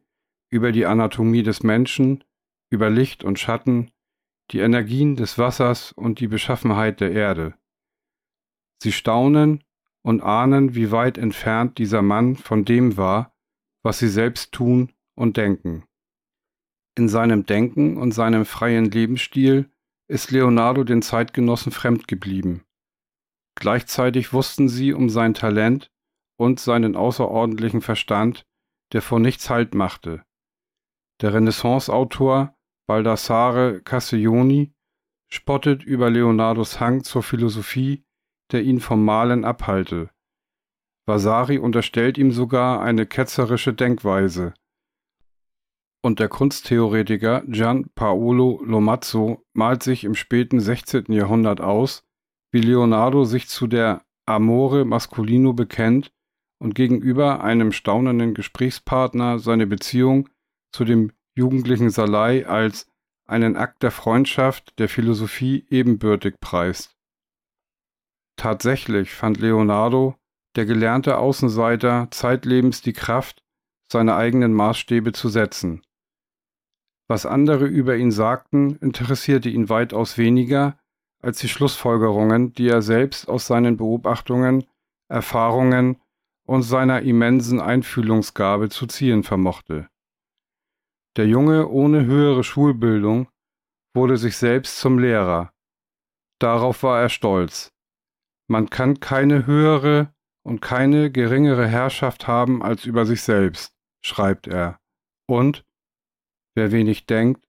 über 0.51 0.73
die 0.73 0.87
Anatomie 0.87 1.43
des 1.43 1.63
Menschen, 1.63 2.25
über 2.71 2.91
Licht 2.91 3.25
und 3.25 3.39
Schatten, 3.39 3.93
die 4.51 4.59
Energien 4.59 5.17
des 5.17 5.39
Wassers 5.39 5.93
und 5.93 6.21
die 6.21 6.29
Beschaffenheit 6.29 7.01
der 7.01 7.13
Erde. 7.13 7.55
Sie 8.83 8.93
staunen, 8.93 9.65
und 10.05 10.21
ahnen, 10.21 10.75
wie 10.75 10.93
weit 10.93 11.17
entfernt 11.17 11.79
dieser 11.79 12.03
Mann 12.03 12.37
von 12.37 12.65
dem 12.65 12.97
war, 12.97 13.35
was 13.83 13.99
sie 13.99 14.09
selbst 14.09 14.53
tun 14.53 14.93
und 15.15 15.37
denken. 15.39 15.85
In 16.95 17.09
seinem 17.09 17.47
Denken 17.47 17.97
und 17.97 18.13
seinem 18.13 18.45
freien 18.45 18.91
Lebensstil 18.91 19.71
ist 20.09 20.31
Leonardo 20.31 20.85
den 20.85 21.03
Zeitgenossen 21.03 21.73
fremd 21.73 22.09
geblieben. 22.09 22.65
Gleichzeitig 23.57 24.33
wussten 24.33 24.69
sie 24.69 24.93
um 24.93 25.09
sein 25.09 25.35
Talent 25.35 25.91
und 26.37 26.61
seinen 26.61 26.97
außerordentlichen 26.97 27.81
Verstand, 27.81 28.45
der 28.93 29.03
vor 29.03 29.21
nichts 29.21 29.49
Halt 29.51 29.75
machte. 29.75 30.25
Der 31.21 31.33
Renaissance-Autor 31.35 32.55
Baldassare 32.87 33.81
Castiglioni 33.83 34.75
spottet 35.31 35.83
über 35.85 36.11
Leonardos 36.11 36.81
Hang 36.81 37.03
zur 37.03 37.23
Philosophie 37.23 38.05
der 38.53 38.63
ihn 38.63 38.81
vom 38.81 39.05
Malen 39.05 39.45
abhalte. 39.45 40.11
Vasari 41.07 41.59
unterstellt 41.59 42.19
ihm 42.19 42.31
sogar 42.31 42.81
eine 42.83 43.07
ketzerische 43.07 43.75
Denkweise. 43.75 44.55
Und 46.05 46.21
der 46.21 46.29
Kunsttheoretiker 46.29 47.45
Gian 47.47 47.89
Paolo 47.95 48.61
Lomazzo 48.63 49.43
malt 49.55 49.83
sich 49.83 50.05
im 50.05 50.15
späten 50.15 50.61
16. 50.61 51.07
Jahrhundert 51.09 51.63
aus, 51.63 52.05
wie 52.53 52.61
Leonardo 52.61 53.25
sich 53.25 53.49
zu 53.49 53.67
der 53.67 54.05
Amore 54.27 54.85
Masculino 54.85 55.55
bekennt 55.55 56.13
und 56.59 56.75
gegenüber 56.75 57.43
einem 57.43 57.73
staunenden 57.73 58.35
Gesprächspartner 58.35 59.39
seine 59.39 59.67
Beziehung 59.67 60.29
zu 60.73 60.85
dem 60.85 61.11
jugendlichen 61.35 61.89
Salai 61.89 62.47
als 62.47 62.87
einen 63.27 63.57
Akt 63.57 63.83
der 63.83 63.91
Freundschaft 63.91 64.79
der 64.79 64.91
Philosophie 64.91 65.65
ebenbürtig 65.71 66.35
preist. 66.39 66.95
Tatsächlich 68.37 69.11
fand 69.11 69.41
Leonardo, 69.41 70.17
der 70.55 70.67
gelernte 70.67 71.17
Außenseiter, 71.17 72.09
zeitlebens 72.11 72.83
die 72.83 72.93
Kraft, 72.93 73.43
seine 73.91 74.17
eigenen 74.17 74.53
Maßstäbe 74.53 75.13
zu 75.13 75.31
setzen. 75.31 75.81
Was 77.09 77.27
andere 77.27 77.67
über 77.67 77.97
ihn 77.97 78.11
sagten, 78.11 78.77
interessierte 78.77 79.49
ihn 79.51 79.69
weitaus 79.69 80.17
weniger 80.17 80.79
als 81.21 81.39
die 81.39 81.49
Schlussfolgerungen, 81.49 82.53
die 82.53 82.69
er 82.69 82.83
selbst 82.83 83.29
aus 83.29 83.47
seinen 83.47 83.77
Beobachtungen, 83.77 84.65
Erfahrungen 85.09 86.01
und 86.47 86.63
seiner 86.63 87.03
immensen 87.03 87.61
Einfühlungsgabe 87.61 88.69
zu 88.69 88.87
ziehen 88.87 89.23
vermochte. 89.23 89.89
Der 91.17 91.27
Junge 91.27 91.69
ohne 91.69 92.05
höhere 92.05 92.45
Schulbildung 92.45 93.29
wurde 93.95 94.17
sich 94.17 94.37
selbst 94.37 94.79
zum 94.79 94.99
Lehrer. 94.99 95.53
Darauf 96.41 96.83
war 96.83 97.01
er 97.01 97.09
stolz. 97.09 97.71
Man 98.49 98.69
kann 98.69 99.01
keine 99.01 99.47
höhere 99.47 100.13
und 100.43 100.61
keine 100.61 101.11
geringere 101.11 101.67
Herrschaft 101.67 102.27
haben 102.27 102.63
als 102.63 102.85
über 102.85 103.07
sich 103.07 103.23
selbst, 103.23 103.73
schreibt 104.05 104.47
er. 104.47 104.79
Und 105.27 105.65
wer 106.55 106.73
wenig 106.73 107.07
denkt, 107.07 107.47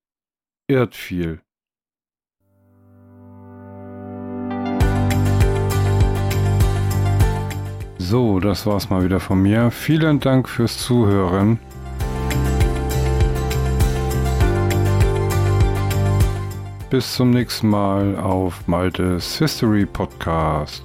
irrt 0.67 0.95
viel. 0.95 1.41
So, 7.97 8.39
das 8.39 8.67
war's 8.67 8.91
mal 8.91 9.03
wieder 9.03 9.19
von 9.19 9.41
mir. 9.41 9.71
Vielen 9.71 10.19
Dank 10.19 10.47
fürs 10.47 10.77
Zuhören. 10.77 11.59
Bis 16.91 17.15
zum 17.15 17.31
nächsten 17.31 17.67
Mal 17.67 18.15
auf 18.17 18.67
Maltes 18.67 19.39
History 19.39 19.87
Podcast. 19.87 20.84